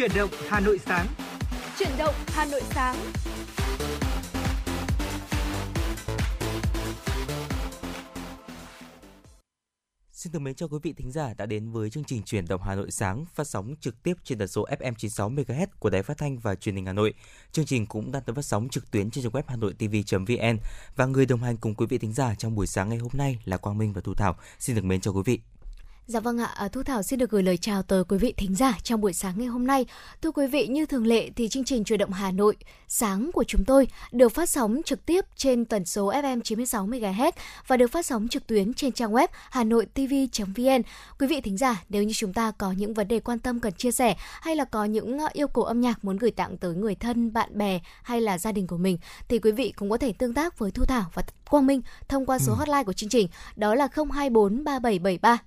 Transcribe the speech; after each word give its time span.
Chuyển 0.00 0.10
động 0.16 0.30
Hà 0.48 0.60
Nội 0.60 0.80
sáng. 0.86 1.06
Chuyển 1.78 1.90
động 1.98 2.14
Hà 2.26 2.44
Nội 2.44 2.60
sáng. 2.70 2.96
Xin 10.12 10.32
thân 10.32 10.44
mến 10.44 10.54
chào 10.54 10.68
quý 10.68 10.78
vị 10.82 10.92
thính 10.92 11.12
giả 11.12 11.34
đã 11.34 11.46
đến 11.46 11.70
với 11.70 11.90
chương 11.90 12.04
trình 12.04 12.22
Chuyển 12.22 12.44
động 12.48 12.60
Hà 12.62 12.74
Nội 12.74 12.90
sáng 12.90 13.24
phát 13.34 13.44
sóng 13.44 13.74
trực 13.80 14.02
tiếp 14.02 14.14
trên 14.24 14.38
tần 14.38 14.48
số 14.48 14.66
FM 14.66 14.94
96 14.94 15.30
MHz 15.30 15.66
của 15.78 15.90
Đài 15.90 16.02
Phát 16.02 16.18
thanh 16.18 16.38
và 16.38 16.54
Truyền 16.54 16.74
hình 16.74 16.86
Hà 16.86 16.92
Nội. 16.92 17.14
Chương 17.52 17.66
trình 17.66 17.86
cũng 17.86 18.12
đang 18.12 18.22
được 18.26 18.34
phát 18.36 18.44
sóng 18.44 18.68
trực 18.68 18.90
tuyến 18.90 19.10
trên 19.10 19.24
trang 19.24 19.32
web 19.32 19.42
hanoitv.vn 19.46 20.58
và 20.96 21.06
người 21.06 21.26
đồng 21.26 21.42
hành 21.42 21.56
cùng 21.56 21.74
quý 21.74 21.86
vị 21.86 21.98
thính 21.98 22.12
giả 22.12 22.34
trong 22.34 22.54
buổi 22.54 22.66
sáng 22.66 22.88
ngày 22.88 22.98
hôm 22.98 23.12
nay 23.14 23.38
là 23.44 23.56
Quang 23.56 23.78
Minh 23.78 23.92
và 23.92 24.00
Thu 24.00 24.14
Thảo. 24.14 24.36
Xin 24.58 24.76
được 24.76 24.84
mến 24.84 25.00
chào 25.00 25.14
quý 25.14 25.22
vị. 25.24 25.40
Dạ 26.10 26.20
vâng 26.20 26.38
ạ, 26.38 26.50
à, 26.54 26.68
Thu 26.68 26.82
Thảo 26.82 27.02
xin 27.02 27.18
được 27.18 27.30
gửi 27.30 27.42
lời 27.42 27.56
chào 27.56 27.82
tới 27.82 28.04
quý 28.04 28.18
vị 28.18 28.34
thính 28.36 28.54
giả 28.54 28.78
trong 28.82 29.00
buổi 29.00 29.12
sáng 29.12 29.34
ngày 29.36 29.46
hôm 29.46 29.66
nay. 29.66 29.86
Thưa 30.22 30.30
quý 30.30 30.46
vị, 30.46 30.66
như 30.66 30.86
thường 30.86 31.06
lệ 31.06 31.30
thì 31.36 31.48
chương 31.48 31.64
trình 31.64 31.84
Truyền 31.84 31.98
động 31.98 32.12
Hà 32.12 32.30
Nội 32.30 32.56
sáng 32.88 33.30
của 33.32 33.44
chúng 33.44 33.64
tôi 33.64 33.88
được 34.12 34.28
phát 34.28 34.48
sóng 34.48 34.80
trực 34.84 35.06
tiếp 35.06 35.24
trên 35.36 35.64
tần 35.64 35.84
số 35.84 36.12
FM 36.12 36.40
96 36.40 36.86
MHz 36.86 37.32
và 37.66 37.76
được 37.76 37.90
phát 37.90 38.06
sóng 38.06 38.28
trực 38.28 38.46
tuyến 38.46 38.74
trên 38.74 38.92
trang 38.92 39.12
web 39.12 39.28
hanoitv.vn. 39.50 40.82
Quý 41.18 41.26
vị 41.26 41.40
thính 41.40 41.56
giả, 41.56 41.82
nếu 41.88 42.02
như 42.02 42.12
chúng 42.16 42.32
ta 42.32 42.50
có 42.50 42.72
những 42.72 42.94
vấn 42.94 43.08
đề 43.08 43.20
quan 43.20 43.38
tâm 43.38 43.60
cần 43.60 43.72
chia 43.72 43.92
sẻ 43.92 44.14
hay 44.18 44.56
là 44.56 44.64
có 44.64 44.84
những 44.84 45.18
ờ, 45.18 45.28
yêu 45.32 45.48
cầu 45.48 45.64
âm 45.64 45.80
nhạc 45.80 46.04
muốn 46.04 46.16
gửi 46.16 46.30
tặng 46.30 46.56
tới 46.56 46.74
người 46.74 46.94
thân, 46.94 47.32
bạn 47.32 47.58
bè 47.58 47.80
hay 48.02 48.20
là 48.20 48.38
gia 48.38 48.52
đình 48.52 48.66
của 48.66 48.78
mình 48.78 48.98
thì 49.28 49.38
quý 49.38 49.52
vị 49.52 49.72
cũng 49.76 49.90
có 49.90 49.96
thể 49.96 50.12
tương 50.12 50.34
tác 50.34 50.58
với 50.58 50.70
Thu 50.70 50.84
Thảo 50.84 51.04
và 51.14 51.22
Quang 51.50 51.66
Minh 51.66 51.82
thông 52.08 52.26
qua 52.26 52.38
số 52.38 52.52
ừ. 52.52 52.56
hotline 52.56 52.84
của 52.84 52.92
chương 52.92 53.10
trình 53.10 53.28
đó 53.56 53.74
là 53.74 53.88
024 54.12 54.64
3773 54.64 55.38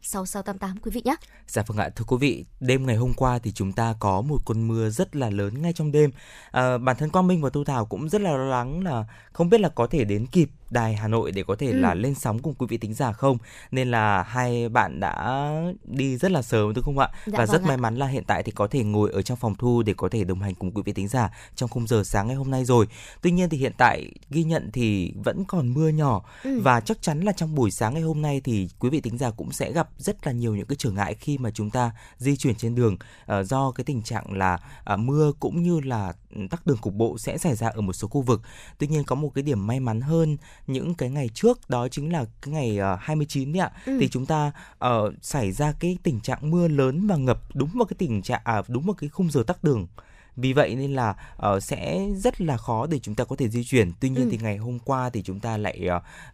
6688 0.59 0.77
quý 0.84 0.91
vị 0.91 1.02
nhé. 1.05 1.16
Dạ 1.48 1.63
vâng 1.67 1.77
ạ, 1.77 1.89
thưa 1.95 2.05
quý 2.07 2.17
vị, 2.20 2.45
đêm 2.59 2.85
ngày 2.85 2.96
hôm 2.96 3.13
qua 3.13 3.40
thì 3.40 3.51
chúng 3.51 3.71
ta 3.71 3.96
có 3.99 4.21
một 4.21 4.46
cơn 4.46 4.68
mưa 4.68 4.90
rất 4.90 5.15
là 5.15 5.29
lớn 5.29 5.62
ngay 5.62 5.73
trong 5.73 5.91
đêm. 5.91 6.12
À, 6.51 6.77
bản 6.77 6.96
thân 6.99 7.09
Quang 7.09 7.27
Minh 7.27 7.41
và 7.41 7.49
Thu 7.49 7.63
Thảo 7.63 7.85
cũng 7.85 8.09
rất 8.09 8.21
là 8.21 8.32
lo 8.32 8.43
lắng 8.43 8.84
là 8.84 9.05
không 9.34 9.49
biết 9.49 9.62
là 9.62 9.70
có 9.70 9.87
thể 9.87 10.04
đến 10.04 10.26
kịp 10.26 10.49
đài 10.74 10.96
Hà 10.96 11.07
Nội 11.07 11.32
để 11.32 11.43
có 11.43 11.55
thể 11.55 11.68
ừ. 11.68 11.79
là 11.79 11.93
lên 11.93 12.16
sóng 12.16 12.40
cùng 12.40 12.54
quý 12.54 12.68
vị 12.70 12.77
tính 12.77 12.93
giả 12.93 13.12
không 13.12 13.38
nên 13.71 13.91
là 13.91 14.24
hai 14.24 14.70
bạn 14.70 14.99
đã 14.99 15.49
đi 15.84 16.18
rất 16.18 16.32
là 16.32 16.41
sớm 16.41 16.74
đúng 16.74 16.84
không 16.84 16.99
ạ 16.99 17.07
dạ, 17.26 17.38
và 17.38 17.46
vâng 17.46 17.54
rất 17.54 17.62
ạ. 17.62 17.68
may 17.68 17.77
mắn 17.77 17.96
là 17.96 18.07
hiện 18.07 18.24
tại 18.27 18.43
thì 18.43 18.52
có 18.52 18.68
thể 18.68 18.84
ngồi 18.84 19.12
ở 19.12 19.21
trong 19.21 19.38
phòng 19.38 19.55
thu 19.55 19.84
để 19.84 19.93
có 19.98 20.10
thể 20.10 20.24
đồng 20.24 20.41
hành 20.41 20.55
cùng 20.55 20.71
quý 20.71 20.82
vị 20.85 20.93
tính 20.93 21.07
giả 21.07 21.30
trong 21.55 21.70
khung 21.70 21.88
giờ 21.88 22.04
sáng 22.04 22.27
ngày 22.27 22.35
hôm 22.35 22.52
nay 22.52 22.65
rồi 22.65 22.88
tuy 23.21 23.32
nhiên 23.32 23.49
thì 23.49 23.57
hiện 23.57 23.74
tại 23.77 24.12
ghi 24.30 24.43
nhận 24.43 24.70
thì 24.74 25.13
vẫn 25.24 25.43
còn 25.48 25.74
mưa 25.74 25.90
nhỏ 25.90 26.21
ừ. 26.43 26.60
và 26.62 26.80
chắc 26.80 27.02
chắn 27.02 27.21
là 27.21 27.32
trong 27.32 27.55
buổi 27.55 27.71
sáng 27.71 27.93
ngày 27.93 28.04
hôm 28.04 28.21
nay 28.21 28.41
thì 28.43 28.70
quý 28.80 28.90
vị 28.90 29.02
tính 29.02 29.18
giả 29.18 29.32
cũng 29.32 29.52
sẽ 29.52 29.71
gặp 29.71 29.90
rất 29.98 30.27
là 30.27 30.32
nhiều 30.32 30.55
những 30.55 30.65
cái 30.65 30.76
trở 30.80 30.91
ngại 30.91 31.15
khi 31.20 31.37
mà 31.37 31.52
chúng 31.52 31.70
ta 31.70 31.91
di 32.18 32.37
chuyển 32.37 32.55
trên 32.55 32.76
đường 32.76 32.93
uh, 32.93 33.46
do 33.46 33.71
cái 33.71 33.84
tình 33.84 34.02
trạng 34.02 34.37
là 34.37 34.60
uh, 34.93 34.99
mưa 34.99 35.32
cũng 35.40 35.63
như 35.63 35.80
là 35.80 36.13
tắc 36.49 36.67
đường 36.67 36.77
cục 36.77 36.93
bộ 36.93 37.17
sẽ 37.17 37.37
xảy 37.37 37.55
ra 37.55 37.67
ở 37.67 37.81
một 37.81 37.93
số 37.93 38.07
khu 38.07 38.21
vực. 38.21 38.41
Tuy 38.77 38.87
nhiên 38.87 39.03
có 39.03 39.15
một 39.15 39.31
cái 39.35 39.41
điểm 39.41 39.67
may 39.67 39.79
mắn 39.79 40.01
hơn 40.01 40.37
những 40.67 40.93
cái 40.95 41.09
ngày 41.09 41.29
trước 41.34 41.70
đó 41.70 41.87
chính 41.87 42.13
là 42.13 42.25
cái 42.41 42.53
ngày 42.53 42.79
uh, 42.93 42.99
29 43.01 43.53
đấy 43.53 43.59
ạ. 43.59 43.71
Ừ. 43.85 43.98
Thì 43.99 44.09
chúng 44.09 44.25
ta 44.25 44.51
uh, 44.85 45.13
xảy 45.21 45.51
ra 45.51 45.73
cái 45.79 45.98
tình 46.03 46.20
trạng 46.21 46.51
mưa 46.51 46.67
lớn 46.67 47.07
và 47.07 47.15
ngập 47.15 47.40
đúng 47.53 47.70
vào 47.73 47.85
cái 47.85 47.95
tình 47.98 48.21
trạng 48.21 48.41
à, 48.43 48.62
đúng 48.67 48.85
vào 48.85 48.93
cái 48.93 49.09
khung 49.09 49.31
giờ 49.31 49.43
tắc 49.48 49.63
đường 49.63 49.87
vì 50.35 50.53
vậy 50.53 50.76
nên 50.76 50.93
là 50.93 51.15
uh, 51.48 51.63
sẽ 51.63 52.07
rất 52.15 52.41
là 52.41 52.57
khó 52.57 52.87
để 52.87 52.99
chúng 52.99 53.15
ta 53.15 53.23
có 53.23 53.35
thể 53.35 53.49
di 53.49 53.63
chuyển. 53.63 53.91
Tuy 53.99 54.09
nhiên 54.09 54.23
ừ. 54.23 54.29
thì 54.31 54.37
ngày 54.41 54.57
hôm 54.57 54.79
qua 54.79 55.09
thì 55.09 55.21
chúng 55.21 55.40
ta 55.40 55.57
lại 55.57 55.87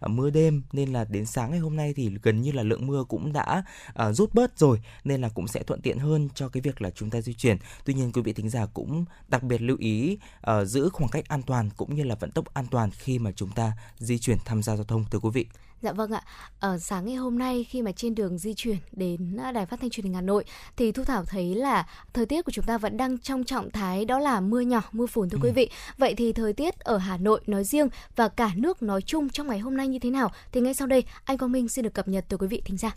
uh, 0.06 0.09
mưa 0.09 0.30
đêm 0.30 0.61
nên 0.72 0.94
là 0.94 1.06
đến 1.09 1.25
sáng 1.25 1.52
ngày 1.52 1.59
hôm 1.59 1.75
nay 1.75 1.94
thì 1.95 2.11
gần 2.23 2.41
như 2.41 2.52
là 2.52 2.64
lượng 2.64 2.88
mưa 2.88 3.03
cũng 3.03 3.33
đã 3.33 3.64
uh, 3.89 4.16
rút 4.16 4.33
bớt 4.33 4.59
rồi 4.59 4.81
nên 5.03 5.22
là 5.22 5.30
cũng 5.30 5.47
sẽ 5.47 5.64
thuận 5.64 5.81
tiện 5.81 6.00
hơn 6.00 6.30
cho 6.36 6.50
cái 6.50 6.61
việc 6.61 6.81
là 6.81 6.89
chúng 6.89 7.09
ta 7.09 7.22
di 7.22 7.33
chuyển. 7.33 7.58
Tuy 7.86 7.94
nhiên 7.94 8.11
quý 8.11 8.22
vị 8.22 8.33
thính 8.33 8.50
giả 8.50 8.66
cũng 8.66 9.06
đặc 9.28 9.44
biệt 9.44 9.61
lưu 9.61 9.78
ý 9.80 10.17
uh, 10.51 10.68
giữ 10.68 10.90
khoảng 10.90 11.09
cách 11.09 11.28
an 11.28 11.41
toàn 11.41 11.69
cũng 11.78 11.95
như 11.95 12.03
là 12.03 12.16
vận 12.16 12.31
tốc 12.31 12.53
an 12.53 12.66
toàn 12.72 12.90
khi 12.91 13.19
mà 13.19 13.31
chúng 13.31 13.51
ta 13.51 13.72
di 13.97 14.19
chuyển 14.19 14.38
tham 14.45 14.63
gia 14.63 14.75
giao 14.75 14.85
thông 14.85 15.06
thưa 15.12 15.19
quý 15.19 15.29
vị 15.34 15.45
Dạ 15.81 15.91
vâng 15.91 16.12
ạ. 16.12 16.23
Ở 16.59 16.78
sáng 16.78 17.06
ngày 17.06 17.16
hôm 17.16 17.38
nay 17.38 17.66
khi 17.69 17.81
mà 17.81 17.91
trên 17.91 18.16
đường 18.16 18.38
di 18.38 18.53
chuyển 18.53 18.78
đến 18.91 19.38
à, 19.38 19.51
đài 19.51 19.66
phát 19.66 19.79
thanh 19.79 19.90
truyền 19.90 20.03
hình 20.03 20.13
Hà 20.13 20.22
Nội 20.22 20.45
thì 20.78 20.91
Thu 20.91 21.03
Thảo 21.03 21.25
thấy 21.25 21.56
là 21.56 21.88
thời 22.13 22.25
tiết 22.25 22.45
của 22.45 22.51
chúng 22.51 22.66
ta 22.66 22.78
vẫn 22.78 22.97
đang 22.97 23.17
trong 23.17 23.44
trạng 23.44 23.72
thái 23.72 24.06
đó 24.06 24.19
là 24.19 24.39
mưa 24.39 24.59
nhỏ, 24.59 24.81
mưa 24.91 25.06
phùn 25.06 25.29
thưa 25.29 25.38
ừ. 25.41 25.45
quý 25.45 25.51
vị. 25.51 25.69
Vậy 25.97 26.16
thì 26.16 26.34
thời 26.34 26.53
tiết 26.53 26.79
ở 26.79 26.97
Hà 26.97 27.18
Nội 27.18 27.41
nói 27.47 27.63
riêng 27.63 27.88
và 28.16 28.28
cả 28.28 28.51
nước 28.56 28.84
nói 28.84 29.01
chung 29.01 29.29
trong 29.29 29.47
ngày 29.47 29.59
hôm 29.59 29.78
nay 29.78 29.88
như 29.88 30.00
thế 30.00 30.09
nào 30.09 30.31
thì 30.51 30.62
ngay 30.62 30.73
sau 30.73 30.88
đây 30.88 31.03
anh 31.23 31.38
Quang 31.38 31.51
Minh 31.51 31.69
xin 31.69 31.84
được 31.84 31.94
cập 31.94 32.07
nhật 32.07 32.25
từ 32.28 32.38
quý 32.38 32.47
vị 32.47 32.62
thính 32.66 32.78
giả. 32.78 32.95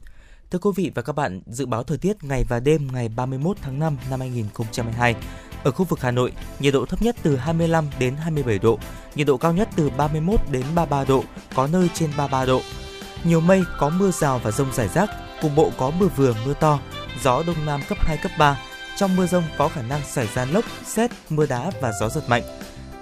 Thưa 0.50 0.58
quý 0.58 0.70
vị 0.76 0.90
và 0.94 1.02
các 1.02 1.12
bạn, 1.12 1.40
dự 1.46 1.66
báo 1.66 1.82
thời 1.82 1.98
tiết 1.98 2.24
ngày 2.24 2.44
và 2.48 2.60
đêm 2.60 2.88
ngày 2.92 3.08
31 3.16 3.56
tháng 3.62 3.78
5 3.78 3.96
năm 4.10 4.20
2022. 4.20 5.14
Ở 5.64 5.70
khu 5.70 5.84
vực 5.84 6.00
Hà 6.00 6.10
Nội, 6.10 6.32
nhiệt 6.58 6.74
độ 6.74 6.86
thấp 6.86 7.02
nhất 7.02 7.16
từ 7.22 7.36
25 7.36 7.84
đến 7.98 8.16
27 8.16 8.58
độ, 8.58 8.78
nhiệt 9.14 9.26
độ 9.26 9.36
cao 9.36 9.52
nhất 9.52 9.68
từ 9.76 9.90
31 9.90 10.40
đến 10.50 10.62
33 10.74 11.04
độ, 11.04 11.24
có 11.54 11.66
nơi 11.66 11.88
trên 11.94 12.10
33 12.16 12.44
độ. 12.44 12.60
Nhiều 13.24 13.40
mây, 13.40 13.62
có 13.78 13.88
mưa 13.88 14.10
rào 14.10 14.40
và 14.42 14.50
rông 14.50 14.72
rải 14.72 14.88
rác, 14.88 15.10
cục 15.42 15.50
bộ 15.56 15.70
có 15.78 15.90
mưa 16.00 16.08
vừa 16.16 16.34
mưa 16.46 16.54
to, 16.54 16.78
gió 17.22 17.42
đông 17.46 17.66
nam 17.66 17.80
cấp 17.88 17.98
2 18.00 18.16
cấp 18.16 18.32
3. 18.38 18.58
Trong 18.96 19.16
mưa 19.16 19.26
rông 19.26 19.44
có 19.58 19.68
khả 19.68 19.82
năng 19.82 20.00
xảy 20.04 20.28
ra 20.34 20.44
lốc, 20.44 20.64
xét, 20.84 21.10
mưa 21.30 21.46
đá 21.46 21.70
và 21.80 21.92
gió 22.00 22.08
giật 22.08 22.22
mạnh. 22.28 22.42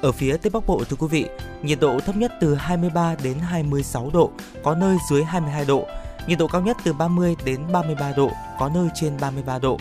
Ở 0.02 0.12
phía 0.12 0.36
Tây 0.36 0.50
Bắc 0.50 0.66
Bộ 0.66 0.84
thưa 0.84 0.96
quý 0.96 1.06
vị, 1.06 1.26
nhiệt 1.62 1.80
độ 1.80 2.00
thấp 2.00 2.16
nhất 2.16 2.32
từ 2.40 2.54
23 2.54 3.14
đến 3.22 3.38
26 3.38 4.10
độ, 4.12 4.30
có 4.64 4.74
nơi 4.74 4.96
dưới 5.10 5.24
22 5.24 5.64
độ. 5.64 5.86
Nhiệt 6.26 6.38
độ 6.38 6.46
cao 6.46 6.60
nhất 6.60 6.76
từ 6.84 6.92
30 6.92 7.36
đến 7.44 7.72
33 7.72 8.12
độ, 8.16 8.30
có 8.58 8.70
nơi 8.74 8.88
trên 8.94 9.12
33 9.20 9.58
độ 9.58 9.78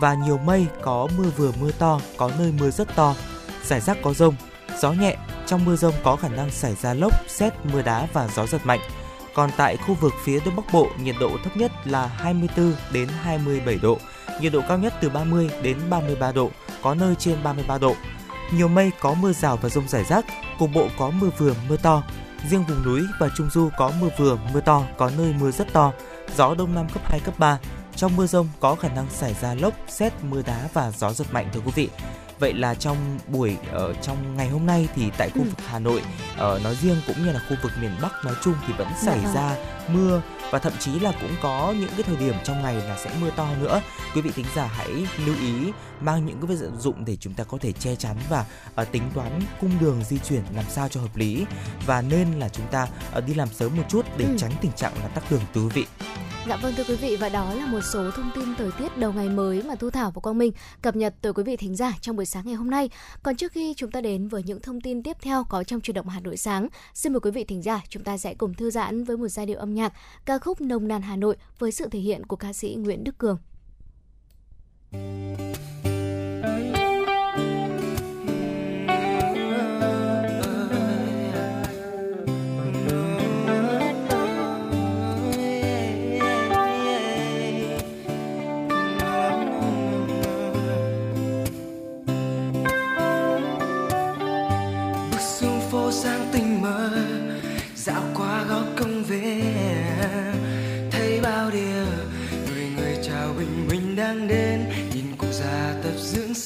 và 0.00 0.14
nhiều 0.14 0.38
mây 0.38 0.66
có 0.82 1.08
mưa 1.18 1.30
vừa 1.36 1.52
mưa 1.60 1.70
to, 1.78 2.00
có 2.16 2.30
nơi 2.38 2.52
mưa 2.60 2.70
rất 2.70 2.96
to, 2.96 3.14
rải 3.64 3.80
rác 3.80 3.98
có 4.02 4.12
rông, 4.12 4.34
gió 4.80 4.92
nhẹ, 4.92 5.16
trong 5.46 5.64
mưa 5.64 5.76
rông 5.76 5.94
có 6.02 6.16
khả 6.16 6.28
năng 6.28 6.50
xảy 6.50 6.74
ra 6.74 6.94
lốc, 6.94 7.12
xét, 7.28 7.52
mưa 7.72 7.82
đá 7.82 8.06
và 8.12 8.28
gió 8.36 8.46
giật 8.46 8.66
mạnh. 8.66 8.80
Còn 9.34 9.50
tại 9.56 9.76
khu 9.76 9.94
vực 9.94 10.12
phía 10.24 10.40
Đông 10.44 10.56
Bắc 10.56 10.72
Bộ, 10.72 10.88
nhiệt 11.00 11.14
độ 11.20 11.30
thấp 11.44 11.56
nhất 11.56 11.72
là 11.84 12.06
24 12.06 12.74
đến 12.92 13.08
27 13.22 13.78
độ, 13.82 13.98
nhiệt 14.40 14.52
độ 14.52 14.60
cao 14.68 14.78
nhất 14.78 14.94
từ 15.00 15.08
30 15.08 15.50
đến 15.62 15.76
33 15.90 16.32
độ, 16.32 16.50
có 16.82 16.94
nơi 16.94 17.14
trên 17.14 17.42
33 17.42 17.78
độ. 17.78 17.94
Nhiều 18.54 18.68
mây 18.68 18.90
có 19.00 19.14
mưa 19.14 19.32
rào 19.32 19.56
và 19.62 19.68
rông 19.68 19.88
rải 19.88 20.04
rác, 20.04 20.24
cục 20.58 20.70
bộ 20.74 20.88
có 20.98 21.10
mưa 21.10 21.30
vừa 21.38 21.54
mưa 21.68 21.76
to. 21.76 22.02
Riêng 22.50 22.64
vùng 22.68 22.84
núi 22.84 23.02
và 23.20 23.28
Trung 23.36 23.50
Du 23.50 23.68
có 23.78 23.92
mưa 24.00 24.08
vừa 24.18 24.38
mưa 24.54 24.60
to, 24.60 24.82
có 24.98 25.10
nơi 25.18 25.34
mưa 25.40 25.50
rất 25.50 25.72
to, 25.72 25.92
gió 26.36 26.54
đông 26.54 26.74
nam 26.74 26.88
cấp 26.88 27.02
2 27.04 27.20
cấp 27.20 27.34
3, 27.38 27.58
trong 28.00 28.16
mưa 28.16 28.26
rông 28.26 28.48
có 28.60 28.74
khả 28.74 28.88
năng 28.88 29.10
xảy 29.10 29.34
ra 29.34 29.54
lốc, 29.54 29.74
xét, 29.88 30.12
mưa 30.22 30.42
đá 30.46 30.68
và 30.72 30.90
gió 30.90 31.12
giật 31.12 31.26
mạnh 31.32 31.48
thưa 31.52 31.60
quý 31.60 31.72
vị. 31.74 31.88
Vậy 32.38 32.52
là 32.54 32.74
trong 32.74 32.96
buổi 33.28 33.56
ở 33.72 33.94
trong 33.94 34.36
ngày 34.36 34.48
hôm 34.48 34.66
nay 34.66 34.88
thì 34.94 35.10
tại 35.18 35.30
khu 35.30 35.38
ừ. 35.38 35.44
vực 35.44 35.66
Hà 35.66 35.78
Nội 35.78 36.02
ở 36.36 36.60
nói 36.64 36.74
riêng 36.74 36.96
cũng 37.06 37.16
như 37.24 37.32
là 37.32 37.40
khu 37.48 37.56
vực 37.62 37.72
miền 37.80 37.90
Bắc 38.02 38.12
nói 38.24 38.34
chung 38.42 38.54
thì 38.66 38.72
vẫn 38.78 38.88
dạ 38.88 39.12
xảy 39.12 39.18
vâng. 39.18 39.34
ra 39.34 39.56
mưa 39.94 40.22
và 40.50 40.58
thậm 40.58 40.72
chí 40.78 41.00
là 41.00 41.12
cũng 41.20 41.34
có 41.42 41.74
những 41.80 41.90
cái 41.90 42.02
thời 42.02 42.16
điểm 42.16 42.34
trong 42.44 42.62
ngày 42.62 42.74
là 42.74 42.98
sẽ 43.04 43.10
mưa 43.20 43.30
to 43.36 43.48
nữa. 43.60 43.80
Quý 44.14 44.20
vị 44.20 44.30
thính 44.34 44.46
giả 44.56 44.66
hãy 44.66 45.06
lưu 45.26 45.34
ý 45.40 45.72
mang 46.00 46.26
những 46.26 46.40
cái 46.40 46.56
vật 46.56 46.70
dụng 46.78 47.04
để 47.04 47.16
chúng 47.16 47.34
ta 47.34 47.44
có 47.44 47.58
thể 47.60 47.72
che 47.72 47.96
chắn 47.96 48.16
và 48.28 48.44
uh, 48.82 48.92
tính 48.92 49.02
toán 49.14 49.40
cung 49.60 49.70
đường 49.80 50.02
di 50.04 50.18
chuyển 50.18 50.42
làm 50.54 50.64
sao 50.68 50.88
cho 50.88 51.00
hợp 51.00 51.16
lý 51.16 51.44
và 51.86 52.02
nên 52.02 52.38
là 52.38 52.48
chúng 52.48 52.66
ta 52.70 52.88
uh, 53.18 53.24
đi 53.26 53.34
làm 53.34 53.48
sớm 53.48 53.76
một 53.76 53.84
chút 53.88 54.06
để 54.16 54.24
ừ. 54.24 54.36
tránh 54.38 54.52
tình 54.60 54.72
trạng 54.72 54.92
là 55.02 55.08
tắc 55.08 55.30
đường 55.30 55.42
quý 55.54 55.60
vị. 55.74 55.86
Dạ 56.48 56.56
vâng 56.56 56.74
thưa 56.76 56.84
quý 56.84 56.96
vị 56.96 57.16
và 57.16 57.28
đó 57.28 57.54
là 57.54 57.66
một 57.66 57.80
số 57.80 58.10
thông 58.10 58.30
tin 58.34 58.54
thời 58.58 58.70
tiết 58.78 58.98
đầu 58.98 59.12
ngày 59.12 59.28
mới 59.28 59.62
mà 59.62 59.74
Thu 59.74 59.90
Thảo 59.90 60.10
và 60.10 60.20
Quang 60.20 60.38
Minh 60.38 60.52
cập 60.82 60.96
nhật 60.96 61.14
tới 61.22 61.32
quý 61.32 61.42
vị 61.42 61.56
thính 61.56 61.76
giả 61.76 61.92
trong 62.00 62.16
buổi 62.16 62.26
sáng 62.26 62.46
ngày 62.46 62.54
hôm 62.54 62.70
nay. 62.70 62.90
Còn 63.22 63.36
trước 63.36 63.52
khi 63.52 63.74
chúng 63.76 63.90
ta 63.90 64.00
đến 64.00 64.28
với 64.28 64.42
những 64.42 64.60
thông 64.62 64.80
tin 64.80 65.02
tiếp 65.02 65.16
theo 65.22 65.44
có 65.44 65.64
trong 65.64 65.80
truyền 65.80 65.94
động 65.94 66.08
Hà 66.08 66.20
Nội 66.20 66.36
sáng, 66.36 66.68
xin 66.94 67.12
mời 67.12 67.20
quý 67.20 67.30
vị 67.30 67.44
thính 67.44 67.62
giả 67.62 67.80
chúng 67.88 68.04
ta 68.04 68.18
sẽ 68.18 68.34
cùng 68.34 68.54
thư 68.54 68.70
giãn 68.70 69.04
với 69.04 69.16
một 69.16 69.28
giai 69.28 69.46
điệu 69.46 69.58
âm 69.58 69.74
nhạc 69.74 69.79
ca 70.26 70.38
khúc 70.38 70.60
Nồng 70.60 70.88
nàn 70.88 71.02
Hà 71.02 71.16
Nội 71.16 71.36
với 71.58 71.72
sự 71.72 71.88
thể 71.88 71.98
hiện 71.98 72.26
của 72.26 72.36
ca 72.36 72.52
sĩ 72.52 72.74
Nguyễn 72.78 73.04
Đức 73.04 73.18
Cường. 73.18 73.38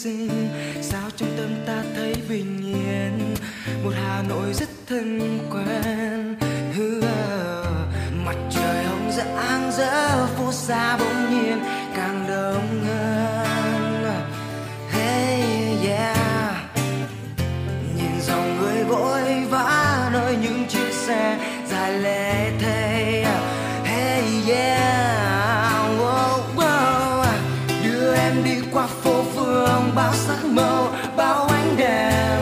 xinh 0.04 0.48
sao 0.82 1.10
trong 1.16 1.28
tâm 1.36 1.50
ta 1.66 1.82
thấy 1.96 2.14
bình 2.28 2.74
yên? 2.74 3.34
Một 3.84 3.92
hà 3.94 4.22
nội 4.28 4.52
rất 4.52 4.68
thân 4.86 5.38
quen. 5.52 6.36
Mặt 8.26 8.36
trời 8.50 8.84
hồng 8.84 9.10
rạng 9.12 9.72
rỡ, 9.76 10.26
phố 10.26 10.52
xa 10.52 10.96
bỗng 10.96 11.30
nhiên 11.30 11.58
càng 11.96 12.24
đông 12.28 12.84
hơn. 12.84 14.04
Hey, 14.90 15.42
yeah. 15.86 16.56
Nhìn 17.96 18.20
dòng 18.26 18.58
người 18.60 18.84
vội 18.84 19.44
vã, 19.50 20.10
nơi 20.12 20.36
những 20.42 20.64
chiếc 20.68 20.92
xe 20.92 21.38
dài 21.70 21.92
lẻ 21.92 22.43
bao 29.94 30.14
sắc 30.14 30.44
màu, 30.44 30.88
bao 31.16 31.44
ánh 31.44 31.76
đèn. 31.76 32.40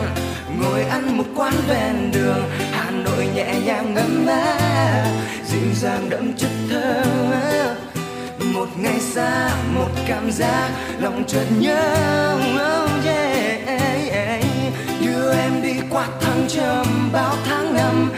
Ngồi 0.59 0.83
ăn 0.83 1.17
một 1.17 1.25
quán 1.35 1.53
ven 1.67 2.11
đường, 2.11 2.43
hà 2.71 2.91
nội 2.91 3.27
nhẹ 3.35 3.55
nhàng 3.65 3.93
ngấm 3.93 4.25
mát 4.25 5.07
dịu 5.45 5.73
dàng 5.73 6.09
đậm 6.09 6.33
chất 6.37 6.51
thơ 6.69 7.03
một 8.53 8.67
ngày 8.77 8.99
xa, 8.99 9.49
một 9.75 9.89
cảm 10.07 10.31
giác 10.31 10.69
lòng 10.99 11.23
chợt 11.27 11.45
nhớ. 11.59 12.35
Oh 12.55 13.05
yeah. 13.05 14.43
đưa 15.23 15.33
em 15.33 15.61
đi 15.61 15.73
qua 15.89 16.07
thăng 16.21 16.45
trầm, 16.47 17.09
bao 17.13 17.35
tháng 17.45 17.73
năm. 17.73 18.11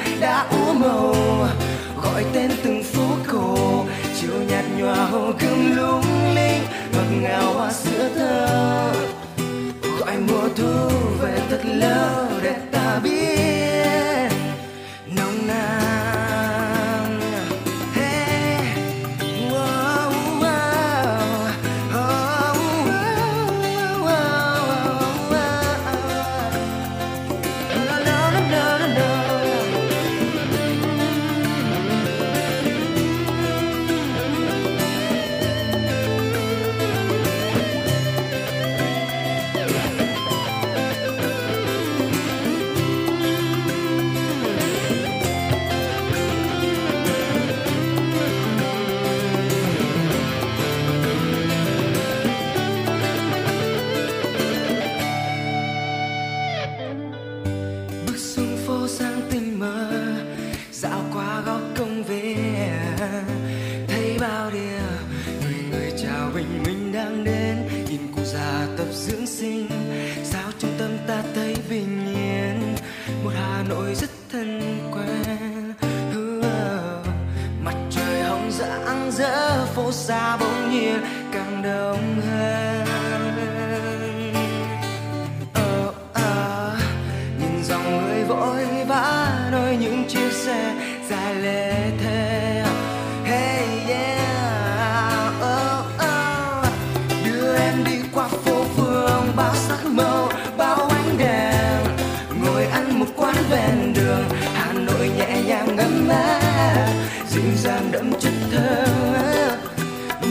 Dàng 108.11 108.19
chất 108.19 108.33
thơ. 108.51 108.85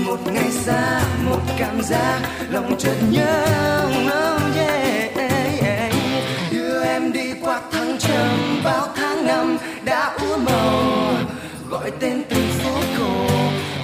Một 0.06 0.18
ngày 0.32 0.50
xa, 0.50 1.02
một 1.24 1.40
cảm 1.58 1.82
giác 1.82 2.20
lòng 2.50 2.76
chợt 2.78 2.96
nhớ. 3.10 3.46
Oh 4.06 4.56
yeah. 4.56 5.92
đưa 6.52 6.84
em 6.84 7.12
đi 7.12 7.34
qua 7.42 7.60
tháng 7.72 7.98
trầm, 7.98 8.60
bao 8.64 8.88
tháng 8.96 9.26
năm 9.26 9.56
đã 9.84 10.16
úa 10.20 10.36
màu 10.36 10.82
gọi 11.70 11.90
tên 12.00 12.22
từng 12.28 12.48
phố 12.48 12.80
cổ, 12.98 13.26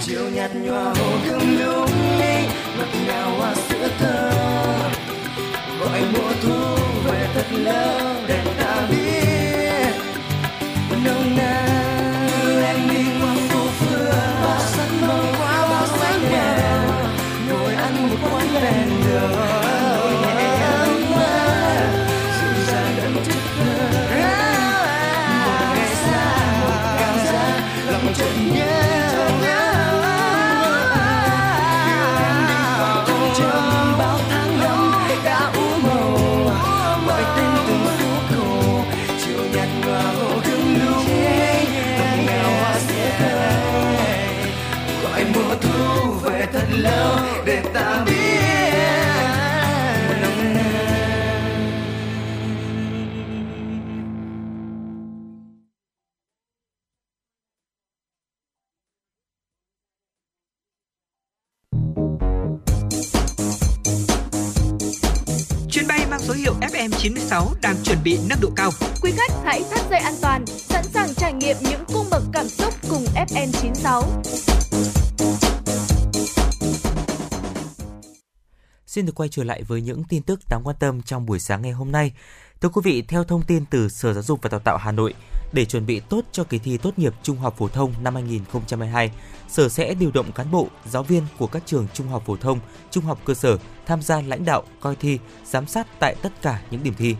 chiều 0.06 0.31
nhạt 0.34 0.50
nhòa 0.54 0.84
hồ 0.84 1.12
gươm 1.26 1.58
lung 1.58 2.19
linh 2.19 2.48
ngọt 2.78 2.88
ngào 3.06 3.31
hoa 3.38 3.54
sữa 3.54 3.88
thơ 3.98 4.31
gọi 5.81 6.00
mùa 6.12 6.32
thu 6.42 6.76
về 7.04 7.28
thật 7.34 7.46
lâu 7.52 8.14
để 8.28 8.50
96 67.02 67.49
đang 67.62 67.76
chuẩn 67.85 67.99
bị 68.04 68.19
nâng 68.28 68.40
độ 68.40 68.49
cao. 68.57 68.71
Quý 69.02 69.12
khách 69.16 69.33
hãy 69.45 69.62
thắt 69.71 69.80
dây 69.90 70.00
an 70.00 70.14
toàn, 70.23 70.47
sẵn 70.47 70.85
sàng 70.85 71.14
trải 71.14 71.33
nghiệm 71.33 71.57
những 71.61 71.85
cung 71.95 72.07
bậc 72.11 72.23
cảm 72.33 72.49
xúc 72.49 72.75
cùng 72.90 73.04
FN96. 73.14 74.02
Xin 78.87 79.07
được 79.07 79.12
quay 79.14 79.28
trở 79.28 79.45
lại 79.45 79.62
với 79.62 79.80
những 79.80 80.04
tin 80.09 80.23
tức 80.23 80.40
đáng 80.50 80.61
quan 80.64 80.76
tâm 80.80 81.02
trong 81.02 81.26
buổi 81.26 81.40
sáng 81.40 81.62
ngày 81.62 81.73
hôm 81.73 81.92
nay. 81.92 82.12
Thưa 82.61 82.69
quý 82.69 82.80
vị, 82.85 83.02
theo 83.02 83.25
thông 83.25 83.42
tin 83.42 83.64
từ 83.71 83.88
Sở 83.88 84.12
Giáo 84.12 84.23
dục 84.23 84.42
và 84.42 84.49
Đào 84.49 84.61
tạo 84.61 84.76
Hà 84.76 84.92
Nội, 84.92 85.14
để 85.52 85.64
chuẩn 85.64 85.87
bị 85.87 86.00
tốt 86.00 86.25
cho 86.33 86.45
kỳ 86.45 86.59
thi 86.59 86.78
tốt 86.78 86.99
nghiệp 86.99 87.14
trung 87.23 87.38
học 87.38 87.54
phổ 87.59 87.69
thông 87.69 87.95
năm 88.02 88.14
2022, 88.14 89.11
Sở 89.50 89.69
sẽ 89.69 89.95
điều 89.95 90.11
động 90.11 90.33
cán 90.33 90.50
bộ, 90.50 90.69
giáo 90.87 91.02
viên 91.02 91.23
của 91.38 91.47
các 91.47 91.62
trường 91.66 91.87
trung 91.95 92.09
học 92.09 92.23
phổ 92.26 92.37
thông, 92.37 92.61
trung 92.90 93.04
học 93.04 93.19
cơ 93.25 93.35
sở 93.35 93.57
tham 93.87 94.02
gia 94.02 94.21
lãnh 94.21 94.45
đạo, 94.45 94.62
coi 94.80 94.97
thi, 94.97 95.19
giám 95.45 95.66
sát 95.66 95.87
tại 95.99 96.14
tất 96.23 96.42
cả 96.42 96.62
những 96.71 96.83
điểm 96.83 96.95
thi. 96.99 97.16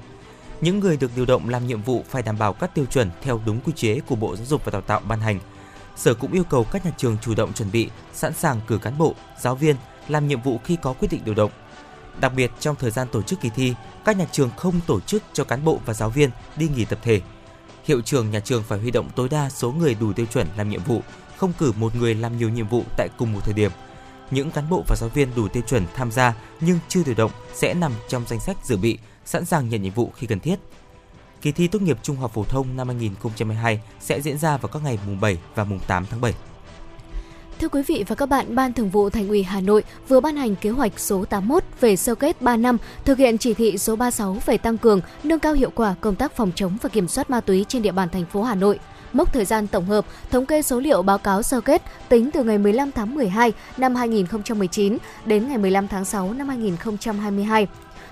Những 0.61 0.81
người 0.81 0.97
được 0.97 1.11
điều 1.17 1.27
động 1.27 1.49
làm 1.49 1.67
nhiệm 1.67 1.83
vụ 1.83 2.05
phải 2.09 2.23
đảm 2.23 2.39
bảo 2.39 2.53
các 2.53 2.75
tiêu 2.75 2.85
chuẩn 2.87 3.11
theo 3.23 3.41
đúng 3.47 3.61
quy 3.61 3.73
chế 3.77 4.01
của 4.01 4.15
Bộ 4.15 4.37
Giáo 4.37 4.47
dục 4.47 4.65
và 4.65 4.71
Đào 4.71 4.83
tạo 4.83 5.01
ban 5.09 5.21
hành. 5.21 5.41
Sở 5.97 6.15
cũng 6.15 6.33
yêu 6.33 6.45
cầu 6.45 6.65
các 6.65 6.85
nhà 6.85 6.93
trường 6.97 7.17
chủ 7.23 7.35
động 7.35 7.53
chuẩn 7.53 7.71
bị, 7.71 7.91
sẵn 8.13 8.35
sàng 8.35 8.61
cử 8.67 8.79
cán 8.79 8.99
bộ, 8.99 9.15
giáo 9.41 9.55
viên 9.55 9.77
làm 10.09 10.29
nhiệm 10.29 10.43
vụ 10.43 10.61
khi 10.65 10.77
có 10.83 10.93
quyết 10.93 11.09
định 11.11 11.21
điều 11.25 11.35
động. 11.35 11.51
Đặc 12.21 12.33
biệt 12.37 12.51
trong 12.61 12.77
thời 12.77 12.91
gian 12.91 13.09
tổ 13.13 13.23
chức 13.23 13.41
kỳ 13.41 13.51
thi, 13.51 13.75
các 14.05 14.17
nhà 14.17 14.27
trường 14.33 14.51
không 14.57 14.81
tổ 14.87 15.01
chức 15.01 15.23
cho 15.33 15.45
cán 15.45 15.65
bộ 15.65 15.81
và 15.87 15.95
giáo 15.95 16.11
viên 16.11 16.31
đi 16.57 16.69
nghỉ 16.69 16.85
tập 16.85 16.99
thể. 17.03 17.21
Hiệu 17.85 18.01
trưởng 18.01 18.31
nhà 18.31 18.41
trường 18.41 18.63
phải 18.63 18.79
huy 18.79 18.91
động 18.91 19.09
tối 19.17 19.29
đa 19.29 19.51
số 19.51 19.73
người 19.73 19.95
đủ 19.95 20.13
tiêu 20.13 20.27
chuẩn 20.27 20.47
làm 20.57 20.69
nhiệm 20.69 20.85
vụ, 20.85 21.03
không 21.41 21.53
cử 21.59 21.73
một 21.79 21.97
người 21.97 22.15
làm 22.15 22.39
nhiều 22.39 22.49
nhiệm 22.49 22.69
vụ 22.69 22.85
tại 22.97 23.09
cùng 23.19 23.33
một 23.33 23.41
thời 23.45 23.55
điểm. 23.55 23.71
Những 24.31 24.51
cán 24.51 24.71
bộ 24.71 24.85
và 24.89 24.97
giáo 24.97 25.09
viên 25.09 25.29
đủ 25.37 25.49
tiêu 25.49 25.63
chuẩn 25.69 25.87
tham 25.95 26.11
gia 26.11 26.35
nhưng 26.61 26.79
chưa 26.89 27.03
điều 27.07 27.15
động 27.15 27.31
sẽ 27.55 27.75
nằm 27.75 27.93
trong 28.09 28.23
danh 28.29 28.41
sách 28.41 28.57
dự 28.65 28.77
bị, 28.77 28.99
sẵn 29.25 29.45
sàng 29.45 29.69
nhận 29.69 29.83
nhiệm 29.83 29.93
vụ 29.93 30.11
khi 30.17 30.27
cần 30.27 30.41
thiết. 30.41 30.57
Kỳ 31.43 31.53
thi 31.53 31.69
tốt 31.69 31.83
nghiệp 31.83 31.99
trung 32.03 32.17
học 32.17 32.35
phổ 32.35 32.45
thông 32.45 32.77
năm 32.77 32.87
2022 32.89 33.81
sẽ 34.01 34.21
diễn 34.21 34.39
ra 34.39 34.57
vào 34.57 34.69
các 34.73 34.83
ngày 34.85 34.99
mùng 35.07 35.21
7 35.21 35.39
và 35.55 35.65
mùng 35.65 35.79
8 35.87 36.07
tháng 36.11 36.21
7. 36.21 36.35
Thưa 37.61 37.69
quý 37.69 37.83
vị 37.87 38.05
và 38.09 38.15
các 38.15 38.27
bạn, 38.27 38.55
Ban 38.55 38.73
Thường 38.73 38.91
vụ 38.91 39.11
Thành 39.11 39.29
ủy 39.29 39.43
Hà 39.43 39.61
Nội 39.61 39.85
vừa 40.09 40.21
ban 40.21 40.37
hành 40.37 40.57
kế 40.57 40.71
hoạch 40.71 40.99
số 40.99 41.25
81 41.25 41.65
về 41.81 41.97
sơ 41.97 42.15
kết 42.15 42.43
3 42.43 42.57
năm 42.57 42.77
thực 43.05 43.19
hiện 43.19 43.39
chỉ 43.39 43.55
thị 43.55 43.79
số 43.79 43.97
36 43.97 44.37
về 44.47 44.59
tăng 44.59 44.79
cường, 44.79 45.01
nâng 45.25 45.39
cao 45.39 45.53
hiệu 45.53 45.71
quả 45.75 45.95
công 46.01 46.17
tác 46.17 46.37
phòng 46.37 46.51
chống 46.55 46.77
và 46.83 46.89
kiểm 46.89 47.09
soát 47.09 47.31
ma 47.31 47.41
túy 47.41 47.65
trên 47.69 47.83
địa 47.83 47.93
bàn 47.93 48.09
thành 48.09 48.25
phố 48.25 48.43
Hà 48.43 48.55
Nội 48.55 48.79
mốc 49.13 49.33
thời 49.33 49.45
gian 49.45 49.67
tổng 49.67 49.85
hợp, 49.85 50.07
thống 50.31 50.47
kê 50.47 50.63
số 50.63 50.81
liệu 50.81 51.03
báo 51.03 51.19
cáo 51.19 51.43
sơ 51.43 51.61
kết 51.61 51.83
tính 52.09 52.31
từ 52.31 52.45
ngày 52.45 52.59
15 52.59 52.93
tháng 52.93 53.15
12 53.15 53.53
năm 53.77 53.95
2019 53.95 54.99
đến 55.25 55.49
ngày 55.49 55.59
15 55.59 55.89
tháng 55.89 56.05
6 56.05 56.33
năm 56.33 56.49
2022. 56.49 57.67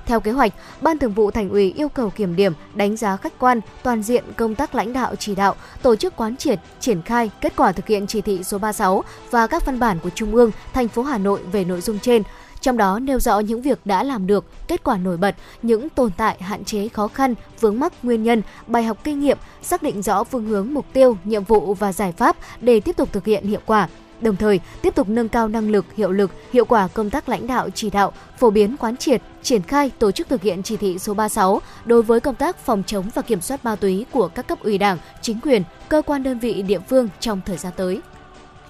Theo 0.07 0.21
kế 0.21 0.31
hoạch, 0.31 0.53
Ban 0.81 0.99
Thường 0.99 1.13
vụ 1.13 1.31
Thành 1.31 1.51
ủy 1.51 1.73
yêu 1.77 1.89
cầu 1.89 2.11
kiểm 2.11 2.37
điểm, 2.37 2.53
đánh 2.75 2.97
giá 2.97 3.17
khách 3.17 3.39
quan, 3.39 3.61
toàn 3.83 4.03
diện 4.03 4.25
công 4.37 4.55
tác 4.55 4.75
lãnh 4.75 4.93
đạo 4.93 5.15
chỉ 5.17 5.35
đạo, 5.35 5.55
tổ 5.83 5.97
chức 5.97 6.17
quán 6.17 6.37
triệt, 6.37 6.61
triển 6.81 7.03
khai 7.03 7.31
kết 7.41 7.53
quả 7.57 7.73
thực 7.73 7.87
hiện 7.87 8.07
chỉ 8.07 8.21
thị 8.21 8.45
số 8.45 8.59
36 8.59 9.05
và 9.31 9.47
các 9.47 9.67
văn 9.67 9.79
bản 9.79 9.99
của 10.03 10.11
Trung 10.11 10.35
ương, 10.35 10.51
thành 10.73 10.89
phố 10.89 11.03
Hà 11.03 11.19
Nội 11.19 11.41
về 11.53 11.65
nội 11.65 11.81
dung 11.81 11.99
trên, 11.99 12.23
trong 12.61 12.77
đó 12.77 12.99
nêu 12.99 13.21
rõ 13.21 13.39
những 13.39 13.63
việc 13.63 13.79
đã 13.85 14.03
làm 14.03 14.27
được, 14.27 14.45
kết 14.69 14.85
quả 14.85 14.97
nổi 14.97 15.17
bật, 15.17 15.35
những 15.63 15.89
tồn 15.89 16.11
tại, 16.17 16.37
hạn 16.41 16.65
chế, 16.65 16.89
khó 16.89 17.09
khăn, 17.09 17.35
vướng 17.61 17.81
mắc, 17.81 17.93
nguyên 18.03 18.23
nhân, 18.23 18.43
bài 18.67 18.85
học 18.85 18.99
kinh 19.05 19.21
nghiệm, 19.21 19.39
xác 19.63 19.83
định 19.83 20.03
rõ 20.03 20.25
phương 20.25 20.47
hướng, 20.47 20.75
mục 20.75 20.87
tiêu, 20.93 21.17
nhiệm 21.25 21.45
vụ 21.45 21.75
và 21.75 21.93
giải 21.93 22.13
pháp 22.13 22.37
để 22.61 22.81
tiếp 22.81 22.97
tục 22.97 23.09
thực 23.13 23.25
hiện 23.25 23.47
hiệu 23.47 23.61
quả 23.67 23.89
đồng 24.21 24.37
thời 24.37 24.61
tiếp 24.83 24.95
tục 24.95 25.09
nâng 25.09 25.29
cao 25.29 25.49
năng 25.49 25.71
lực, 25.71 25.85
hiệu 25.97 26.11
lực, 26.11 26.31
hiệu 26.53 26.65
quả 26.65 26.89
công 26.89 27.11
tác 27.11 27.29
lãnh 27.29 27.47
đạo 27.47 27.69
chỉ 27.75 27.91
đạo, 27.91 28.13
phổ 28.39 28.51
biến 28.51 28.77
quán 28.77 28.97
triệt, 28.97 29.23
triển 29.43 29.63
khai 29.63 29.91
tổ 29.99 30.11
chức 30.11 30.29
thực 30.29 30.43
hiện 30.43 30.63
chỉ 30.63 30.77
thị 30.77 30.99
số 30.99 31.15
36 31.15 31.61
đối 31.85 32.03
với 32.03 32.21
công 32.21 32.35
tác 32.35 32.57
phòng 32.57 32.83
chống 32.87 33.11
và 33.15 33.23
kiểm 33.23 33.41
soát 33.41 33.65
ma 33.65 33.77
túy 33.77 34.07
của 34.13 34.29
các 34.29 34.47
cấp 34.47 34.59
ủy 34.63 34.79
Đảng, 34.79 34.99
chính 35.23 35.41
quyền, 35.41 35.63
cơ 35.89 36.03
quan 36.07 36.23
đơn 36.23 36.39
vị 36.39 36.63
địa 36.63 36.81
phương 36.89 37.09
trong 37.21 37.41
thời 37.47 37.57
gian 37.57 37.73
tới. 37.77 38.01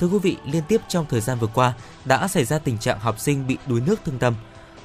Thưa 0.00 0.07
quý 0.07 0.19
vị, 0.19 0.37
liên 0.45 0.62
tiếp 0.69 0.81
trong 0.88 1.07
thời 1.11 1.21
gian 1.21 1.38
vừa 1.38 1.47
qua 1.47 1.75
đã 2.05 2.28
xảy 2.28 2.45
ra 2.45 2.59
tình 2.59 2.78
trạng 2.78 3.00
học 3.00 3.21
sinh 3.21 3.47
bị 3.47 3.59
đuối 3.67 3.83
nước 3.87 4.00
thương 4.05 4.19
tâm. 4.19 4.35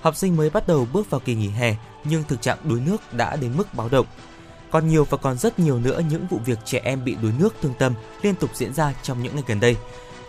Học 0.02 0.16
sinh 0.16 0.36
mới 0.36 0.50
bắt 0.50 0.68
đầu 0.68 0.88
bước 0.94 1.10
vào 1.10 1.22
kỳ 1.26 1.36
nghỉ 1.36 1.50
hè 1.50 1.76
nhưng 2.04 2.24
thực 2.24 2.42
trạng 2.42 2.58
đuối 2.64 2.82
nước 2.86 3.14
đã 3.14 3.36
đến 3.36 3.52
mức 3.58 3.74
báo 3.74 3.90
động. 3.90 4.06
Còn 4.72 4.88
nhiều 4.88 5.08
và 5.10 5.18
còn 5.18 5.38
rất 5.38 5.60
nhiều 5.60 5.80
nữa 5.80 6.02
những 6.10 6.28
vụ 6.30 6.40
việc 6.46 6.60
trẻ 6.66 6.82
em 6.84 7.04
bị 7.04 7.16
đuối 7.22 7.32
nước 7.40 7.56
thương 7.62 7.74
tâm 7.80 7.94
liên 8.22 8.36
tục 8.36 8.50
diễn 8.54 8.74
ra 8.74 8.94
trong 9.04 9.24
những 9.24 9.36
ngày 9.36 9.44
gần 9.48 9.60
đây. 9.60 9.78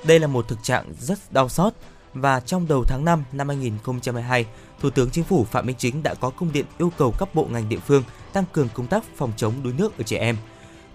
Đây 0.04 0.20
là 0.20 0.26
một 0.26 0.48
thực 0.48 0.62
trạng 0.62 0.92
rất 1.00 1.18
đau 1.32 1.48
xót 1.48 1.72
và 2.14 2.40
trong 2.40 2.68
đầu 2.68 2.84
tháng 2.84 3.04
5 3.04 3.24
năm 3.32 3.48
2022, 3.48 4.46
Thủ 4.80 4.90
tướng 4.90 5.10
Chính 5.10 5.24
phủ 5.24 5.44
Phạm 5.44 5.66
Minh 5.66 5.76
Chính 5.78 6.02
đã 6.02 6.14
có 6.14 6.30
công 6.30 6.52
điện 6.52 6.66
yêu 6.78 6.92
cầu 6.98 7.14
các 7.18 7.34
bộ 7.34 7.48
ngành 7.50 7.68
địa 7.68 7.78
phương 7.86 8.02
tăng 8.32 8.44
cường 8.52 8.68
công 8.74 8.86
tác 8.86 9.04
phòng 9.16 9.32
chống 9.36 9.52
đuối 9.62 9.72
nước 9.78 9.98
ở 9.98 10.02
trẻ 10.02 10.18
em. 10.18 10.36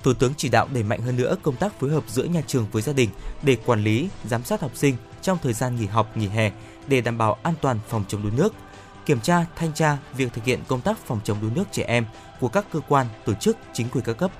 Thủ 0.03 0.13
tướng 0.13 0.34
chỉ 0.38 0.50
đạo 0.50 0.68
đẩy 0.74 0.84
mạnh 0.84 1.01
hơn 1.01 1.18
nữa 1.18 1.36
công 1.41 1.56
tác 1.56 1.79
phối 1.79 1.89
hợp 1.89 2.03
giữa 2.08 2.24
nhà 2.24 2.41
trường 2.48 2.68
với 2.72 2.82
gia 2.82 2.94
đình 2.94 3.10
để 3.41 3.58
quản 3.65 3.84
lý, 3.84 4.10
giám 4.25 4.44
sát 4.44 4.62
học 4.62 4.72
sinh 4.75 4.96
trong 5.22 5.38
thời 5.44 5.53
gian 5.53 5.75
nghỉ 5.75 5.86
học, 5.86 6.18
nghỉ 6.18 6.27
hè 6.27 6.51
để 6.88 7.01
đảm 7.01 7.18
bảo 7.18 7.38
an 7.44 7.53
toàn 7.62 7.79
phòng 7.88 8.03
chống 8.08 8.22
đuối 8.22 8.32
nước, 8.38 8.53
kiểm 9.06 9.22
tra, 9.22 9.46
thanh 9.56 9.74
tra 9.74 9.98
việc 10.18 10.34
thực 10.34 10.46
hiện 10.46 10.60
công 10.68 10.82
tác 10.82 10.98
phòng 11.06 11.20
chống 11.24 11.38
đuối 11.41 11.51
nước 11.56 11.65
trẻ 11.72 11.84
em 11.84 12.06
của 12.39 12.48
các 12.48 12.65
cơ 12.72 12.79
quan, 12.88 13.08
tổ 13.25 13.34
chức, 13.34 13.58
chính 13.74 13.89
quyền 13.89 14.03
các 14.03 14.18
cấp 14.18 14.32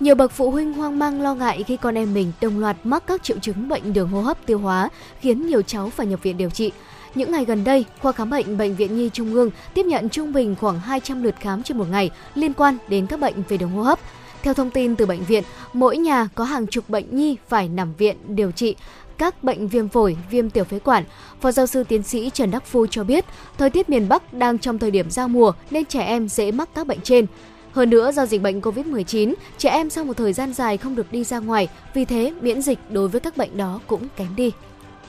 nhiều 0.00 0.14
bậc 0.14 0.32
phụ 0.32 0.50
huynh 0.50 0.72
hoang 0.72 0.98
mang 0.98 1.22
lo 1.22 1.34
ngại 1.34 1.62
khi 1.66 1.76
con 1.76 1.94
em 1.94 2.14
mình 2.14 2.32
đồng 2.40 2.58
loạt 2.58 2.76
mắc 2.84 3.02
các 3.06 3.22
triệu 3.22 3.38
chứng 3.38 3.68
bệnh 3.68 3.92
đường 3.92 4.08
hô 4.08 4.20
hấp 4.20 4.46
tiêu 4.46 4.58
hóa, 4.58 4.88
khiến 5.20 5.46
nhiều 5.46 5.62
cháu 5.62 5.90
phải 5.90 6.06
nhập 6.06 6.22
viện 6.22 6.36
điều 6.36 6.50
trị. 6.50 6.72
Những 7.14 7.32
ngày 7.32 7.44
gần 7.44 7.64
đây, 7.64 7.84
khoa 8.00 8.12
khám 8.12 8.30
bệnh 8.30 8.58
Bệnh 8.58 8.76
viện 8.76 8.96
Nhi 8.96 9.10
Trung 9.12 9.34
ương 9.34 9.50
tiếp 9.74 9.86
nhận 9.86 10.08
trung 10.08 10.32
bình 10.32 10.54
khoảng 10.60 10.80
200 10.80 11.22
lượt 11.22 11.34
khám 11.40 11.62
trên 11.62 11.78
một 11.78 11.88
ngày 11.90 12.10
liên 12.34 12.52
quan 12.52 12.78
đến 12.88 13.06
các 13.06 13.20
bệnh 13.20 13.42
về 13.48 13.56
đường 13.56 13.70
hô 13.70 13.82
hấp. 13.82 13.98
Theo 14.44 14.54
thông 14.54 14.70
tin 14.70 14.96
từ 14.96 15.06
bệnh 15.06 15.24
viện, 15.24 15.44
mỗi 15.72 15.96
nhà 15.96 16.28
có 16.34 16.44
hàng 16.44 16.66
chục 16.66 16.88
bệnh 16.88 17.16
nhi 17.16 17.36
phải 17.48 17.68
nằm 17.68 17.94
viện 17.94 18.16
điều 18.26 18.50
trị 18.50 18.76
các 19.18 19.44
bệnh 19.44 19.68
viêm 19.68 19.88
phổi, 19.88 20.16
viêm 20.30 20.50
tiểu 20.50 20.64
phế 20.64 20.78
quản. 20.78 21.04
Phó 21.40 21.52
giáo 21.52 21.66
sư 21.66 21.84
tiến 21.84 22.02
sĩ 22.02 22.30
Trần 22.34 22.50
Đắc 22.50 22.66
Phu 22.66 22.86
cho 22.86 23.04
biết, 23.04 23.24
thời 23.58 23.70
tiết 23.70 23.88
miền 23.88 24.08
Bắc 24.08 24.32
đang 24.32 24.58
trong 24.58 24.78
thời 24.78 24.90
điểm 24.90 25.10
giao 25.10 25.28
mùa 25.28 25.52
nên 25.70 25.84
trẻ 25.84 26.04
em 26.04 26.28
dễ 26.28 26.52
mắc 26.52 26.68
các 26.74 26.86
bệnh 26.86 27.00
trên. 27.00 27.26
Hơn 27.72 27.90
nữa 27.90 28.12
do 28.12 28.26
dịch 28.26 28.42
bệnh 28.42 28.60
COVID-19, 28.60 29.34
trẻ 29.58 29.70
em 29.70 29.90
sau 29.90 30.04
một 30.04 30.16
thời 30.16 30.32
gian 30.32 30.52
dài 30.52 30.76
không 30.76 30.96
được 30.96 31.12
đi 31.12 31.24
ra 31.24 31.38
ngoài, 31.38 31.68
vì 31.94 32.04
thế 32.04 32.34
miễn 32.40 32.62
dịch 32.62 32.78
đối 32.90 33.08
với 33.08 33.20
các 33.20 33.36
bệnh 33.36 33.56
đó 33.56 33.80
cũng 33.86 34.08
kém 34.16 34.36
đi. 34.36 34.50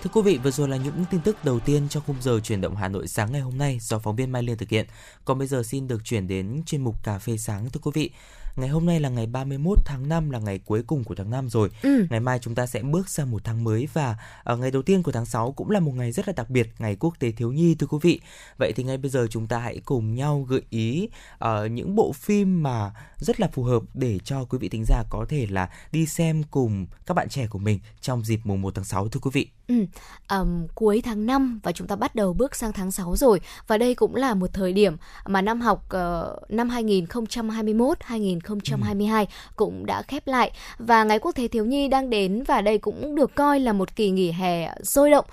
Thưa 0.03 0.09
quý 0.13 0.21
vị, 0.21 0.39
vừa 0.43 0.51
rồi 0.51 0.67
là 0.67 0.77
những 0.77 1.05
tin 1.11 1.21
tức 1.21 1.37
đầu 1.43 1.59
tiên 1.59 1.87
trong 1.89 2.03
khung 2.07 2.15
giờ 2.21 2.39
chuyển 2.43 2.61
động 2.61 2.75
Hà 2.75 2.87
Nội 2.87 3.07
sáng 3.07 3.31
ngày 3.31 3.41
hôm 3.41 3.57
nay 3.57 3.77
do 3.81 3.99
phóng 3.99 4.15
viên 4.15 4.31
Mai 4.31 4.43
Liên 4.43 4.57
thực 4.57 4.69
hiện. 4.69 4.85
Còn 5.25 5.37
bây 5.37 5.47
giờ 5.47 5.63
xin 5.63 5.87
được 5.87 6.05
chuyển 6.05 6.27
đến 6.27 6.63
chuyên 6.65 6.83
mục 6.83 7.03
cà 7.03 7.19
phê 7.19 7.37
sáng 7.37 7.69
thưa 7.69 7.79
quý 7.83 7.91
vị. 7.93 8.11
Ngày 8.55 8.69
hôm 8.69 8.85
nay 8.85 8.99
là 8.99 9.09
ngày 9.09 9.27
31 9.27 9.79
tháng 9.85 10.09
5 10.09 10.29
là 10.29 10.39
ngày 10.39 10.59
cuối 10.65 10.83
cùng 10.87 11.03
của 11.03 11.15
tháng 11.15 11.29
5 11.29 11.49
rồi. 11.49 11.69
Ừ. 11.81 12.07
Ngày 12.09 12.19
mai 12.19 12.39
chúng 12.39 12.55
ta 12.55 12.65
sẽ 12.65 12.81
bước 12.81 13.09
sang 13.09 13.31
một 13.31 13.43
tháng 13.43 13.63
mới 13.63 13.87
và 13.93 14.05
ở 14.07 14.15
ờ, 14.43 14.57
ngày 14.57 14.71
đầu 14.71 14.81
tiên 14.81 15.03
của 15.03 15.11
tháng 15.11 15.25
6 15.25 15.51
cũng 15.51 15.71
là 15.71 15.79
một 15.79 15.91
ngày 15.95 16.11
rất 16.11 16.27
là 16.27 16.33
đặc 16.37 16.49
biệt, 16.49 16.69
ngày 16.79 16.95
quốc 16.99 17.13
tế 17.19 17.31
thiếu 17.31 17.51
nhi 17.51 17.75
thưa 17.75 17.87
quý 17.87 17.97
vị. 18.01 18.19
Vậy 18.57 18.73
thì 18.75 18.83
ngay 18.83 18.97
bây 18.97 19.09
giờ 19.09 19.27
chúng 19.29 19.47
ta 19.47 19.59
hãy 19.59 19.79
cùng 19.85 20.15
nhau 20.15 20.41
gợi 20.49 20.61
ý 20.69 21.09
uh, 21.45 21.71
những 21.71 21.95
bộ 21.95 22.11
phim 22.13 22.63
mà 22.63 22.91
rất 23.17 23.39
là 23.39 23.47
phù 23.53 23.63
hợp 23.63 23.83
để 23.93 24.19
cho 24.23 24.45
quý 24.45 24.57
vị 24.57 24.69
thính 24.69 24.83
giả 24.87 25.03
có 25.09 25.25
thể 25.29 25.47
là 25.49 25.69
đi 25.91 26.05
xem 26.05 26.43
cùng 26.51 26.87
các 27.05 27.13
bạn 27.13 27.29
trẻ 27.29 27.47
của 27.47 27.59
mình 27.59 27.79
trong 28.01 28.25
dịp 28.25 28.39
mùng 28.43 28.61
1 28.61 28.75
tháng 28.75 28.85
6 28.85 29.07
thưa 29.07 29.19
quý 29.19 29.31
vị. 29.33 29.47
Ừ, 29.67 29.75
um, 30.29 30.67
cuối 30.75 31.01
tháng 31.05 31.25
5 31.25 31.59
và 31.63 31.71
chúng 31.71 31.87
ta 31.87 31.95
bắt 31.95 32.15
đầu 32.15 32.33
bước 32.33 32.55
sang 32.55 32.73
tháng 32.73 32.91
6 32.91 33.15
rồi 33.15 33.39
và 33.67 33.77
đây 33.77 33.95
cũng 33.95 34.15
là 34.15 34.33
một 34.33 34.53
thời 34.53 34.73
điểm 34.73 34.97
mà 35.25 35.41
năm 35.41 35.61
học 35.61 35.85
uh, 35.85 36.51
năm 36.51 36.69
2021 36.69 37.97
2022 38.01 39.25
ừ. 39.25 39.29
cũng 39.55 39.85
đã 39.85 40.01
khép 40.01 40.27
lại 40.27 40.51
và 40.77 41.03
ngày 41.03 41.19
quốc 41.19 41.31
tế 41.35 41.47
thiếu 41.47 41.65
nhi 41.65 41.87
đang 41.87 42.09
đến 42.09 42.43
và 42.47 42.61
đây 42.61 42.77
cũng 42.77 43.15
được 43.15 43.35
coi 43.35 43.59
là 43.59 43.73
một 43.73 43.95
kỳ 43.95 44.09
nghỉ 44.09 44.31
hè 44.31 44.75
sôi 44.83 45.11
động 45.11 45.25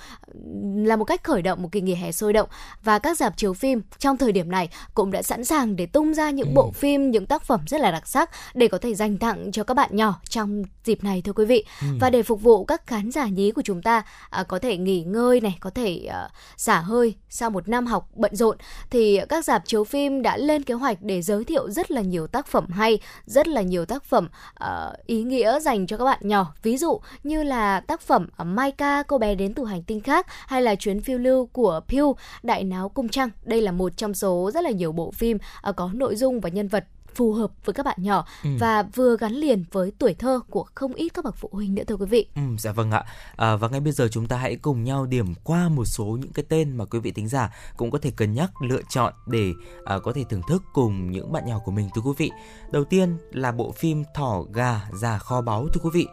là 0.77 0.97
một 0.97 1.05
cách 1.05 1.25
khởi 1.25 1.43
động 1.43 1.62
một 1.62 1.69
kỳ 1.73 1.81
nghỉ 1.81 1.95
hè 1.95 2.12
sôi 2.12 2.33
động 2.33 2.49
và 2.85 2.99
các 2.99 3.19
dạp 3.19 3.37
chiếu 3.37 3.55
phim 3.55 3.83
trong 3.99 4.17
thời 4.17 4.33
điểm 4.33 4.51
này 4.51 4.69
cũng 4.95 5.11
đã 5.11 5.23
sẵn 5.23 5.45
sàng 5.45 5.77
để 5.77 5.87
tung 5.87 6.15
ra 6.15 6.31
những 6.31 6.49
ừ. 6.49 6.53
bộ 6.55 6.71
phim 6.71 7.11
những 7.11 7.27
tác 7.27 7.45
phẩm 7.45 7.61
rất 7.67 7.81
là 7.81 7.91
đặc 7.91 8.09
sắc 8.09 8.31
để 8.55 8.69
có 8.69 8.79
thể 8.79 8.95
dành 8.95 9.19
tặng 9.19 9.53
cho 9.53 9.65
các 9.65 9.75
bạn 9.75 9.97
nhỏ 9.97 10.21
trong 10.29 10.62
dịp 10.85 11.05
này 11.05 11.23
thưa 11.23 11.33
quý 11.33 11.45
vị 11.45 11.65
ừ. 11.81 11.87
và 12.01 12.11
để 12.11 12.23
phục 12.23 12.43
vụ 12.43 12.65
các 12.65 12.87
khán 12.87 13.11
giả 13.11 13.27
nhí 13.27 13.51
của 13.51 13.62
chúng 13.62 13.83
ta 13.83 14.03
à, 14.31 14.43
có 14.43 14.59
thể 14.59 14.76
nghỉ 14.76 15.02
ngơi 15.02 15.41
này 15.41 15.57
có 15.61 15.71
thể 15.71 16.07
à, 16.11 16.29
xả 16.57 16.81
hơi 16.81 17.14
sau 17.29 17.50
một 17.50 17.69
năm 17.69 17.87
học 17.87 18.09
bận 18.14 18.37
rộn. 18.37 18.57
Thì 18.91 19.21
các 19.29 19.45
dạp 19.45 19.62
chiếu 19.67 19.85
phim 19.85 20.23
đã 20.23 20.37
lên 20.37 20.62
kế 20.62 20.75
hoạch 20.75 21.02
để 21.02 21.23
giới 21.23 21.45
thiệu 21.45 21.71
rất 21.71 21.91
là 21.91 22.00
nhiều 22.00 22.26
tác 22.26 22.47
phẩm 22.47 22.67
hay 22.71 22.99
rất 23.26 23.49
là 23.49 23.62
nhiều 23.62 23.85
tác 23.85 24.05
phẩm 24.05 24.29
à, 24.55 24.93
ý 25.07 25.23
nghĩa 25.23 25.61
dành 25.61 25.87
cho 25.87 25.97
các 25.97 26.05
bạn 26.05 26.19
nhỏ. 26.23 26.55
Ví 26.62 26.76
dụ 26.76 27.00
như 27.23 27.43
là 27.43 27.81
tác 27.81 28.00
phẩm 28.00 28.29
à, 28.37 28.45
Mai 28.45 28.71
Ca 28.71 29.02
cô 29.02 29.19
bé 29.19 29.35
đến 29.35 29.55
từ 29.55 29.64
hành 29.64 29.83
tinh 29.83 30.00
khác 30.00 30.26
hay 30.47 30.62
là 30.62 30.75
chuyến 30.75 31.00
phiêu 31.00 31.19
lưu 31.19 31.47
của 31.47 31.81
Pew 31.88 32.14
đại 32.43 32.64
náo 32.64 32.88
cung 32.88 33.09
trăng. 33.09 33.31
Đây 33.45 33.61
là 33.61 33.73
một 33.73 33.97
trong 33.97 34.14
số 34.14 34.50
rất 34.55 34.64
là 34.64 34.71
nhiều 34.71 34.93
bộ 34.93 35.11
phim 35.11 35.38
à, 35.62 35.73
có 35.73 35.91
nội 35.95 36.17
dung 36.17 36.41
và 36.41 36.49
nhân 36.49 36.69
vật 36.69 36.85
phù 37.14 37.33
hợp 37.33 37.50
với 37.64 37.75
các 37.75 37.87
bạn 37.87 37.97
nhỏ 38.00 38.26
ừ. 38.45 38.50
và 38.59 38.83
vừa 38.83 39.16
gắn 39.16 39.33
liền 39.33 39.64
với 39.73 39.92
tuổi 39.99 40.14
thơ 40.14 40.40
của 40.50 40.64
không 40.75 40.95
ít 40.95 41.09
các 41.09 41.25
bậc 41.25 41.37
phụ 41.37 41.49
huynh 41.52 41.75
nữa 41.75 41.83
thưa 41.87 41.97
quý 41.97 42.07
vị. 42.07 42.26
Ừ, 42.35 42.42
dạ 42.59 42.73
vâng 42.73 42.90
ạ. 42.90 43.04
À, 43.37 43.57
và 43.57 43.69
ngay 43.69 43.81
bây 43.81 43.92
giờ 43.92 44.09
chúng 44.11 44.26
ta 44.26 44.37
hãy 44.37 44.57
cùng 44.57 44.85
nhau 44.85 45.07
điểm 45.07 45.35
qua 45.45 45.69
một 45.69 45.85
số 45.85 46.04
những 46.04 46.33
cái 46.33 46.45
tên 46.49 46.76
mà 46.76 46.85
quý 46.85 46.99
vị 46.99 47.11
tính 47.11 47.28
giả 47.28 47.54
cũng 47.76 47.90
có 47.90 47.99
thể 47.99 48.11
cân 48.11 48.35
nhắc 48.35 48.62
lựa 48.62 48.83
chọn 48.90 49.12
để 49.26 49.52
à, 49.85 49.99
có 49.99 50.12
thể 50.12 50.25
thưởng 50.31 50.42
thức 50.49 50.62
cùng 50.73 51.11
những 51.11 51.33
bạn 51.33 51.47
nhỏ 51.47 51.59
của 51.64 51.73
mình 51.73 51.88
thưa 51.95 52.02
quý 52.02 52.12
vị. 52.16 52.31
Đầu 52.71 52.85
tiên 52.85 53.16
là 53.33 53.52
bộ 53.52 53.73
phim 53.73 54.04
Thỏ 54.14 54.42
gà 54.52 54.81
già 54.92 55.19
kho 55.19 55.40
báu 55.40 55.69
thưa 55.73 55.81
quý 55.85 55.90
vị. 55.92 56.07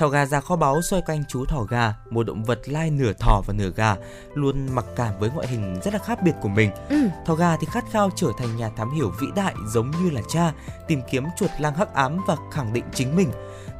Thỏ 0.00 0.08
gà 0.08 0.26
già 0.26 0.40
kho 0.40 0.56
báu 0.56 0.82
xoay 0.82 1.02
quanh 1.02 1.24
chú 1.28 1.44
thỏ 1.44 1.62
gà, 1.62 1.94
một 2.10 2.26
động 2.26 2.44
vật 2.44 2.60
lai 2.66 2.90
nửa 2.90 3.12
thỏ 3.12 3.42
và 3.46 3.54
nửa 3.54 3.70
gà, 3.76 3.96
luôn 4.34 4.68
mặc 4.72 4.84
cảm 4.96 5.18
với 5.18 5.30
ngoại 5.34 5.48
hình 5.48 5.80
rất 5.84 5.94
là 5.94 6.00
khác 6.00 6.22
biệt 6.22 6.32
của 6.42 6.48
mình. 6.48 6.70
Ừ. 6.88 6.96
Thỏ 7.26 7.34
gà 7.34 7.56
thì 7.56 7.66
khát 7.70 7.84
khao 7.90 8.10
trở 8.16 8.26
thành 8.38 8.56
nhà 8.56 8.70
thám 8.76 8.90
hiểu 8.90 9.12
vĩ 9.20 9.26
đại 9.36 9.54
giống 9.66 9.90
như 9.90 10.10
là 10.10 10.20
cha, 10.28 10.52
tìm 10.88 11.00
kiếm 11.10 11.24
chuột 11.38 11.50
lang 11.58 11.74
hắc 11.74 11.94
ám 11.94 12.18
và 12.26 12.36
khẳng 12.52 12.72
định 12.72 12.84
chính 12.94 13.16
mình. 13.16 13.30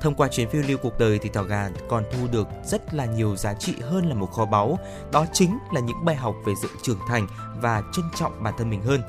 Thông 0.01 0.15
qua 0.15 0.29
chuyến 0.29 0.49
phiêu 0.49 0.63
lưu 0.69 0.79
cuộc 0.83 0.99
đời 0.99 1.19
thì 1.23 1.29
Thỏ 1.29 1.43
Gà 1.43 1.71
còn 1.89 2.05
thu 2.13 2.27
được 2.33 2.49
rất 2.65 2.95
là 2.95 3.05
nhiều 3.05 3.37
giá 3.37 3.55
trị 3.55 3.75
hơn 3.81 4.09
là 4.09 4.15
một 4.15 4.33
kho 4.33 4.47
báu. 4.47 4.79
Đó 5.13 5.27
chính 5.33 5.59
là 5.73 5.81
những 5.81 6.05
bài 6.05 6.17
học 6.17 6.35
về 6.47 6.53
sự 6.63 6.69
trưởng 6.83 7.01
thành 7.09 7.27
và 7.57 7.83
trân 7.93 8.05
trọng 8.17 8.43
bản 8.43 8.55
thân 8.59 8.71
mình 8.71 8.83
hơn 8.83 9.01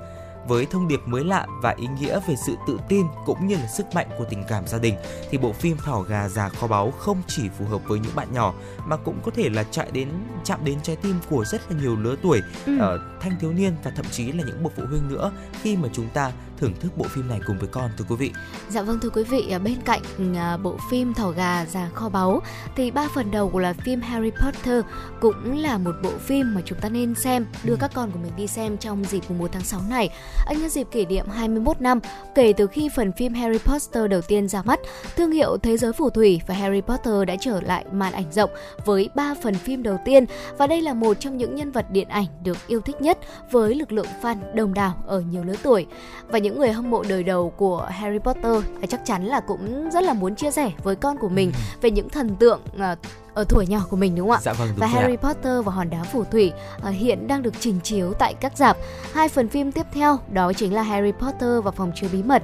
với 0.48 0.66
thông 0.66 0.88
điệp 0.88 1.02
mới 1.06 1.24
lạ 1.24 1.48
và 1.62 1.76
ý 1.78 1.88
nghĩa 2.00 2.20
về 2.28 2.36
sự 2.46 2.56
tự 2.68 2.80
tin 2.90 3.06
cũng 3.26 3.48
như 3.48 3.56
là 3.56 3.68
sức 3.68 3.86
mạnh 3.94 4.08
của 4.18 4.26
tình 4.30 4.44
cảm 4.48 4.68
gia 4.68 4.78
đình 4.78 4.96
thì 5.32 5.38
bộ 5.38 5.54
phim 5.54 5.78
Thỏ 5.78 6.02
gà 6.02 6.30
già 6.30 6.50
kho 6.50 6.68
báu 6.68 6.92
không 6.92 7.22
chỉ 7.28 7.50
phù 7.50 7.66
hợp 7.66 7.82
với 7.88 8.00
những 8.00 8.16
bạn 8.16 8.28
nhỏ 8.34 8.54
mà 8.86 8.98
cũng 8.98 9.20
có 9.26 9.32
thể 9.32 9.50
là 9.50 9.64
chạy 9.64 9.92
đến 9.92 10.10
chạm 10.44 10.60
đến 10.64 10.78
trái 10.84 10.96
tim 10.96 11.16
của 11.30 11.46
rất 11.46 11.72
là 11.72 11.78
nhiều 11.82 11.96
lứa 11.96 12.16
tuổi 12.22 12.42
ừ. 12.66 12.76
uh, 12.76 13.02
thanh 13.22 13.32
thiếu 13.40 13.54
niên 13.54 13.76
và 13.84 13.92
thậm 13.96 14.06
chí 14.12 14.32
là 14.32 14.44
những 14.48 14.64
bậc 14.64 14.74
phụ 14.78 14.84
huynh 14.90 15.10
nữa 15.10 15.32
khi 15.62 15.78
mà 15.78 15.90
chúng 15.94 16.10
ta 16.14 16.32
thưởng 16.62 16.74
thức 16.80 16.98
bộ 16.98 17.06
phim 17.06 17.28
này 17.30 17.40
cùng 17.48 17.60
với 17.60 17.70
con 17.72 17.92
thưa 17.98 18.06
quý 18.10 18.16
vị. 18.16 18.32
Dạ 18.70 18.82
vâng 18.82 19.00
thưa 19.00 19.10
quý 19.10 19.24
vị, 19.24 19.54
bên 19.64 19.82
cạnh 19.86 20.02
à, 20.36 20.58
bộ 20.58 20.78
phim 20.92 21.14
Thỏ 21.14 21.32
gà 21.32 21.66
già 21.66 21.90
kho 21.94 22.10
báu 22.10 22.42
thì 22.76 22.92
ba 22.92 23.08
phần 23.16 23.32
đầu 23.32 23.50
của 23.50 23.60
là 23.60 23.74
phim 23.74 24.02
Harry 24.02 24.32
Potter 24.32 24.84
cũng 25.22 25.58
là 25.58 25.78
một 25.78 25.92
bộ 26.04 26.12
phim 26.20 26.56
mà 26.56 26.62
chúng 26.66 26.80
ta 26.82 26.90
nên 26.90 27.16
xem, 27.16 27.46
đưa 27.64 27.74
ừ. 27.74 27.78
các 27.80 27.92
con 27.94 28.12
của 28.12 28.20
mình 28.20 28.32
đi 28.38 28.48
xem 28.48 28.78
trong 28.78 29.04
dịp 29.04 29.22
mùng 29.30 29.38
1 29.38 29.50
tháng 29.52 29.64
6 29.64 29.82
này. 29.90 30.10
nhân 30.50 30.70
dịp 30.70 30.88
kỷ 30.92 31.06
niệm 31.06 31.26
21 31.30 31.82
năm 31.82 32.00
kể 32.36 32.54
từ 32.58 32.68
khi 32.68 32.90
phần 32.96 33.12
phim 33.12 33.34
Harry 33.34 33.58
Potter 33.58 34.10
đầu 34.10 34.22
tiên 34.22 34.48
ra 34.48 34.62
mắt, 34.62 34.80
thương 35.18 35.32
hiệu 35.32 35.58
Thế 35.58 35.78
giới 35.78 35.94
phù 35.94 36.10
thủy 36.10 36.42
và 36.48 36.56
Harry 36.56 36.82
Potter 36.82 37.14
đã 37.28 37.36
trở 37.40 37.62
lại 37.62 37.86
màn 37.92 38.14
ảnh 38.14 38.32
rộng 38.32 38.50
với 38.86 39.10
3 39.16 39.34
phần 39.44 39.56
phim 39.56 39.84
đầu 39.84 39.98
tiên 40.06 40.26
và 40.58 40.68
đây 40.68 40.82
là 40.82 40.94
một 40.94 41.20
trong 41.20 41.38
những 41.38 41.56
nhân 41.56 41.72
vật 41.72 41.86
điện 41.92 42.08
ảnh 42.08 42.26
được 42.44 42.58
yêu 42.68 42.82
thích 42.82 43.02
nhất 43.02 43.18
với 43.52 43.76
lực 43.76 43.92
lượng 43.92 44.08
fan 44.22 44.36
đông 44.56 44.74
đảo 44.74 45.04
ở 45.08 45.20
nhiều 45.20 45.44
lứa 45.44 45.56
tuổi. 45.64 45.86
Và 46.28 46.38
những 46.38 46.51
người 46.60 46.72
hâm 46.72 46.90
mộ 46.90 47.04
đời 47.10 47.24
đầu 47.24 47.50
của 47.50 47.88
Harry 47.90 48.20
Potter 48.20 48.64
chắc 48.90 49.06
chắn 49.06 49.26
là 49.26 49.40
cũng 49.40 49.90
rất 49.90 50.04
là 50.04 50.14
muốn 50.14 50.36
chia 50.36 50.52
sẻ 50.52 50.72
với 50.84 50.96
con 50.96 51.18
của 51.18 51.30
mình 51.30 51.52
ừ. 51.52 51.60
về 51.82 51.92
những 51.92 52.10
thần 52.10 52.36
tượng 52.36 52.62
uh, 52.76 52.98
ở 53.34 53.46
tuổi 53.50 53.68
nhỏ 53.68 53.80
của 53.90 53.98
mình 53.98 54.16
đúng 54.16 54.28
không 54.28 54.38
ạ? 54.38 54.42
Dạ 54.44 54.54
vâng 54.54 54.68
đúng 54.68 54.78
Và 54.80 54.88
Harry 54.88 55.16
ạ. 55.16 55.22
Potter 55.22 55.66
và 55.66 55.72
hòn 55.72 55.90
đá 55.90 56.04
phù 56.04 56.24
thủy 56.24 56.52
uh, 56.78 56.90
hiện 56.90 57.28
đang 57.28 57.42
được 57.42 57.54
trình 57.60 57.80
chiếu 57.84 58.14
tại 58.14 58.34
các 58.34 58.58
rạp. 58.58 58.78
Hai 59.14 59.30
phần 59.30 59.50
phim 59.50 59.72
tiếp 59.72 59.86
theo 59.94 60.20
đó 60.32 60.54
chính 60.54 60.74
là 60.74 60.82
Harry 60.82 61.12
Potter 61.12 61.64
và 61.64 61.72
phòng 61.72 61.92
chứa 61.96 62.08
bí 62.12 62.24
mật 62.24 62.44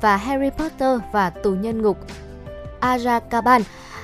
và 0.00 0.16
Harry 0.16 0.50
Potter 0.50 1.00
và 1.12 1.30
tù 1.30 1.50
nhân 1.50 1.82
ngục 1.82 1.96
Azkaban. 2.80 3.62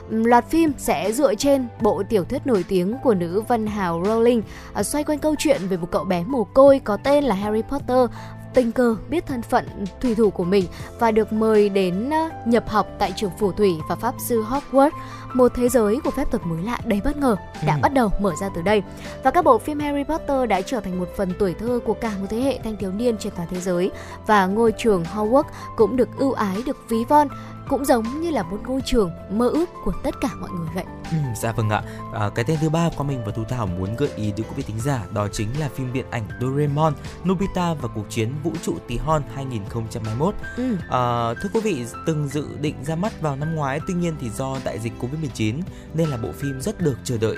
Loạt 0.09 0.45
phim 0.49 0.73
sẽ 0.79 1.13
dựa 1.13 1.35
trên 1.35 1.69
bộ 1.81 2.03
tiểu 2.09 2.25
thuyết 2.25 2.47
nổi 2.47 2.65
tiếng 2.69 2.97
của 3.03 3.15
nữ 3.15 3.43
văn 3.49 3.67
hào 3.67 4.03
Rowling, 4.03 4.43
uh, 4.81 4.87
xoay 4.87 5.05
quanh 5.05 5.19
câu 5.19 5.35
chuyện 5.39 5.61
về 5.69 5.77
một 5.77 5.89
cậu 5.91 6.05
bé 6.05 6.25
mồ 6.27 6.45
côi 6.45 6.79
có 6.79 6.97
tên 7.05 7.25
là 7.25 7.35
Harry 7.35 7.63
Potter 7.63 8.11
tình 8.55 8.73
cờ 8.73 8.97
biết 9.11 9.27
thân 9.27 9.43
phận 9.43 9.67
thủy 10.01 10.15
thủ 10.15 10.31
của 10.31 10.45
mình 10.45 10.65
và 10.99 11.11
được 11.11 11.33
mời 11.33 11.69
đến 11.69 12.11
nhập 12.47 12.69
học 12.69 12.87
tại 12.99 13.13
trường 13.17 13.31
phù 13.39 13.53
thủy 13.53 13.73
và 13.89 13.97
pháp 13.97 14.15
sư 14.29 14.43
Hogwarts. 14.43 14.91
Một 15.35 15.53
thế 15.55 15.69
giới 15.69 16.01
của 16.05 16.11
phép 16.11 16.31
thuật 16.31 16.47
mới 16.47 16.63
lạ 16.63 16.79
đầy 16.85 17.01
bất 17.05 17.17
ngờ 17.17 17.37
đã 17.67 17.75
ừ. 17.75 17.79
bắt 17.83 17.95
đầu 17.95 18.11
mở 18.21 18.33
ra 18.41 18.49
từ 18.55 18.63
đây. 18.63 18.83
Và 19.23 19.31
các 19.31 19.45
bộ 19.45 19.59
phim 19.59 19.79
Harry 19.79 20.05
Potter 20.05 20.49
đã 20.49 20.61
trở 20.61 20.81
thành 20.81 21.01
một 21.01 21.09
phần 21.17 21.33
tuổi 21.39 21.55
thơ 21.55 21.81
của 21.85 21.95
cả 21.95 22.13
một 22.21 22.27
thế 22.31 22.41
hệ 22.41 22.59
thanh 22.65 22.77
thiếu 22.77 22.93
niên 22.93 23.17
trên 23.19 23.33
toàn 23.37 23.49
thế 23.51 23.61
giới 23.61 23.91
và 24.27 24.47
ngôi 24.47 24.73
trường 24.73 25.05
Hogwarts 25.05 25.43
cũng 25.77 25.97
được 25.97 26.09
ưu 26.19 26.33
ái 26.33 26.63
được 26.67 26.77
ví 26.89 27.05
von 27.09 27.29
cũng 27.69 27.85
giống 27.85 28.21
như 28.21 28.31
là 28.31 28.43
một 28.43 28.59
ngôi 28.67 28.81
trường 28.85 29.11
mơ 29.31 29.49
ước 29.49 29.69
của 29.85 29.93
tất 30.03 30.15
cả 30.21 30.29
mọi 30.41 30.51
người 30.51 30.69
vậy. 30.75 30.85
Ừ, 31.11 31.17
dạ 31.37 31.53
vâng 31.53 31.71
ạ. 31.71 31.83
À, 32.15 32.31
cái 32.35 32.45
tên 32.45 32.59
thứ 32.61 32.69
ba 32.69 32.89
của 32.97 33.05
mình 33.05 33.23
và 33.27 33.33
Thu 33.33 33.45
Thảo 33.49 33.67
muốn 33.67 33.97
gợi 33.97 34.09
ý 34.17 34.33
đến 34.37 34.47
quý 34.49 34.55
vị 34.57 34.63
thính 34.63 34.81
giả 34.81 35.05
đó 35.15 35.29
chính 35.33 35.49
là 35.61 35.69
phim 35.69 35.93
điện 35.93 36.07
ảnh 36.11 36.29
Doraemon, 36.41 36.95
Nobita 37.29 37.75
và 37.75 37.89
cuộc 37.95 38.11
chiến 38.11 38.33
vũ 38.43 38.53
trụ 38.63 38.75
tí 38.89 38.97
hon 38.97 39.23
2021. 39.35 40.35
Ừ. 40.57 40.77
À, 40.91 41.35
thưa 41.43 41.49
quý 41.55 41.61
vị, 41.61 41.87
từng 42.07 42.29
dự 42.29 42.47
định 42.61 42.85
ra 42.85 42.97
mắt 42.97 43.21
vào 43.21 43.37
năm 43.37 43.55
ngoái, 43.55 43.81
tuy 43.87 43.95
nhiên 43.95 44.15
thì 44.21 44.31
do 44.31 44.57
đại 44.65 44.79
dịch 44.79 44.93
Covid-19 45.01 45.61
nên 45.95 46.09
là 46.09 46.17
bộ 46.17 46.29
phim 46.33 46.61
rất 46.61 46.81
được 46.81 46.97
chờ 47.05 47.19
đợi 47.19 47.37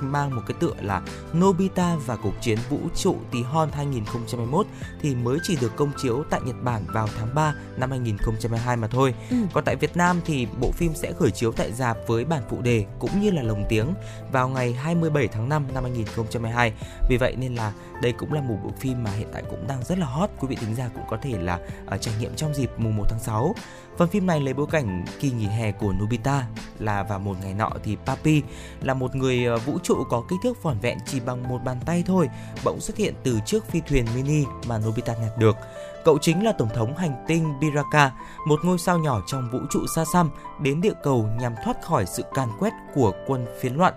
mang 0.00 0.36
một 0.36 0.42
cái 0.46 0.56
tựa 0.60 0.74
là 0.80 1.02
Nobita 1.38 1.96
và 2.06 2.16
cuộc 2.16 2.34
chiến 2.40 2.58
vũ 2.70 2.78
trụ 2.96 3.16
tí 3.30 3.42
hon 3.42 3.70
2021 3.72 4.66
thì 5.00 5.14
mới 5.14 5.38
chỉ 5.42 5.56
được 5.60 5.76
công 5.76 5.92
chiếu 5.96 6.24
tại 6.30 6.40
Nhật 6.44 6.56
Bản 6.62 6.84
vào 6.86 7.08
tháng 7.18 7.34
3 7.34 7.54
năm 7.76 7.90
2022 7.90 8.76
mà 8.76 8.88
thôi. 8.88 9.14
Ừ. 9.30 9.36
Còn 9.52 9.64
tại 9.64 9.76
Việt 9.76 9.96
Nam 9.96 10.20
thì 10.24 10.46
bộ 10.60 10.70
phim 10.70 10.94
sẽ 10.94 11.12
khởi 11.12 11.30
chiếu 11.30 11.52
tại 11.52 11.72
dạp 11.72 11.96
với 12.06 12.24
bản 12.24 12.42
phụ 12.48 12.60
đề 12.60 12.84
cũng 12.98 13.20
như 13.20 13.30
là 13.30 13.42
lồng 13.42 13.64
tiếng 13.68 13.94
vào 14.32 14.48
ngày 14.48 14.72
27 14.72 15.28
tháng 15.28 15.48
5 15.48 15.64
năm 15.74 15.82
2022. 15.82 16.72
Vì 17.08 17.16
vậy 17.16 17.36
nên 17.36 17.54
là 17.54 17.72
đây 18.02 18.12
cũng 18.12 18.32
là 18.32 18.40
một 18.40 18.56
bộ 18.64 18.70
phim 18.80 19.04
mà 19.04 19.10
hiện 19.10 19.28
tại 19.32 19.42
cũng 19.50 19.66
đang 19.66 19.84
rất 19.84 19.98
là 19.98 20.06
hot 20.06 20.30
quý 20.40 20.48
vị 20.48 20.56
thính 20.60 20.74
giả 20.74 20.90
cũng 20.94 21.04
có 21.10 21.18
thể 21.22 21.38
là 21.38 21.58
uh, 21.94 22.00
trải 22.00 22.14
nghiệm 22.20 22.36
trong 22.36 22.54
dịp 22.54 22.70
mùng 22.76 22.96
1 22.96 23.04
tháng 23.08 23.20
6 23.20 23.54
Phần 23.98 24.08
phim 24.08 24.26
này 24.26 24.40
lấy 24.40 24.54
bối 24.54 24.66
cảnh 24.70 25.04
kỳ 25.20 25.30
nghỉ 25.30 25.46
hè 25.46 25.72
của 25.72 25.92
Nobita 25.92 26.46
là 26.78 27.02
vào 27.02 27.18
một 27.18 27.36
ngày 27.42 27.54
nọ 27.54 27.70
thì 27.84 27.96
Papi 28.06 28.42
là 28.82 28.94
một 28.94 29.16
người 29.16 29.44
ờ, 29.44 29.58
vũ 29.58 29.78
trụ 29.82 30.04
có 30.10 30.22
kích 30.28 30.38
thước 30.42 30.62
vỏn 30.62 30.78
vẹn 30.78 30.98
chỉ 31.06 31.20
bằng 31.20 31.48
một 31.48 31.58
bàn 31.64 31.76
tay 31.86 32.04
thôi, 32.06 32.28
bỗng 32.64 32.80
xuất 32.80 32.96
hiện 32.96 33.14
từ 33.22 33.40
chiếc 33.46 33.64
phi 33.64 33.80
thuyền 33.80 34.06
mini 34.14 34.44
mà 34.68 34.78
Nobita 34.78 35.14
nhặt 35.14 35.38
được. 35.38 35.56
Cậu 36.04 36.18
chính 36.18 36.44
là 36.44 36.52
tổng 36.52 36.68
thống 36.74 36.96
hành 36.96 37.24
tinh 37.26 37.60
Biraka, 37.60 38.12
một 38.46 38.60
ngôi 38.64 38.78
sao 38.78 38.98
nhỏ 38.98 39.20
trong 39.26 39.48
vũ 39.52 39.58
trụ 39.70 39.80
xa 39.96 40.04
xăm 40.12 40.30
đến 40.60 40.80
địa 40.80 40.94
cầu 41.02 41.28
nhằm 41.40 41.54
thoát 41.64 41.82
khỏi 41.82 42.06
sự 42.06 42.22
càn 42.34 42.48
quét 42.58 42.72
của 42.94 43.12
quân 43.26 43.46
phiến 43.60 43.74
loạn. 43.74 43.94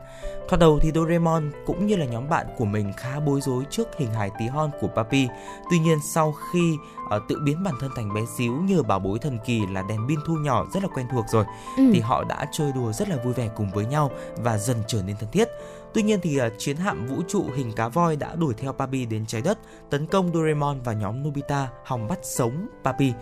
Thoạt 0.49 0.59
đầu 0.59 0.79
thì 0.81 0.91
Doraemon 0.95 1.51
cũng 1.65 1.87
như 1.87 1.95
là 1.95 2.05
nhóm 2.05 2.29
bạn 2.29 2.47
của 2.57 2.65
mình 2.65 2.93
khá 2.97 3.19
bối 3.19 3.41
rối 3.41 3.63
trước 3.69 3.87
hình 3.97 4.13
hài 4.13 4.31
tí 4.39 4.47
hon 4.47 4.69
của 4.81 4.87
Papi. 4.87 5.27
Tuy 5.71 5.79
nhiên 5.79 5.97
sau 6.13 6.33
khi 6.51 6.77
uh, 7.15 7.23
tự 7.29 7.39
biến 7.45 7.63
bản 7.63 7.73
thân 7.81 7.91
thành 7.95 8.13
bé 8.13 8.21
xíu 8.37 8.53
nhờ 8.53 8.83
bảo 8.83 8.99
bối 8.99 9.19
thần 9.19 9.37
kỳ 9.45 9.61
là 9.67 9.81
đèn 9.87 10.07
pin 10.07 10.19
thu 10.25 10.33
nhỏ 10.33 10.65
rất 10.73 10.83
là 10.83 10.89
quen 10.95 11.07
thuộc 11.11 11.25
rồi 11.29 11.45
ừ. 11.77 11.83
thì 11.93 11.99
họ 11.99 12.23
đã 12.23 12.45
chơi 12.51 12.71
đùa 12.71 12.93
rất 12.93 13.09
là 13.09 13.15
vui 13.23 13.33
vẻ 13.33 13.49
cùng 13.55 13.71
với 13.71 13.85
nhau 13.85 14.11
và 14.37 14.57
dần 14.57 14.77
trở 14.87 15.01
nên 15.03 15.15
thân 15.19 15.29
thiết. 15.31 15.47
Tuy 15.93 16.03
nhiên 16.03 16.19
thì 16.23 16.41
uh, 16.41 16.53
chiến 16.57 16.77
hạm 16.77 17.05
vũ 17.05 17.21
trụ 17.27 17.45
hình 17.55 17.71
cá 17.71 17.87
voi 17.87 18.15
đã 18.15 18.35
đuổi 18.35 18.53
theo 18.57 18.73
Papi 18.73 19.05
đến 19.05 19.25
trái 19.25 19.41
đất, 19.41 19.57
tấn 19.89 20.05
công 20.05 20.33
Doraemon 20.33 20.81
và 20.83 20.93
nhóm 20.93 21.23
Nobita 21.23 21.69
hòng 21.85 22.07
bắt 22.07 22.19
sống 22.21 22.67
Papi 22.83 23.13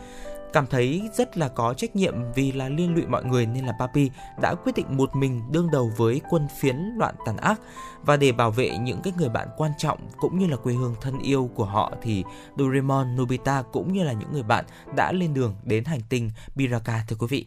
cảm 0.56 0.68
thấy 0.68 1.10
rất 1.14 1.38
là 1.38 1.48
có 1.48 1.74
trách 1.74 1.96
nhiệm 1.96 2.14
vì 2.36 2.52
là 2.52 2.70
liên 2.70 2.94
lụy 2.94 3.06
mọi 3.06 3.26
người 3.26 3.46
nên 3.46 3.66
là 3.66 3.74
Papi 3.80 4.12
đã 4.42 4.56
quyết 4.56 4.76
định 4.76 4.98
một 4.98 5.16
mình 5.16 5.42
đương 5.52 5.72
đầu 5.72 5.92
với 5.98 6.22
quân 6.30 6.48
phiến 6.60 6.76
loạn 6.98 7.16
tàn 7.26 7.38
ác 7.38 7.62
và 8.04 8.18
để 8.18 8.32
bảo 8.32 8.52
vệ 8.52 8.78
những 8.78 9.02
cái 9.04 9.14
người 9.18 9.30
bạn 9.30 9.48
quan 9.58 9.72
trọng 9.78 10.00
cũng 10.18 10.40
như 10.40 10.48
là 10.48 10.58
quê 10.58 10.74
hương 10.74 10.96
thân 11.02 11.20
yêu 11.20 11.50
của 11.56 11.66
họ 11.66 11.92
thì 12.02 12.24
Doraemon, 12.58 13.16
Nobita 13.16 13.62
cũng 13.62 13.94
như 13.94 14.04
là 14.04 14.14
những 14.14 14.32
người 14.34 14.44
bạn 14.44 14.66
đã 14.96 15.12
lên 15.12 15.34
đường 15.34 15.56
đến 15.64 15.86
hành 15.86 16.02
tinh 16.10 16.32
Biraka 16.56 17.04
thưa 17.08 17.16
quý 17.20 17.28
vị. 17.30 17.46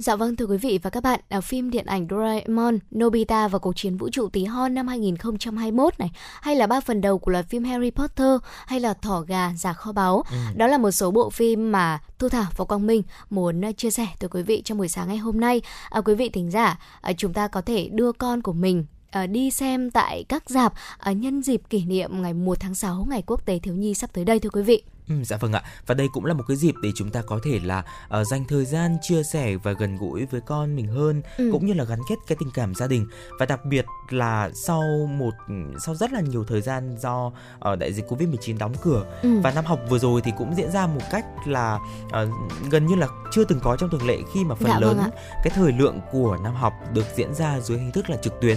Dạ 0.00 0.16
vâng 0.16 0.36
thưa 0.36 0.46
quý 0.46 0.56
vị 0.56 0.78
và 0.82 0.90
các 0.90 1.02
bạn, 1.02 1.20
phim 1.42 1.70
điện 1.70 1.86
ảnh 1.86 2.06
Doraemon, 2.10 2.78
Nobita 2.98 3.48
và 3.48 3.58
cuộc 3.58 3.76
chiến 3.76 3.96
vũ 3.96 4.08
trụ 4.10 4.28
tí 4.28 4.44
hon 4.44 4.74
năm 4.74 4.88
2021 4.88 5.98
này, 5.98 6.10
hay 6.40 6.56
là 6.56 6.66
ba 6.66 6.80
phần 6.80 7.00
đầu 7.00 7.18
của 7.18 7.30
loạt 7.30 7.46
phim 7.48 7.64
Harry 7.64 7.90
Potter, 7.90 8.36
hay 8.66 8.80
là 8.80 8.94
Thỏ 8.94 9.20
gà 9.20 9.52
giả 9.56 9.72
kho 9.72 9.92
báu. 9.92 10.22
Ừ. 10.30 10.36
Đó 10.56 10.66
là 10.66 10.78
một 10.78 10.90
số 10.90 11.10
bộ 11.10 11.30
phim 11.30 11.72
mà 11.72 11.98
Thu 12.18 12.28
Thảo 12.28 12.46
và 12.56 12.64
Quang 12.64 12.86
Minh 12.86 13.02
muốn 13.30 13.60
uh, 13.68 13.76
chia 13.76 13.90
sẻ 13.90 14.06
tới 14.18 14.28
quý 14.28 14.42
vị 14.42 14.62
trong 14.64 14.78
buổi 14.78 14.88
sáng 14.88 15.08
ngày 15.08 15.16
hôm 15.16 15.40
nay. 15.40 15.62
À, 15.90 16.00
quý 16.00 16.14
vị 16.14 16.28
thính 16.28 16.50
giả, 16.50 16.78
à, 17.00 17.12
chúng 17.12 17.32
ta 17.32 17.48
có 17.48 17.60
thể 17.60 17.88
đưa 17.92 18.12
con 18.12 18.42
của 18.42 18.52
mình 18.52 18.84
À, 19.10 19.26
đi 19.26 19.50
xem 19.50 19.90
tại 19.90 20.24
các 20.28 20.50
dạp 20.50 20.74
à, 20.98 21.12
nhân 21.12 21.42
dịp 21.42 21.62
kỷ 21.70 21.84
niệm 21.84 22.22
ngày 22.22 22.34
1 22.34 22.60
tháng 22.60 22.74
6 22.74 23.06
ngày 23.10 23.22
quốc 23.26 23.46
tế 23.46 23.58
thiếu 23.58 23.74
nhi 23.74 23.94
sắp 23.94 24.12
tới 24.12 24.24
đây 24.24 24.38
thưa 24.38 24.50
quý 24.50 24.62
vị. 24.62 24.82
Ừ, 25.10 25.16
dạ 25.24 25.36
vâng 25.36 25.52
ạ 25.52 25.62
và 25.86 25.94
đây 25.94 26.08
cũng 26.12 26.24
là 26.24 26.34
một 26.34 26.44
cái 26.48 26.56
dịp 26.56 26.74
để 26.82 26.90
chúng 26.94 27.10
ta 27.10 27.22
có 27.22 27.40
thể 27.42 27.60
là 27.64 27.84
uh, 28.20 28.26
dành 28.26 28.44
thời 28.48 28.64
gian 28.64 28.96
chia 29.02 29.22
sẻ 29.22 29.56
và 29.56 29.72
gần 29.72 29.96
gũi 29.96 30.26
với 30.26 30.40
con 30.40 30.76
mình 30.76 30.86
hơn 30.86 31.22
ừ. 31.38 31.48
cũng 31.52 31.66
như 31.66 31.72
là 31.72 31.84
gắn 31.84 31.98
kết 32.08 32.16
cái 32.26 32.36
tình 32.40 32.50
cảm 32.54 32.74
gia 32.74 32.86
đình 32.86 33.06
và 33.38 33.46
đặc 33.46 33.64
biệt 33.64 33.84
là 34.08 34.50
sau 34.54 34.82
một 35.18 35.30
sau 35.78 35.94
rất 35.94 36.12
là 36.12 36.20
nhiều 36.20 36.44
thời 36.44 36.60
gian 36.60 36.96
do 37.00 37.26
uh, 37.26 37.78
đại 37.78 37.92
dịch 37.92 38.08
covid 38.08 38.28
19 38.28 38.58
đóng 38.58 38.74
cửa 38.82 39.06
ừ. 39.22 39.40
và 39.40 39.50
năm 39.50 39.64
học 39.64 39.80
vừa 39.88 39.98
rồi 39.98 40.20
thì 40.20 40.32
cũng 40.38 40.54
diễn 40.54 40.70
ra 40.70 40.86
một 40.86 41.02
cách 41.10 41.24
là 41.46 41.78
uh, 42.06 42.28
gần 42.70 42.86
như 42.86 42.94
là 42.94 43.08
chưa 43.30 43.44
từng 43.44 43.60
có 43.60 43.76
trong 43.76 43.90
thường 43.90 44.06
lệ 44.06 44.18
khi 44.34 44.44
mà 44.44 44.54
phần 44.54 44.68
dạ, 44.68 44.78
lớn 44.80 44.96
vâng 44.98 45.10
cái 45.42 45.50
thời 45.54 45.72
lượng 45.72 46.00
của 46.12 46.36
năm 46.44 46.54
học 46.54 46.72
được 46.92 47.06
diễn 47.16 47.34
ra 47.34 47.60
dưới 47.60 47.78
hình 47.78 47.92
thức 47.92 48.10
là 48.10 48.16
trực 48.16 48.40
tuyến 48.40 48.56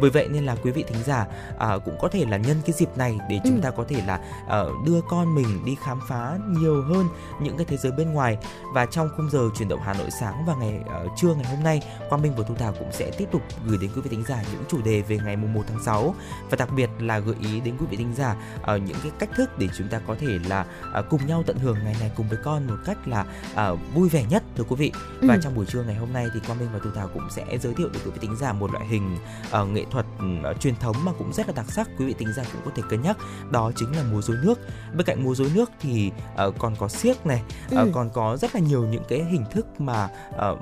bởi 0.00 0.10
vậy 0.10 0.28
nên 0.28 0.46
là 0.46 0.56
quý 0.62 0.70
vị 0.70 0.84
thính 0.88 1.02
giả 1.06 1.26
uh, 1.54 1.84
cũng 1.84 1.96
có 2.00 2.08
thể 2.08 2.24
là 2.26 2.36
nhân 2.36 2.56
cái 2.66 2.72
dịp 2.72 2.96
này 2.96 3.18
để 3.30 3.40
chúng 3.44 3.56
ừ. 3.56 3.60
ta 3.62 3.70
có 3.70 3.84
thể 3.88 4.02
là 4.06 4.20
uh, 4.44 4.86
đưa 4.86 5.00
con 5.08 5.34
mình 5.34 5.64
đi 5.64 5.76
khám 5.84 5.93
khám 5.94 6.08
phá 6.08 6.38
nhiều 6.48 6.82
hơn 6.82 7.08
những 7.40 7.56
cái 7.56 7.66
thế 7.66 7.76
giới 7.76 7.92
bên 7.92 8.12
ngoài. 8.12 8.38
Và 8.72 8.86
trong 8.86 9.08
khung 9.16 9.30
giờ 9.30 9.48
chuyển 9.58 9.68
động 9.68 9.80
Hà 9.84 9.94
Nội 9.94 10.10
sáng 10.20 10.44
và 10.46 10.54
ngày 10.54 10.80
uh, 11.04 11.12
trưa 11.16 11.34
ngày 11.34 11.44
hôm 11.44 11.64
nay 11.64 11.82
Quang 12.08 12.22
Minh 12.22 12.32
và 12.36 12.44
Thu 12.48 12.54
Thảo 12.54 12.74
cũng 12.78 12.92
sẽ 12.92 13.10
tiếp 13.18 13.28
tục 13.32 13.42
gửi 13.66 13.78
đến 13.80 13.90
quý 13.94 14.00
vị 14.00 14.10
thính 14.10 14.24
giả 14.28 14.42
những 14.52 14.64
chủ 14.68 14.82
đề 14.82 15.00
về 15.00 15.18
ngày 15.24 15.36
mùng 15.36 15.52
1 15.52 15.62
tháng 15.68 15.82
6 15.82 16.14
và 16.50 16.56
đặc 16.56 16.68
biệt 16.76 16.90
là 16.98 17.18
gợi 17.18 17.34
ý 17.40 17.60
đến 17.60 17.76
quý 17.80 17.86
vị 17.90 17.96
thính 17.96 18.14
giả 18.14 18.36
uh, 18.60 18.66
những 18.66 18.96
cái 19.02 19.12
cách 19.18 19.30
thức 19.36 19.58
để 19.58 19.68
chúng 19.78 19.88
ta 19.88 20.00
có 20.06 20.16
thể 20.20 20.38
là 20.48 20.66
uh, 20.98 21.04
cùng 21.10 21.26
nhau 21.26 21.42
tận 21.46 21.58
hưởng 21.58 21.76
ngày 21.84 21.96
này 22.00 22.10
cùng 22.16 22.28
với 22.28 22.38
con 22.44 22.66
một 22.66 22.76
cách 22.84 22.98
là 23.08 23.26
uh, 23.72 23.78
vui 23.94 24.08
vẻ 24.08 24.24
nhất 24.30 24.42
thưa 24.56 24.64
quý 24.64 24.76
vị. 24.76 24.92
Và 25.22 25.34
ừ. 25.34 25.40
trong 25.42 25.54
buổi 25.54 25.66
trưa 25.66 25.82
ngày 25.82 25.94
hôm 25.94 26.12
nay 26.12 26.26
thì 26.34 26.40
Quang 26.46 26.58
Minh 26.58 26.68
và 26.72 26.78
Thu 26.84 26.90
Thảo 26.94 27.08
cũng 27.14 27.30
sẽ 27.30 27.58
giới 27.58 27.74
thiệu 27.74 27.88
đến 27.88 28.02
quý 28.04 28.10
vị 28.10 28.18
thính 28.20 28.36
giả 28.36 28.52
một 28.52 28.72
loại 28.72 28.86
hình 28.86 29.18
uh, 29.62 29.68
nghệ 29.68 29.84
thuật 29.90 30.06
uh, 30.50 30.60
truyền 30.60 30.76
thống 30.76 30.96
mà 31.04 31.12
cũng 31.18 31.32
rất 31.32 31.46
là 31.46 31.52
đặc 31.56 31.66
sắc 31.68 31.88
quý 31.98 32.06
vị 32.06 32.14
thính 32.18 32.32
giả 32.32 32.42
cũng 32.52 32.62
có 32.64 32.70
thể 32.74 32.82
cân 32.90 33.02
nhắc. 33.02 33.16
Đó 33.50 33.72
chính 33.76 33.96
là 33.96 34.02
múa 34.12 34.22
rối 34.22 34.36
nước. 34.42 34.58
Bên 34.96 35.06
cạnh 35.06 35.24
múa 35.24 35.34
rối 35.34 35.50
nước 35.54 35.70
thì 35.84 36.10
uh, 36.48 36.54
còn 36.58 36.76
có 36.78 36.88
siếc 36.88 37.26
này 37.26 37.42
uh, 37.66 37.78
ừ. 37.78 37.90
còn 37.94 38.10
có 38.10 38.36
rất 38.36 38.54
là 38.54 38.60
nhiều 38.60 38.86
những 38.86 39.02
cái 39.08 39.24
hình 39.24 39.44
thức 39.50 39.80
mà 39.80 40.08
uh, 40.52 40.58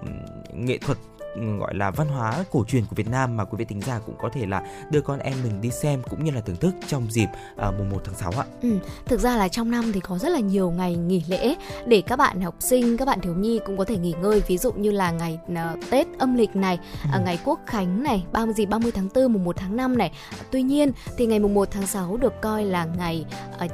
nghệ 0.54 0.78
thuật 0.78 0.98
gọi 1.36 1.74
là 1.74 1.90
văn 1.90 2.08
hóa 2.08 2.44
cổ 2.50 2.64
truyền 2.68 2.86
của 2.86 2.94
Việt 2.94 3.08
Nam 3.08 3.36
mà 3.36 3.44
quý 3.44 3.56
vị 3.58 3.64
tính 3.64 3.80
giả 3.80 4.00
cũng 4.06 4.14
có 4.18 4.28
thể 4.28 4.46
là 4.46 4.62
đưa 4.90 5.00
con 5.00 5.18
em 5.18 5.34
mình 5.44 5.60
đi 5.60 5.70
xem 5.70 6.02
cũng 6.10 6.24
như 6.24 6.30
là 6.30 6.40
thưởng 6.40 6.56
thức 6.56 6.74
trong 6.86 7.06
dịp 7.10 7.26
uh, 7.68 7.74
mùng 7.78 7.90
1 7.90 8.02
tháng 8.04 8.14
6 8.14 8.32
ạ. 8.36 8.44
Ừ, 8.62 8.78
thực 9.04 9.20
ra 9.20 9.36
là 9.36 9.48
trong 9.48 9.70
năm 9.70 9.92
thì 9.92 10.00
có 10.00 10.18
rất 10.18 10.28
là 10.28 10.40
nhiều 10.40 10.70
ngày 10.70 10.96
nghỉ 10.96 11.22
lễ 11.28 11.54
để 11.86 12.00
các 12.00 12.16
bạn 12.16 12.40
học 12.40 12.54
sinh, 12.60 12.96
các 12.96 13.04
bạn 13.04 13.20
thiếu 13.20 13.34
nhi 13.34 13.60
cũng 13.66 13.76
có 13.76 13.84
thể 13.84 13.98
nghỉ 13.98 14.14
ngơi 14.22 14.42
ví 14.46 14.58
dụ 14.58 14.72
như 14.72 14.90
là 14.90 15.10
ngày 15.10 15.38
uh, 15.52 15.90
Tết 15.90 16.06
âm 16.18 16.34
lịch 16.34 16.56
này, 16.56 16.78
ừ. 17.04 17.18
uh, 17.18 17.24
ngày 17.24 17.38
Quốc 17.44 17.60
khánh 17.66 18.02
này, 18.02 18.24
30 18.32 18.54
gì 18.54 18.66
30 18.66 18.92
tháng 18.92 19.08
4 19.14 19.32
mùng 19.32 19.44
1 19.44 19.56
tháng 19.56 19.76
5 19.76 19.98
này. 19.98 20.12
Tuy 20.50 20.62
nhiên 20.62 20.92
thì 21.16 21.26
ngày 21.26 21.38
mùng 21.38 21.54
1 21.54 21.68
tháng 21.70 21.86
6 21.86 22.16
được 22.16 22.40
coi 22.40 22.64
là 22.64 22.84
ngày 22.84 23.24
uh, 23.64 23.70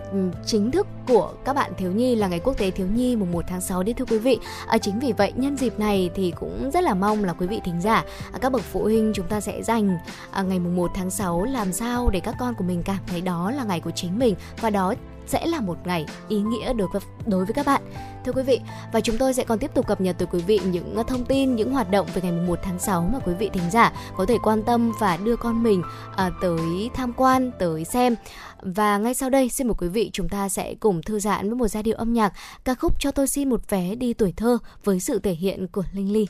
chính 0.46 0.70
thức 0.70 0.86
của 1.08 1.32
các 1.44 1.52
bạn 1.52 1.72
thiếu 1.78 1.92
nhi 1.92 2.14
là 2.14 2.28
ngày 2.28 2.40
quốc 2.40 2.58
tế 2.58 2.70
thiếu 2.70 2.86
nhi 2.94 3.16
mùng 3.16 3.32
1 3.32 3.44
tháng 3.48 3.60
6 3.60 3.82
đấy 3.82 3.94
thưa 3.94 4.04
quý 4.04 4.18
vị. 4.18 4.38
Uh, 4.74 4.82
chính 4.82 4.98
vì 4.98 5.12
vậy 5.12 5.32
nhân 5.36 5.56
dịp 5.56 5.78
này 5.78 6.10
thì 6.14 6.32
cũng 6.40 6.70
rất 6.70 6.84
là 6.84 6.94
mong 6.94 7.24
là 7.24 7.32
quý 7.32 7.47
vị 7.48 7.60
thính 7.64 7.80
giả 7.80 8.04
à, 8.32 8.38
các 8.40 8.52
bậc 8.52 8.62
phụ 8.62 8.82
huynh 8.82 9.12
chúng 9.14 9.26
ta 9.26 9.40
sẽ 9.40 9.62
dành 9.62 9.98
à, 10.30 10.42
ngày 10.42 10.58
mùng 10.58 10.76
1 10.76 10.90
tháng 10.94 11.10
6 11.10 11.44
làm 11.44 11.72
sao 11.72 12.10
để 12.10 12.20
các 12.20 12.34
con 12.38 12.54
của 12.54 12.64
mình 12.64 12.82
cảm 12.84 12.98
thấy 13.06 13.20
đó 13.20 13.50
là 13.50 13.64
ngày 13.64 13.80
của 13.80 13.90
chính 13.90 14.18
mình 14.18 14.34
và 14.60 14.70
đó 14.70 14.94
sẽ 15.28 15.46
là 15.46 15.60
một 15.60 15.78
ngày 15.84 16.06
ý 16.28 16.40
nghĩa 16.40 16.72
đối 16.72 16.88
với 16.92 17.02
đối 17.26 17.44
với 17.44 17.54
các 17.54 17.66
bạn. 17.66 17.82
Thưa 18.24 18.32
quý 18.32 18.42
vị, 18.42 18.60
và 18.92 19.00
chúng 19.00 19.18
tôi 19.18 19.34
sẽ 19.34 19.44
còn 19.44 19.58
tiếp 19.58 19.70
tục 19.74 19.86
cập 19.86 20.00
nhật 20.00 20.18
tới 20.18 20.28
quý 20.32 20.40
vị 20.40 20.60
những 20.64 20.96
à, 20.96 21.02
thông 21.02 21.24
tin, 21.24 21.56
những 21.56 21.72
hoạt 21.72 21.90
động 21.90 22.06
về 22.14 22.22
ngày 22.22 22.32
1 22.32 22.58
tháng 22.62 22.78
6 22.78 23.08
mà 23.12 23.18
quý 23.18 23.34
vị 23.34 23.50
thính 23.52 23.70
giả 23.70 23.92
có 24.16 24.26
thể 24.26 24.38
quan 24.42 24.62
tâm 24.62 24.92
và 24.98 25.16
đưa 25.16 25.36
con 25.36 25.62
mình 25.62 25.82
à, 26.16 26.30
tới 26.40 26.90
tham 26.94 27.12
quan, 27.12 27.50
tới 27.58 27.84
xem. 27.84 28.16
Và 28.62 28.98
ngay 28.98 29.14
sau 29.14 29.30
đây 29.30 29.48
xin 29.48 29.66
mời 29.66 29.74
quý 29.78 29.88
vị 29.88 30.10
chúng 30.12 30.28
ta 30.28 30.48
sẽ 30.48 30.74
cùng 30.74 31.02
thư 31.02 31.20
giãn 31.20 31.48
với 31.48 31.58
một 31.58 31.68
giai 31.68 31.82
điệu 31.82 31.96
âm 31.96 32.12
nhạc 32.12 32.32
ca 32.64 32.74
khúc 32.74 33.00
cho 33.00 33.10
tôi 33.10 33.28
xin 33.28 33.48
một 33.48 33.70
vé 33.70 33.94
đi 33.94 34.14
tuổi 34.14 34.32
thơ 34.36 34.58
với 34.84 35.00
sự 35.00 35.18
thể 35.18 35.32
hiện 35.32 35.66
của 35.66 35.84
Linh 35.92 36.12
Ly. 36.12 36.26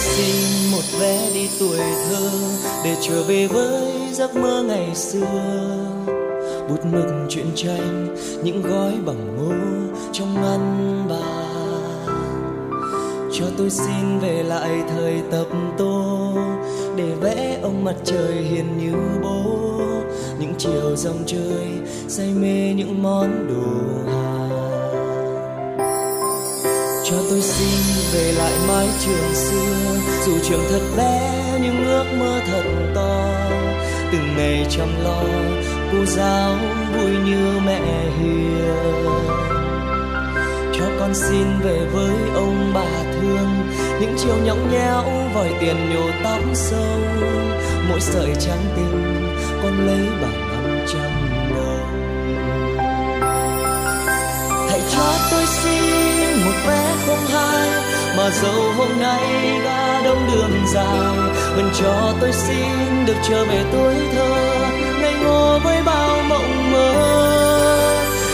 Xin 0.00 0.70
một 0.72 1.00
vé 1.00 1.30
đi 1.34 1.48
tuổi 1.60 1.78
thơ 1.78 2.30
để 2.84 2.96
trở 3.00 3.22
về 3.22 3.46
với 3.46 3.92
giấc 4.12 4.36
mơ 4.36 4.62
ngày 4.62 4.94
xưa. 4.94 5.26
Bút 6.68 6.84
mực 6.84 7.06
chuyện 7.28 7.46
tranh, 7.54 8.16
những 8.44 8.62
gói 8.62 8.92
bằng 9.06 9.36
ngô 9.36 9.52
trong 10.12 10.34
ngăn 10.34 11.06
bàn. 11.08 11.30
Cho 13.32 13.44
tôi 13.58 13.70
xin 13.70 14.18
về 14.22 14.42
lại 14.42 14.82
thời 14.88 15.22
tập 15.30 15.46
tô, 15.78 16.32
để 16.96 17.14
vẽ 17.20 17.58
ông 17.62 17.84
mặt 17.84 17.96
trời 18.04 18.34
hiền 18.34 18.78
như 18.78 18.92
bố. 19.22 19.42
Những 20.38 20.54
chiều 20.58 20.96
dòng 20.96 21.22
chơi, 21.26 21.66
say 22.08 22.32
mê 22.34 22.72
những 22.76 23.02
món 23.02 23.48
đồ 23.48 24.12
hàng 24.12 24.29
cho 27.10 27.16
tôi 27.30 27.40
xin 27.40 27.78
về 28.12 28.32
lại 28.32 28.52
mái 28.68 28.88
trường 29.04 29.34
xưa. 29.34 29.98
Dù 30.26 30.38
trường 30.48 30.64
thật 30.70 30.80
bé, 30.96 31.32
nhưng 31.62 31.84
ước 31.86 32.04
mơ 32.18 32.40
thật 32.46 32.62
to. 32.94 33.30
Từng 34.12 34.36
ngày 34.36 34.66
chăm 34.70 34.88
lo, 35.04 35.22
cô 35.92 36.04
giáo 36.04 36.54
vui 36.94 37.10
như 37.10 37.60
mẹ 37.66 37.80
hiền. 38.18 39.04
Cho 40.74 40.84
con 41.00 41.14
xin 41.14 41.46
về 41.62 41.86
với 41.92 42.14
ông 42.34 42.72
bà 42.74 43.02
thương. 43.12 43.48
Những 44.00 44.14
chiều 44.18 44.36
nhõng 44.44 44.70
nhẽo, 44.72 45.04
vòi 45.34 45.48
tiền 45.60 45.76
nhổ 45.94 46.10
tóc 46.24 46.40
sâu. 46.54 46.98
Mỗi 47.88 48.00
sợi 48.00 48.34
trắng 48.40 48.64
tình 48.76 49.36
con 49.62 49.86
lấy 49.86 50.06
bằng 50.22 50.48
năm 50.50 50.86
trăm 50.92 51.10
đồng 51.54 51.70
hãy 54.70 54.80
cho 54.92 55.28
tôi 55.30 55.46
xin 55.46 55.99
vé 56.66 56.94
không 57.06 57.26
hai, 57.26 57.68
mà 58.16 58.30
dẫu 58.42 58.72
hôm 58.76 59.00
nay 59.00 59.60
đã 59.64 60.02
đông 60.04 60.28
đường 60.32 60.66
dài, 60.74 61.16
vẫn 61.56 61.70
cho 61.80 62.12
tôi 62.20 62.32
xin 62.32 63.06
được 63.06 63.16
trở 63.28 63.44
về 63.44 63.64
tuổi 63.72 63.94
thơ. 64.14 64.34
Ngây 65.00 65.14
ngô 65.24 65.58
với 65.64 65.82
bao 65.82 66.22
mộng 66.28 66.72
mơ, 66.72 66.92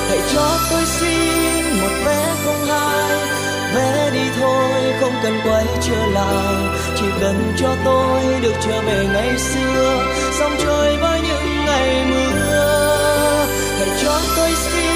hãy 0.08 0.18
cho 0.34 0.58
tôi 0.70 0.82
xin 0.84 1.80
một 1.80 1.92
vé 2.04 2.34
không 2.44 2.64
hai. 2.64 3.16
Vé 3.74 4.10
đi 4.12 4.30
thôi, 4.40 4.94
không 5.00 5.12
cần 5.22 5.40
quay 5.44 5.64
trở 5.82 6.06
lại, 6.06 6.54
chỉ 6.96 7.06
cần 7.20 7.52
cho 7.60 7.68
tôi 7.84 8.22
được 8.42 8.54
trở 8.66 8.80
về 8.80 9.06
ngày 9.12 9.38
xưa. 9.38 10.04
Sóng 10.38 10.56
trôi 10.64 10.96
với 10.96 11.20
những 11.20 11.64
ngày 11.66 12.04
mưa, 12.10 13.46
hãy 13.78 13.88
cho 14.02 14.20
tôi 14.36 14.50
xin 14.54 14.95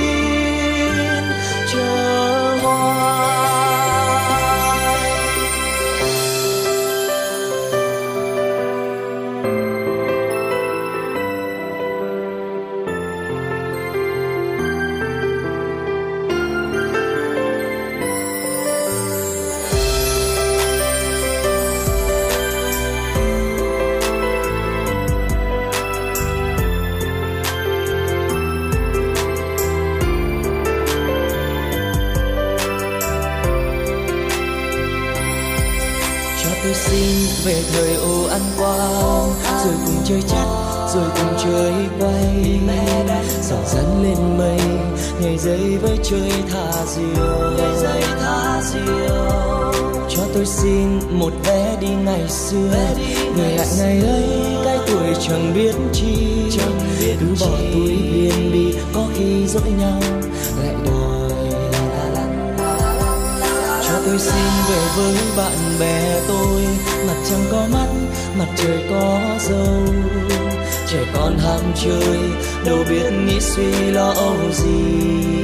chơi 46.11 46.31
thả 46.51 46.85
diều. 46.85 47.51
Nhảy 47.57 47.77
dây 47.81 48.01
thả 48.19 48.61
diều. 48.63 49.31
Cho 50.09 50.23
tôi 50.33 50.45
xin 50.45 50.99
một 51.09 51.33
vé 51.45 51.77
đi 51.81 51.87
ngày 51.87 52.29
xưa. 52.29 52.71
Về 53.35 53.55
lại 53.57 53.67
ngày 53.77 54.01
ấy 54.01 54.23
cái 54.65 54.77
tuổi 54.87 55.13
chẳng 55.27 55.53
biết 55.55 55.75
chi. 55.93 56.15
Cứ 57.19 57.25
bỏ 57.41 57.57
túi 57.73 57.97
biên 58.13 58.51
đi 58.51 58.73
có 58.93 59.07
khi 59.13 59.47
dỗi 59.47 59.71
nhau. 59.79 59.99
Lại 60.63 60.75
đòi 60.85 61.31
cho 63.87 63.99
tôi 64.05 64.19
xin 64.19 64.43
về 64.69 64.79
với 64.97 65.15
bạn 65.37 65.57
bè 65.79 66.19
tôi. 66.27 66.61
Mặt 67.07 67.15
trăng 67.29 67.45
có 67.51 67.67
mắt 67.73 67.87
mặt 68.37 68.47
trời 68.57 68.85
có 68.89 69.19
dâu 69.39 69.93
trẻ 70.91 71.05
con 71.13 71.37
ham 71.37 71.73
chơi 71.75 72.19
đâu 72.65 72.77
biết 72.89 73.11
nghĩ 73.25 73.39
suy 73.39 73.71
lo 73.91 74.13
âu 74.15 74.37
gì. 74.51 75.43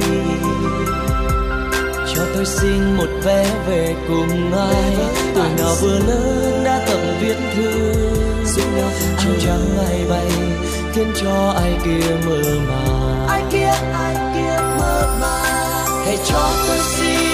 Cho 2.14 2.22
tôi 2.34 2.44
xin 2.44 2.96
một 2.96 3.08
vé 3.24 3.46
về 3.68 3.94
cùng 4.08 4.52
ai. 4.52 4.96
Tuổi 5.34 5.48
nào 5.58 5.74
vừa 5.82 5.98
lớn 5.98 6.62
đã 6.64 6.84
tập 6.86 7.00
viết 7.20 7.36
thư. 7.54 7.92
Áo 9.28 9.36
trắng 9.44 9.64
ngày 9.76 10.04
bay 10.10 10.30
khiến 10.92 11.12
cho 11.22 11.54
ai 11.56 11.78
kia 11.84 12.14
mơ 12.26 12.42
màng. 12.68 13.26
Ai 13.28 13.42
kia 13.52 13.72
ai 13.92 14.14
kia 14.34 14.58
mơ 14.78 15.18
màng. 15.20 16.04
Hãy 16.06 16.18
cho 16.26 16.50
tôi 16.68 16.78
xin 16.78 17.27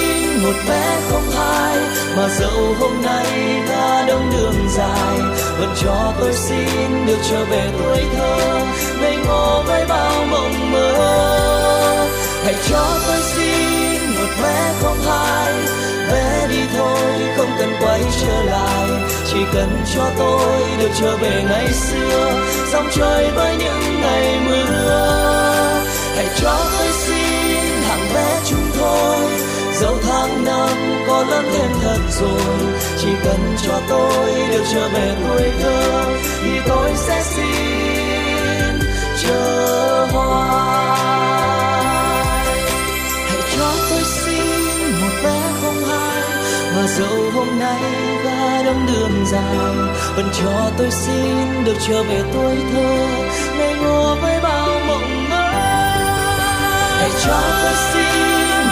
một 0.44 0.54
bé 0.68 1.00
không 1.10 1.30
hai, 1.30 1.76
mà 2.16 2.28
dẫu 2.28 2.74
hôm 2.80 3.02
nay 3.02 3.26
đã 3.68 4.04
đông 4.08 4.30
đường 4.32 4.68
dài, 4.68 5.18
vẫn 5.58 5.74
cho 5.82 6.12
tôi 6.20 6.32
xin 6.32 7.06
được 7.06 7.18
trở 7.30 7.44
về 7.44 7.70
tuổi 7.78 8.04
thơ, 8.16 8.60
ngây 9.00 9.16
ngô 9.26 9.62
với 9.66 9.84
bao 9.88 10.24
mộng 10.30 10.72
mơ. 10.72 10.92
Hãy 12.44 12.54
cho 12.70 12.86
tôi 13.06 13.20
xin 13.22 14.14
một 14.14 14.42
bé 14.42 14.72
không 14.82 14.98
hai, 15.06 15.52
bé 16.12 16.46
đi 16.48 16.60
thôi 16.76 17.12
không 17.36 17.50
cần 17.58 17.72
quay 17.80 18.00
trở 18.22 18.42
lại, 18.42 18.88
chỉ 19.32 19.38
cần 19.54 19.68
cho 19.94 20.10
tôi 20.18 20.62
được 20.78 20.90
trở 21.00 21.16
về 21.16 21.44
ngày 21.48 21.72
xưa, 21.72 22.32
dòng 22.72 22.88
trời 22.94 23.30
với 23.34 23.56
những 23.56 24.00
ngày 24.00 24.40
mưa. 24.46 25.14
Hãy 26.16 26.26
cho 26.42 26.58
tôi 26.78 26.88
xin 26.92 27.23
rồi. 32.10 32.74
Chỉ 32.98 33.08
cần 33.24 33.56
cho 33.66 33.80
tôi 33.88 34.34
được 34.50 34.64
trở 34.72 34.88
về 34.88 35.14
tuổi 35.28 35.50
thơ, 35.62 36.04
thì 36.42 36.60
tôi 36.68 36.90
sẽ 36.96 37.22
xin 37.22 38.80
chờ 39.22 40.06
hoài. 40.12 40.94
Hãy 43.28 43.42
cho 43.56 43.70
tôi 43.90 44.02
xin 44.04 45.00
một 45.00 45.14
vé 45.22 45.40
không 45.62 45.84
hai, 45.88 46.22
mà 46.76 46.86
dẫu 46.86 47.30
hôm 47.34 47.58
nay 47.58 47.82
ga 48.24 48.62
đông 48.62 48.86
đường 48.86 49.24
dài, 49.32 49.56
vẫn 50.16 50.28
cho 50.42 50.70
tôi 50.78 50.90
xin 50.90 51.64
được 51.64 51.76
trở 51.88 52.02
về 52.02 52.22
tuổi 52.32 52.56
thơ. 52.72 53.06
Ngây 53.58 53.74
ngô 53.74 54.16
với 54.22 54.40
bao 54.42 54.68
mộng 54.86 55.28
mơ. 55.30 55.50
Hãy 56.98 57.10
cho 57.24 57.40
tôi 57.62 57.74
xin 57.92 58.04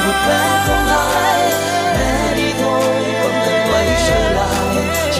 một 0.07 0.15
vé 0.29 0.65
không 0.67 0.87
hai, 0.87 1.51
bé 1.95 2.35
đi 2.37 2.53
thôi 2.63 3.12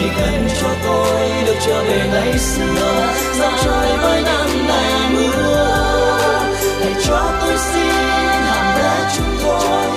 chỉ 0.03 0.09
cần 0.17 0.47
cho 0.61 0.67
tôi 0.83 1.31
được 1.45 1.55
trở 1.65 1.83
về 1.83 2.09
ngày 2.13 2.39
xưa. 2.39 3.13
Dạo 3.39 3.51
trời 3.63 3.97
với 3.97 4.21
năm 4.21 4.49
ngày 4.67 5.09
mưa 5.13 6.49
hãy 6.79 6.93
cho 7.05 7.31
tôi 7.41 7.57
xin 7.57 7.89
hàng 8.47 8.77
vé 8.77 9.11
chúng 9.17 9.37
tôi 9.43 9.89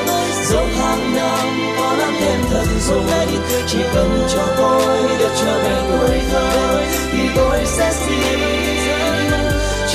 dẫu 0.44 0.66
hàng 0.78 1.14
năm 1.14 1.74
có 1.78 1.92
lắm 1.98 2.14
thêm 2.20 2.40
thật 2.50 2.64
rồi 2.80 3.26
chỉ 3.66 3.78
cần 3.94 4.26
cho 4.34 4.46
tôi 4.56 5.08
được 5.18 5.30
trở 5.40 5.58
về 5.62 5.82
tuổi 5.90 6.20
thơ, 6.32 6.80
thì 7.12 7.18
tôi 7.36 7.58
sẽ 7.64 7.92
xin 7.92 8.40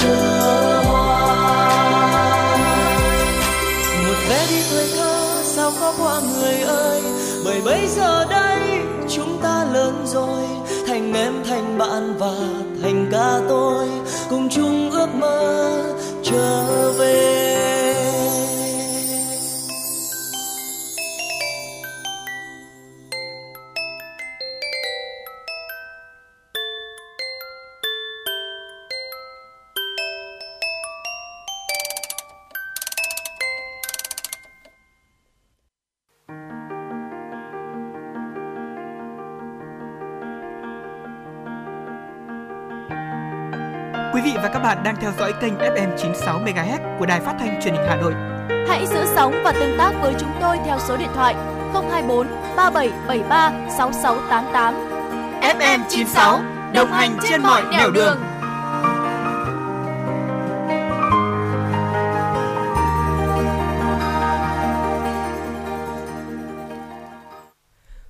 chờ 0.01 0.81
một 4.03 4.17
vé 4.29 4.45
đi 4.49 4.61
tuổi 4.71 4.87
thơ 4.95 5.41
sao 5.43 5.71
có 5.79 5.93
qua 5.99 6.19
người 6.19 6.61
ơi, 6.61 7.01
bởi 7.45 7.61
bây 7.61 7.87
giờ 7.87 8.25
đây 8.29 8.59
ta 9.43 9.65
lớn 9.73 10.03
rồi, 10.05 10.43
thành 10.87 11.13
em, 11.13 11.33
thành 11.49 11.77
bạn 11.77 12.13
và 12.19 12.35
thành 12.81 13.07
ca 13.11 13.39
tôi, 13.49 13.87
cùng 14.29 14.49
chung 14.49 14.91
ước 14.91 15.09
mơ 15.15 15.83
trở 16.23 16.91
về. 16.91 17.60
Theo 45.01 45.11
dõi 45.19 45.33
kênh 45.41 45.53
FM 45.57 45.97
96 45.97 46.39
MHz 46.39 46.99
của 46.99 47.05
đài 47.05 47.19
phát 47.21 47.35
thanh 47.39 47.61
truyền 47.61 47.73
hình 47.73 47.83
Hà 47.87 47.95
Nội. 47.95 48.13
Hãy 48.67 48.87
giữ 48.87 49.05
sóng 49.15 49.33
và 49.43 49.51
tương 49.51 49.77
tác 49.77 49.91
với 50.01 50.13
chúng 50.19 50.31
tôi 50.41 50.57
theo 50.65 50.79
số 50.87 50.97
điện 50.97 51.09
thoại 51.13 51.33
024 51.73 52.27
3773 52.55 53.51
6688. 53.77 54.73
FM 55.41 55.79
96 55.89 56.41
đồng 56.73 56.91
hành 56.91 57.17
trên 57.29 57.41
mọi 57.41 57.63
nẻo 57.71 57.91
đường. 57.91 58.17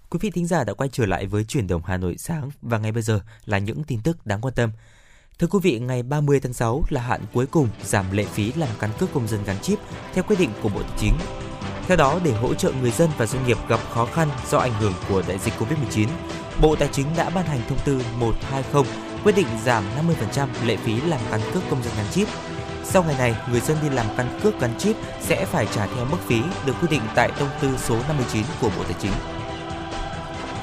Quý 0.10 0.20
vị 0.22 0.32
thính 0.32 0.48
giả 0.48 0.64
đã 0.64 0.74
quay 0.74 0.90
trở 0.94 1.06
lại 1.06 1.26
với 1.26 1.44
chuyển 1.44 1.68
động 1.68 1.82
Hà 1.86 1.98
Nội 1.98 2.16
sáng 2.18 2.50
và 2.62 2.78
ngay 2.78 2.92
bây 2.92 3.04
giờ 3.04 3.20
là 3.46 3.58
những 3.58 3.84
tin 3.84 4.02
tức 4.04 4.26
đáng 4.26 4.42
quan 4.42 4.54
tâm. 4.54 4.72
Thưa 5.40 5.48
quý 5.48 5.60
vị, 5.62 5.80
ngày 5.80 6.04
30 6.04 6.40
tháng 6.40 6.54
6 6.54 6.84
là 6.90 7.02
hạn 7.02 7.22
cuối 7.34 7.46
cùng 7.46 7.68
giảm 7.84 8.12
lệ 8.12 8.26
phí 8.26 8.54
làm 8.54 8.70
căn 8.80 8.90
cước 9.00 9.14
công 9.14 9.28
dân 9.28 9.40
gắn 9.46 9.60
chip 9.62 9.80
theo 10.14 10.24
quyết 10.24 10.40
định 10.40 10.50
của 10.64 10.70
Bộ 10.70 10.82
Tài 10.82 10.98
chính. 10.98 11.14
Theo 11.88 11.98
đó, 11.98 12.20
để 12.24 12.32
hỗ 12.32 12.54
trợ 12.54 12.72
người 12.82 12.92
dân 12.92 13.10
và 13.18 13.26
doanh 13.26 13.48
nghiệp 13.48 13.58
gặp 13.70 13.80
khó 13.90 14.06
khăn 14.06 14.30
do 14.50 14.58
ảnh 14.58 14.74
hưởng 14.74 14.94
của 15.10 15.24
đại 15.28 15.38
dịch 15.38 15.54
Covid-19, 15.60 16.08
Bộ 16.62 16.76
Tài 16.76 16.90
chính 16.92 17.08
đã 17.18 17.30
ban 17.30 17.46
hành 17.46 17.62
thông 17.70 17.80
tư 17.86 18.02
120 18.20 18.84
quyết 19.24 19.36
định 19.36 19.48
giảm 19.64 19.84
50% 20.36 20.48
lệ 20.66 20.78
phí 20.78 21.02
làm 21.02 21.20
căn 21.32 21.42
cước 21.54 21.64
công 21.70 21.84
dân 21.84 21.94
gắn 21.98 22.06
chip. 22.12 22.28
Sau 22.84 23.04
ngày 23.04 23.16
này, 23.18 23.36
người 23.52 23.60
dân 23.60 23.78
đi 23.82 23.90
làm 23.90 24.06
căn 24.18 24.40
cước 24.44 24.60
gắn 24.60 24.78
chip 24.80 24.96
sẽ 25.22 25.46
phải 25.46 25.68
trả 25.76 25.88
theo 25.88 26.06
mức 26.06 26.18
phí 26.28 26.42
được 26.66 26.74
quy 26.82 26.88
định 26.92 27.02
tại 27.16 27.32
thông 27.40 27.50
tư 27.62 27.70
số 27.78 27.96
59 28.08 28.44
của 28.62 28.70
Bộ 28.78 28.84
Tài 28.84 28.96
chính. 29.00 29.12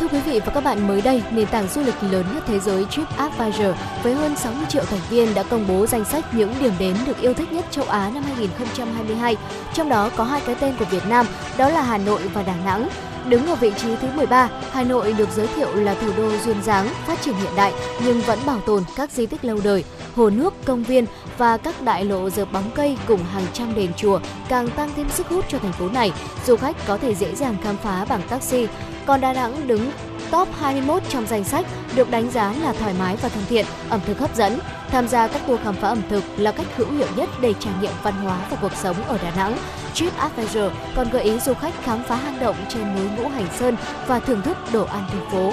Thưa 0.01 0.09
quý 0.09 0.21
vị 0.21 0.41
và 0.47 0.53
các 0.53 0.65
bạn, 0.65 0.89
mới 0.89 1.01
đây, 1.01 1.23
nền 1.31 1.47
tảng 1.47 1.69
du 1.69 1.81
lịch 1.83 1.95
lớn 2.11 2.25
nhất 2.35 2.43
thế 2.47 2.59
giới 2.59 2.87
TripAdvisor 2.91 3.77
với 4.03 4.15
hơn 4.15 4.37
60 4.37 4.65
triệu 4.69 4.85
thành 4.85 5.01
viên 5.11 5.35
đã 5.35 5.43
công 5.43 5.65
bố 5.69 5.87
danh 5.87 6.05
sách 6.05 6.35
những 6.35 6.55
điểm 6.61 6.73
đến 6.79 6.97
được 7.07 7.21
yêu 7.21 7.35
thích 7.35 7.53
nhất 7.53 7.65
châu 7.71 7.85
Á 7.85 8.11
năm 8.15 8.23
2022. 8.23 9.37
Trong 9.75 9.89
đó 9.89 10.11
có 10.17 10.25
hai 10.25 10.41
cái 10.47 10.55
tên 10.61 10.75
của 10.79 10.85
Việt 10.85 11.07
Nam, 11.09 11.27
đó 11.59 11.69
là 11.69 11.83
Hà 11.83 11.99
Nội 11.99 12.21
và 12.35 12.43
Đà 12.43 12.55
Nẵng. 12.65 12.89
Đứng 13.29 13.47
ở 13.47 13.55
vị 13.55 13.73
trí 13.77 13.89
thứ 13.97 14.09
13, 14.17 14.49
Hà 14.73 14.83
Nội 14.85 15.13
được 15.13 15.29
giới 15.37 15.47
thiệu 15.47 15.75
là 15.75 15.95
thủ 15.95 16.09
đô 16.17 16.31
duyên 16.45 16.63
dáng, 16.63 16.89
phát 17.07 17.23
triển 17.23 17.35
hiện 17.35 17.53
đại 17.57 17.73
nhưng 18.05 18.21
vẫn 18.21 18.39
bảo 18.47 18.61
tồn 18.61 18.83
các 18.97 19.11
di 19.11 19.27
tích 19.27 19.45
lâu 19.45 19.61
đời, 19.65 19.85
hồ 20.17 20.31
nước, 20.31 20.55
công 20.65 20.83
viên 20.83 21.07
và 21.39 21.57
các 21.57 21.83
đại 21.83 22.05
lộ 22.05 22.31
dợp 22.31 22.53
bóng 22.53 22.71
cây 22.75 22.99
cùng 23.09 23.21
hàng 23.25 23.47
trăm 23.53 23.75
đền 23.75 23.91
chùa 23.97 24.21
càng 24.49 24.71
tăng 24.71 24.91
thêm 24.97 25.09
sức 25.09 25.27
hút 25.29 25.45
cho 25.49 25.59
thành 25.59 25.73
phố 25.73 25.89
này. 25.89 26.13
Du 26.47 26.57
khách 26.57 26.77
có 26.87 26.99
thể 26.99 27.15
dễ 27.15 27.35
dàng 27.35 27.57
khám 27.65 27.77
phá 27.77 28.05
bằng 28.09 28.23
taxi. 28.29 28.67
Còn 29.07 29.21
Đà 29.21 29.33
Nẵng 29.33 29.69
đứng 29.69 29.91
top 30.31 30.49
21 30.59 31.03
trong 31.09 31.27
danh 31.27 31.45
sách 31.45 31.67
được 31.95 32.11
đánh 32.11 32.31
giá 32.31 32.55
là 32.63 32.73
thoải 32.73 32.95
mái 32.99 33.17
và 33.17 33.29
thân 33.29 33.45
thiện, 33.49 33.67
ẩm 33.91 34.01
thực 34.07 34.19
hấp 34.19 34.37
dẫn. 34.37 34.59
Tham 34.89 35.09
gia 35.09 35.29
các 35.29 35.43
tour 35.47 35.61
khám 35.61 35.75
phá 35.75 35.89
ẩm 35.89 36.03
thực 36.11 36.25
là 36.37 36.53
cách 36.53 36.67
hữu 36.77 36.91
hiệu 36.91 37.09
nhất 37.17 37.29
để 37.41 37.55
trải 37.61 37.73
nghiệm 37.81 37.93
văn 38.03 38.15
hóa 38.15 38.39
và 38.51 38.57
cuộc 38.61 38.73
sống 38.83 38.97
ở 39.09 39.19
Đà 39.19 39.31
Nẵng. 39.37 39.59
TripAdvisor 39.95 40.73
còn 40.97 41.11
gợi 41.11 41.23
ý 41.23 41.39
du 41.39 41.55
khách 41.55 41.75
khám 41.85 42.03
phá 42.03 42.17
hang 42.17 42.41
động 42.41 42.57
trên 42.69 42.95
núi 42.95 43.09
Ngũ 43.17 43.29
Hành 43.29 43.47
Sơn 43.59 43.77
và 44.07 44.21
thưởng 44.21 44.43
thức 44.43 44.57
đồ 44.73 44.85
ăn 44.85 45.05
thành 45.09 45.31
phố. 45.33 45.53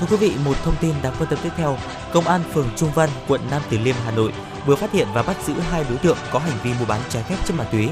Thưa 0.00 0.06
quý 0.10 0.16
vị, 0.16 0.32
một 0.44 0.56
thông 0.64 0.76
tin 0.80 0.94
đáng 1.02 1.12
quan 1.18 1.28
tâm 1.30 1.38
tiếp 1.42 1.50
theo, 1.56 1.76
Công 2.12 2.28
an 2.28 2.40
phường 2.52 2.68
Trung 2.76 2.90
Văn, 2.94 3.10
quận 3.28 3.40
Nam 3.50 3.62
Từ 3.70 3.78
Liêm, 3.78 3.94
Hà 4.04 4.10
Nội 4.10 4.32
vừa 4.66 4.76
phát 4.76 4.92
hiện 4.92 5.08
và 5.14 5.22
bắt 5.22 5.36
giữ 5.46 5.54
hai 5.70 5.84
đối 5.88 5.98
tượng 5.98 6.16
có 6.32 6.38
hành 6.38 6.58
vi 6.62 6.70
mua 6.80 6.86
bán 6.86 7.00
trái 7.08 7.22
phép 7.22 7.36
chất 7.44 7.54
ma 7.56 7.64
túy. 7.64 7.88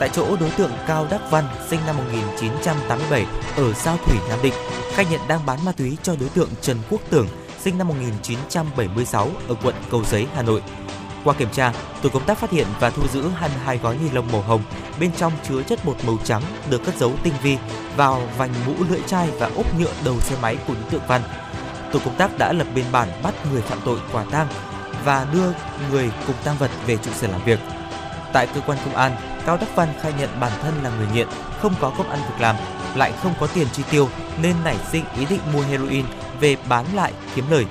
Tại 0.00 0.10
chỗ, 0.12 0.36
đối 0.40 0.50
tượng 0.50 0.70
Cao 0.86 1.06
Đắc 1.10 1.30
Văn, 1.30 1.44
sinh 1.68 1.80
năm 1.86 1.96
1987, 1.96 3.26
ở 3.56 3.72
Giao 3.72 3.96
Thủy, 3.96 4.16
Nam 4.28 4.38
Định, 4.42 4.54
khai 4.92 5.06
nhận 5.10 5.20
đang 5.28 5.46
bán 5.46 5.64
ma 5.64 5.72
túy 5.72 5.96
cho 6.02 6.16
đối 6.20 6.28
tượng 6.28 6.48
Trần 6.60 6.76
Quốc 6.90 7.00
Tưởng, 7.10 7.28
sinh 7.60 7.78
năm 7.78 7.88
1976, 7.88 9.28
ở 9.48 9.54
quận 9.62 9.74
Cầu 9.90 10.04
Giấy, 10.04 10.26
Hà 10.34 10.42
Nội. 10.42 10.62
Qua 11.24 11.34
kiểm 11.34 11.48
tra, 11.52 11.72
tổ 12.02 12.08
công 12.08 12.24
tác 12.24 12.38
phát 12.38 12.50
hiện 12.50 12.66
và 12.80 12.90
thu 12.90 13.08
giữ 13.08 13.28
22 13.28 13.78
gói 13.78 13.96
ni 13.96 14.10
lông 14.10 14.32
màu 14.32 14.42
hồng, 14.42 14.62
bên 15.00 15.10
trong 15.16 15.32
chứa 15.48 15.62
chất 15.62 15.84
bột 15.84 15.96
màu 16.06 16.16
trắng 16.24 16.42
được 16.70 16.84
cất 16.84 16.96
giấu 16.98 17.12
tinh 17.22 17.34
vi 17.42 17.56
vào 17.96 18.22
vành 18.38 18.50
mũ 18.66 18.74
lưỡi 18.88 19.00
chai 19.06 19.28
và 19.38 19.50
ốp 19.56 19.78
nhựa 19.78 19.92
đầu 20.04 20.20
xe 20.20 20.36
máy 20.42 20.56
của 20.66 20.74
đối 20.74 20.90
tượng 20.90 21.06
Văn. 21.08 21.22
Tổ 21.92 21.98
công 22.04 22.16
tác 22.16 22.38
đã 22.38 22.52
lập 22.52 22.66
biên 22.74 22.84
bản 22.92 23.08
bắt 23.22 23.34
người 23.52 23.62
phạm 23.62 23.78
tội 23.84 23.98
quả 24.12 24.24
tang 24.30 24.46
và 25.04 25.26
đưa 25.32 25.52
người 25.90 26.10
cùng 26.26 26.36
tăng 26.44 26.56
vật 26.58 26.70
về 26.86 26.96
trụ 26.96 27.10
sở 27.12 27.28
làm 27.28 27.44
việc. 27.44 27.58
Tại 28.32 28.46
cơ 28.54 28.60
quan 28.66 28.78
công 28.84 28.94
an, 28.94 29.16
Cao 29.46 29.56
Đắc 29.56 29.76
Văn 29.76 29.88
khai 30.00 30.12
nhận 30.18 30.40
bản 30.40 30.52
thân 30.62 30.74
là 30.82 30.90
người 30.90 31.06
nghiện, 31.14 31.28
không 31.60 31.74
có 31.80 31.92
công 31.98 32.10
ăn 32.10 32.18
việc 32.28 32.40
làm, 32.40 32.56
lại 32.94 33.12
không 33.22 33.34
có 33.40 33.46
tiền 33.46 33.66
chi 33.72 33.82
tiêu 33.90 34.08
nên 34.42 34.56
nảy 34.64 34.76
sinh 34.92 35.04
ý 35.18 35.26
định 35.30 35.40
mua 35.52 35.62
heroin 35.62 36.04
về 36.40 36.56
bán 36.68 36.86
lại 36.94 37.12
kiếm 37.34 37.44
lời. 37.50 37.66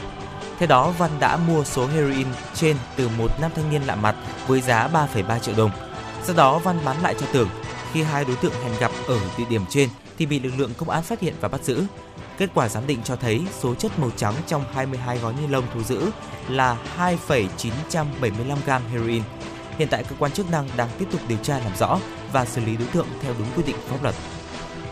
Theo 0.60 0.68
đó, 0.68 0.94
Văn 0.98 1.12
đã 1.20 1.38
mua 1.38 1.64
số 1.64 1.88
heroin 1.88 2.28
trên 2.54 2.78
từ 2.96 3.10
một 3.18 3.32
nam 3.42 3.52
thanh 3.56 3.70
niên 3.70 3.82
lạ 3.82 3.96
mặt 3.96 4.16
với 4.48 4.62
giá 4.62 4.88
3,3 4.88 5.40
triệu 5.40 5.56
đồng. 5.58 5.72
Sau 6.24 6.36
đó 6.36 6.60
Văn 6.60 6.80
bán 6.86 7.02
lại 7.02 7.16
cho 7.20 7.26
Tưởng. 7.34 7.50
Khi 7.94 8.04
hai 8.04 8.26
đối 8.26 8.36
tượng 8.36 8.54
hẹn 8.64 8.74
gặp 8.80 8.92
ở 9.08 9.20
địa 9.38 9.46
điểm 9.50 9.66
trên 9.70 9.90
thì 10.18 10.26
bị 10.26 10.40
lực 10.40 10.54
lượng 10.58 10.74
công 10.78 10.90
an 10.90 11.04
phát 11.04 11.20
hiện 11.20 11.34
và 11.42 11.48
bắt 11.48 11.64
giữ. 11.64 11.84
Kết 12.38 12.50
quả 12.54 12.70
giám 12.70 12.88
định 12.88 13.00
cho 13.04 13.16
thấy 13.16 13.42
số 13.60 13.76
chất 13.76 14.00
màu 14.00 14.10
trắng 14.16 14.34
trong 14.48 14.64
22 14.74 15.18
gói 15.18 15.34
ni 15.42 15.48
lông 15.48 15.64
thu 15.74 15.84
giữ 15.84 16.10
là 16.50 16.78
2,975 16.96 18.58
gram 18.66 18.82
heroin. 18.92 19.24
Hiện 19.80 19.88
tại 19.92 20.04
cơ 20.04 20.16
quan 20.20 20.32
chức 20.32 20.52
năng 20.52 20.68
đang 20.78 20.90
tiếp 20.98 21.06
tục 21.12 21.22
điều 21.28 21.38
tra 21.38 21.60
làm 21.60 21.72
rõ 21.80 22.00
và 22.34 22.46
xử 22.46 22.62
lý 22.66 22.78
đối 22.78 22.88
tượng 22.88 23.08
theo 23.22 23.34
đúng 23.40 23.48
quy 23.56 23.64
định 23.64 23.76
pháp 23.88 24.04
luật. 24.04 24.16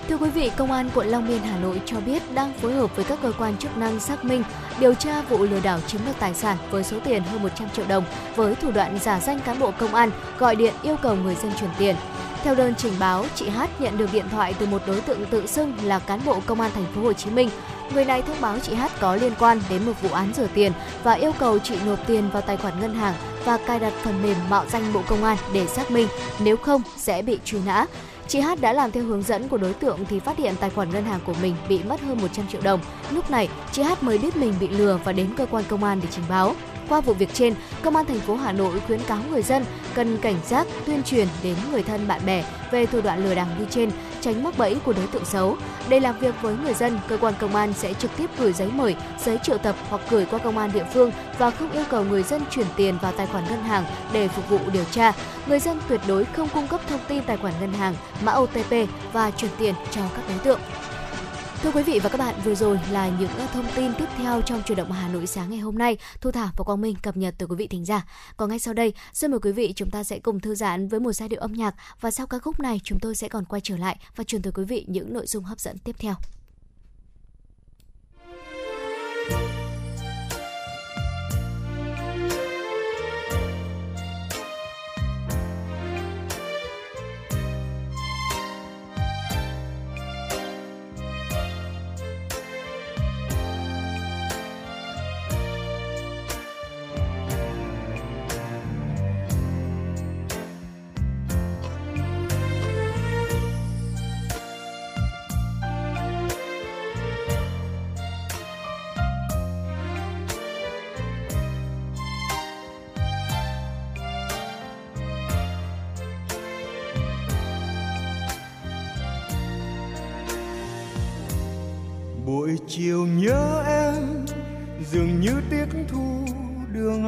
Thưa 0.10 0.18
quý 0.18 0.30
vị, 0.30 0.52
Công 0.58 0.72
an 0.72 0.90
quận 0.94 1.08
Long 1.08 1.28
Biên 1.28 1.42
Hà 1.42 1.60
Nội 1.60 1.82
cho 1.86 2.00
biết 2.00 2.34
đang 2.34 2.54
phối 2.54 2.74
hợp 2.74 2.96
với 2.96 3.06
các 3.06 3.20
cơ 3.22 3.32
quan 3.38 3.58
chức 3.58 3.78
năng 3.78 4.00
xác 4.00 4.26
minh, 4.26 4.44
điều 4.80 4.94
tra 4.94 5.22
vụ 5.22 5.44
lừa 5.44 5.60
đảo 5.60 5.80
chiếm 5.88 6.02
đoạt 6.06 6.20
tài 6.20 6.34
sản 6.34 6.58
với 6.72 6.84
số 6.84 6.98
tiền 7.06 7.24
hơn 7.24 7.44
100 7.44 7.70
triệu 7.70 7.86
đồng 7.88 8.04
với 8.36 8.56
thủ 8.56 8.72
đoạn 8.72 9.00
giả 9.00 9.20
danh 9.20 9.40
cán 9.40 9.60
bộ 9.60 9.72
công 9.80 9.96
an 9.96 10.12
gọi 10.40 10.56
điện 10.56 10.74
yêu 10.84 10.96
cầu 11.02 11.16
người 11.16 11.36
dân 11.36 11.52
chuyển 11.60 11.70
tiền. 11.78 11.96
Theo 12.44 12.56
đơn 12.56 12.74
trình 12.78 12.94
báo, 13.00 13.26
chị 13.36 13.50
Hát 13.50 13.82
nhận 13.82 13.98
được 13.98 14.14
điện 14.14 14.26
thoại 14.32 14.54
từ 14.60 14.66
một 14.66 14.82
đối 14.88 15.02
tượng 15.02 15.26
tự 15.26 15.48
xưng 15.48 15.74
là 15.84 16.00
cán 16.00 16.20
bộ 16.26 16.40
công 16.46 16.62
an 16.62 16.72
thành 16.76 16.86
phố 16.96 17.02
Hồ 17.02 17.14
Chí 17.14 17.30
Minh. 17.30 17.50
Người 17.94 18.06
này 18.06 18.22
thông 18.22 18.42
báo 18.42 18.60
chị 18.60 18.74
Hát 18.74 18.92
có 19.00 19.16
liên 19.16 19.34
quan 19.40 19.62
đến 19.70 19.86
một 19.86 19.94
vụ 20.02 20.10
án 20.10 20.34
rửa 20.36 20.48
tiền 20.54 20.72
và 21.04 21.14
yêu 21.14 21.32
cầu 21.40 21.60
chị 21.60 21.76
nộp 21.86 22.08
tiền 22.08 22.30
vào 22.30 22.42
tài 22.42 22.58
khoản 22.58 22.80
ngân 22.80 22.96
hàng 22.96 23.14
và 23.46 23.58
cài 23.58 23.80
đặt 23.80 23.94
phần 24.04 24.24
mềm 24.24 24.36
mạo 24.50 24.66
danh 24.70 24.94
Bộ 24.94 25.02
Công 25.08 25.24
an 25.24 25.38
để 25.54 25.68
xác 25.68 25.92
minh, 25.92 26.08
nếu 26.40 26.58
không 26.58 26.82
sẽ 26.98 27.22
bị 27.22 27.40
truy 27.46 27.60
nã. 27.66 27.86
Chị 28.28 28.40
Hát 28.40 28.62
đã 28.62 28.74
làm 28.74 28.92
theo 28.92 29.04
hướng 29.04 29.22
dẫn 29.22 29.48
của 29.48 29.58
đối 29.58 29.74
tượng 29.74 30.06
thì 30.06 30.20
phát 30.20 30.38
hiện 30.38 30.56
tài 30.60 30.70
khoản 30.70 30.90
ngân 30.90 31.06
hàng 31.06 31.20
của 31.26 31.36
mình 31.42 31.56
bị 31.70 31.80
mất 31.84 32.02
hơn 32.02 32.22
100 32.22 32.48
triệu 32.48 32.62
đồng. 32.62 32.80
Lúc 33.12 33.32
này, 33.32 33.50
chị 33.72 33.82
Hát 33.82 34.04
mới 34.04 34.18
biết 34.18 34.38
mình 34.38 34.54
bị 34.60 34.68
lừa 34.68 35.00
và 35.04 35.12
đến 35.12 35.30
cơ 35.38 35.46
quan 35.46 35.64
công 35.70 35.84
an 35.84 36.00
để 36.04 36.08
trình 36.12 36.26
báo. 36.30 36.56
Qua 36.90 37.02
vụ 37.02 37.14
việc 37.14 37.34
trên, 37.34 37.54
Công 37.82 37.96
an 37.96 38.06
thành 38.06 38.20
phố 38.20 38.36
Hà 38.36 38.52
Nội 38.52 38.80
khuyến 38.88 39.00
cáo 39.00 39.20
người 39.32 39.42
dân 39.42 39.66
cần 39.94 40.18
cảnh 40.18 40.36
giác 40.46 40.68
tuyên 40.86 41.04
truyền 41.04 41.28
đến 41.44 41.56
người 41.72 41.84
thân 41.84 42.08
bạn 42.08 42.22
bè 42.26 42.44
về 42.72 42.86
thủ 42.86 43.02
đoạn 43.02 43.24
lừa 43.24 43.36
đảo 43.36 43.48
như 43.60 43.66
trên 43.70 43.92
tránh 44.22 44.44
mắc 44.44 44.58
bẫy 44.58 44.76
của 44.86 44.94
đối 44.94 45.08
tượng 45.08 45.26
xấu. 45.26 45.58
Để 45.90 46.00
làm 46.00 46.20
việc 46.20 46.36
với 46.42 46.56
người 46.64 46.74
dân, 46.74 47.00
cơ 47.08 47.18
quan 47.18 47.34
công 47.40 47.56
an 47.56 47.74
sẽ 47.74 47.94
trực 47.94 48.12
tiếp 48.18 48.30
gửi 48.38 48.54
giấy 48.54 48.68
mời, 48.74 48.96
giấy 49.26 49.38
triệu 49.44 49.58
tập 49.58 49.76
hoặc 49.90 50.02
gửi 50.10 50.26
qua 50.26 50.40
công 50.40 50.58
an 50.58 50.72
địa 50.74 50.86
phương 50.94 51.12
và 51.38 51.50
không 51.50 51.72
yêu 51.72 51.84
cầu 51.90 52.04
người 52.04 52.24
dân 52.24 52.42
chuyển 52.52 52.68
tiền 52.78 52.98
vào 53.02 53.12
tài 53.12 53.28
khoản 53.28 53.44
ngân 53.50 53.64
hàng 53.64 53.86
để 54.14 54.28
phục 54.28 54.50
vụ 54.50 54.60
điều 54.74 54.86
tra. 54.92 55.14
Người 55.48 55.60
dân 55.60 55.80
tuyệt 55.88 56.02
đối 56.08 56.26
không 56.26 56.50
cung 56.54 56.68
cấp 56.68 56.82
thông 56.90 57.00
tin 57.08 57.24
tài 57.24 57.38
khoản 57.38 57.54
ngân 57.60 57.74
hàng, 57.74 57.96
mã 58.24 58.34
OTP 58.34 58.74
và 59.14 59.32
chuyển 59.32 59.52
tiền 59.60 59.76
cho 59.92 60.02
các 60.16 60.24
đối 60.30 60.38
tượng. 60.38 60.60
Thưa 61.62 61.72
quý 61.72 61.84
vị 61.84 62.00
và 62.04 62.10
các 62.10 62.18
bạn, 62.18 62.36
vừa 62.44 62.56
rồi 62.56 62.80
là 62.92 63.10
những 63.20 63.30
ờ, 63.30 63.48
thông 63.54 63.66
tin 63.76 63.92
tiếp 63.98 64.06
theo 64.18 64.42
trong 64.42 64.62
chuyển 64.66 64.78
động 64.78 64.92
Hà 64.92 65.08
Nội 65.08 65.28
sáng 65.28 65.50
ngày 65.50 65.60
hôm 65.60 65.78
nay. 65.78 65.98
Thu 66.22 66.32
Thảo 66.32 66.50
và 66.58 66.64
Quang 66.64 66.82
Minh 66.82 66.96
cập 67.04 67.18
nhật 67.18 67.36
từ 67.38 67.48
quý 67.48 67.56
vị 67.56 67.68
thính 67.68 67.86
giả. 67.86 68.08
Còn 68.38 68.50
ngay 68.50 68.60
sau 68.60 68.74
đây, 68.74 68.94
xin 69.14 69.32
mời 69.32 69.40
quý 69.40 69.52
vị 69.52 69.74
chúng 69.76 69.90
ta 69.90 70.04
sẽ 70.04 70.20
cùng 70.20 70.40
thư 70.40 70.56
giãn 70.56 70.88
với 70.88 71.00
một 71.00 71.12
giai 71.12 71.30
điệu 71.30 71.40
âm 71.40 71.54
nhạc 71.54 71.76
và 72.02 72.12
sau 72.12 72.28
ca 72.28 72.40
khúc 72.40 72.60
này 72.60 72.82
chúng 72.84 73.00
tôi 73.00 73.16
sẽ 73.16 73.28
còn 73.28 73.46
quay 73.46 73.62
trở 73.64 73.78
lại 73.78 73.98
và 74.16 74.24
truyền 74.24 74.42
tới 74.42 74.54
quý 74.56 74.64
vị 74.64 74.86
những 74.88 75.14
nội 75.14 75.28
dung 75.28 75.44
hấp 75.44 75.60
dẫn 75.60 75.78
tiếp 75.78 75.96
theo. 76.00 76.16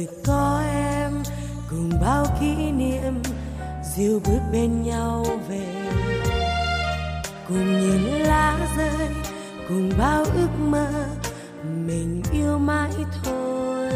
hà 0.00 0.12
có 0.26 0.62
em, 0.72 1.22
cùng 1.70 1.90
bao 2.00 2.26
kỷ 2.40 2.70
niệm, 2.70 3.22
dìu 3.94 4.20
bước 4.24 4.40
bên 4.52 4.82
nhau 4.82 5.26
về. 5.48 5.66
Cùng 7.48 7.80
nhìn 7.80 8.02
lá 8.02 8.58
rơi, 8.76 9.08
cùng 9.68 9.90
bao 9.98 10.24
ước 10.24 10.48
mơ, 10.58 10.86
mình 11.86 12.22
yêu 12.32 12.58
mãi 12.58 12.90
thôi. 13.24 13.92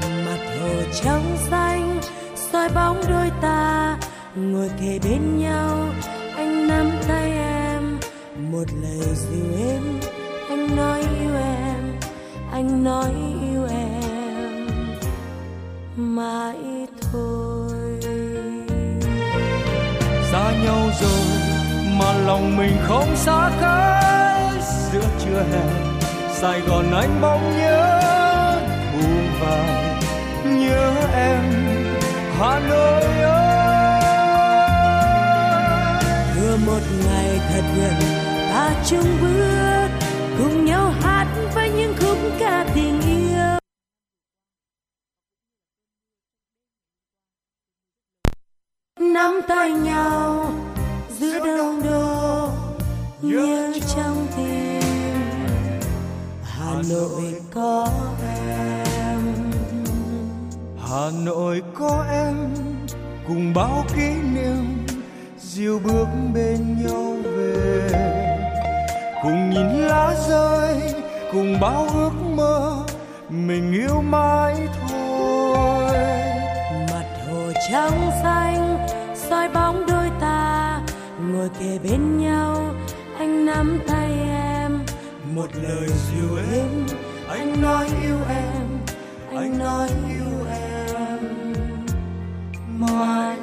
Mặt 0.00 0.38
hồ 0.60 0.68
trong 1.02 1.36
xanh, 1.50 2.00
soi 2.52 2.68
bóng 2.74 3.02
đôi 3.08 3.30
ta, 3.42 3.98
ngồi 4.34 4.70
kề 4.80 4.98
bên 5.04 5.38
nhau, 5.38 5.88
anh 6.36 6.68
nắm 6.68 6.90
tay 7.08 7.30
em. 7.32 7.98
Một 8.52 8.64
lời 8.82 9.14
dịu 9.14 9.68
êm, 9.68 10.00
anh 10.48 10.76
nói 10.76 11.00
yêu 11.00 11.34
em, 11.36 12.00
anh 12.52 12.84
nói 12.84 13.12
yêu 13.52 13.66
em 13.70 13.87
mãi 15.98 16.86
thôi. 17.12 18.00
Xa 20.32 20.52
nhau 20.64 20.90
rồi 21.00 21.26
mà 21.98 22.12
lòng 22.26 22.56
mình 22.56 22.76
không 22.82 23.16
xa 23.16 23.50
cách. 23.60 24.62
Giữa 24.92 25.04
trưa 25.24 25.42
hè 25.52 25.64
sài 26.32 26.60
gòn 26.60 26.92
anh 26.92 27.20
bỗng 27.20 27.56
nhớ 27.58 28.00
buồn 28.92 29.28
vào. 29.40 29.64
Nhớ 30.44 30.94
em 31.14 31.42
hà 32.38 32.58
nội 32.68 33.02
ơi. 33.22 34.02
Vừa 36.36 36.56
một 36.66 36.80
ngày 37.04 37.40
thật 37.48 37.64
gần 37.76 37.94
ta 38.50 38.70
chung 38.86 39.16
bước 39.20 39.88
cùng 40.38 40.64
nhau 40.64 40.92
hát 41.02 41.17
nắm 49.18 49.40
tay 49.48 49.70
nhau 49.70 50.50
giữa 51.18 51.38
đông 51.46 51.82
đô 51.84 52.48
nhớ 53.22 53.72
trong 53.96 54.26
tim. 54.36 54.82
hà 56.42 56.74
nội 56.90 57.34
có 57.54 57.88
em. 58.22 59.18
Hà 60.88 61.10
nội 61.24 61.62
có 61.74 62.04
em. 62.10 62.34
Cùng 63.28 63.54
bao 63.54 63.84
kỷ 63.96 64.10
niệm 64.34 64.86
dìu 65.38 65.78
bước 65.84 66.06
bên 66.34 66.86
nhau 66.86 67.16
về. 67.22 67.90
Cùng 69.22 69.50
nhìn 69.50 69.68
lá 69.68 70.14
rơi 70.28 70.94
cùng 71.32 71.60
bao 71.60 71.88
ước 71.94 72.12
mơ 72.36 72.84
mình 73.28 73.72
yêu 73.72 74.02
mãi 74.02 74.68
thôi. 74.88 75.96
Mặt 76.92 77.06
hồ 77.28 77.52
trắng 77.70 78.10
xanh 78.22 78.77
soi 79.38 79.48
bóng 79.48 79.86
đôi 79.86 80.10
ta, 80.20 80.80
ngồi 81.32 81.48
kề 81.60 81.78
bên 81.78 82.18
nhau. 82.18 82.74
Anh 83.18 83.46
nắm 83.46 83.78
tay 83.86 84.10
em, 84.28 84.78
một 85.34 85.46
lời 85.62 85.88
dịu 85.88 86.36
êm. 86.52 86.86
Anh 87.28 87.62
nói 87.62 87.88
yêu 88.02 88.16
em, 88.28 88.66
anh 89.36 89.58
nói 89.58 89.88
yêu 90.08 90.46
em. 90.50 91.54
Mãi 92.78 93.36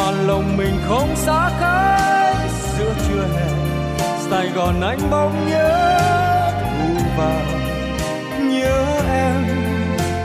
mà 0.00 0.10
lòng 0.10 0.56
mình 0.56 0.74
không 0.88 1.16
xa 1.16 1.50
cách 1.60 2.50
giữa 2.78 2.94
trưa 3.08 3.24
hè, 3.36 3.48
sài 4.30 4.48
gòn 4.48 4.80
anh 4.80 4.98
bỗng 5.10 5.48
nhớ 5.48 6.00
thu 6.62 7.04
vào. 7.16 7.42
Nhớ 8.40 9.00
em, 9.08 9.44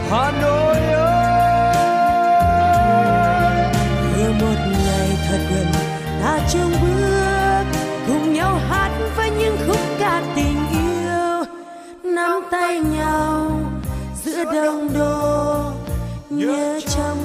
hà 0.10 0.32
nội 0.42 0.78
ơi. 0.78 1.26
Vừa 4.16 4.32
một 4.32 4.60
ngày 4.86 5.10
thật 5.30 5.40
gần, 5.52 5.68
ta 6.22 6.40
chung 6.54 6.72
bước 6.82 7.64
cùng 8.08 8.34
nhau 8.34 8.60
hát 8.70 8.92
với 9.18 9.30
những 9.30 9.58
khúc 9.68 9.80
ca 10.00 10.22
tình 10.36 10.58
yêu. 10.72 11.46
Nắm 12.04 12.42
tay 12.52 12.80
nhau 12.80 13.60
giữa 14.24 14.44
đông 14.54 14.94
đô, 14.94 15.72
nhớ 16.30 16.80
trong 16.96 17.18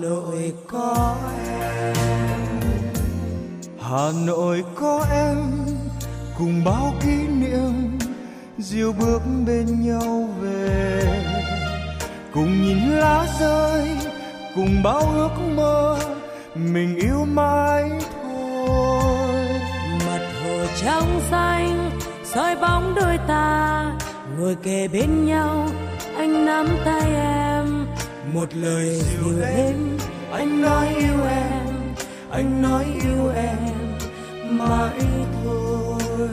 nội 0.00 0.52
có 0.66 1.16
em. 1.46 1.94
Hà 3.80 4.10
nội 4.26 4.64
có 4.74 5.06
em. 5.12 5.36
Cùng 6.38 6.64
bao 6.64 6.92
kỷ 7.00 7.26
niệm 7.26 7.98
diều 8.58 8.92
bước 8.92 9.22
bên 9.46 9.86
nhau 9.86 10.28
về. 10.40 11.02
Cùng 12.34 12.62
nhìn 12.62 12.90
lá 12.90 13.26
rơi, 13.40 13.88
cùng 14.54 14.82
bao 14.82 15.00
ước 15.00 15.30
mơ, 15.56 15.98
mình 16.54 16.96
yêu 16.96 17.24
mãi 17.24 17.90
thôi. 18.00 19.48
Mặt 20.06 20.20
hồ 20.44 20.66
trong 20.82 21.20
xanh, 21.30 21.90
soi 22.24 22.56
bóng 22.56 22.94
đôi 22.94 23.18
ta, 23.28 23.84
ngồi 24.38 24.56
kề 24.62 24.88
bên 24.88 25.26
nhau, 25.26 25.68
anh 26.16 26.46
nắm 26.46 26.66
tay 26.84 27.14
em 27.14 27.47
một 28.34 28.54
lời 28.54 29.00
dịu 29.00 29.42
êm 29.42 29.98
anh 30.32 30.62
nói 30.62 30.88
yêu 30.88 31.24
em, 31.28 31.94
anh 32.30 32.62
nói 32.62 32.84
yêu 32.84 33.28
em 33.28 33.58
mãi 34.50 35.00
thôi. 35.44 36.30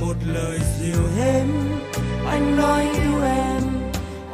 Một 0.00 0.14
lời 0.26 0.58
dịu 0.78 1.02
êm 1.18 1.48
anh 2.26 2.56
nói 2.56 2.82
yêu 2.82 3.22
em, 3.22 3.62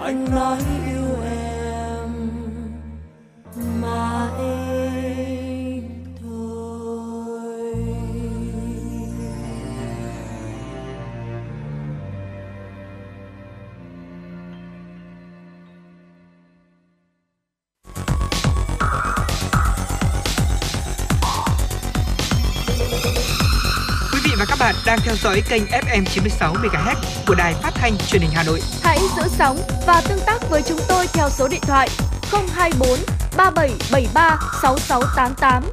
anh 0.01 0.25
nói 0.31 0.59
yêu 0.87 1.23
em 1.25 2.11
mãi 3.81 4.68
đang 24.89 25.01
theo 25.01 25.15
dõi 25.17 25.43
kênh 25.49 25.63
FM 25.65 26.05
96 26.05 26.55
MHz 26.55 26.95
của 27.27 27.35
đài 27.35 27.55
phát 27.55 27.71
thanh 27.75 27.97
truyền 27.99 28.23
hình 28.23 28.31
Hà 28.35 28.43
Nội. 28.43 28.61
Hãy 28.83 28.99
giữ 29.17 29.23
sóng 29.29 29.59
và 29.87 30.03
tương 30.09 30.21
tác 30.27 30.51
với 30.51 30.63
chúng 30.63 30.79
tôi 30.89 31.07
theo 31.13 31.31
số 31.31 31.49
điện 31.49 31.61
thoại 31.63 31.89
024 32.33 32.89
3773 33.37 34.39
6688. 34.63 35.65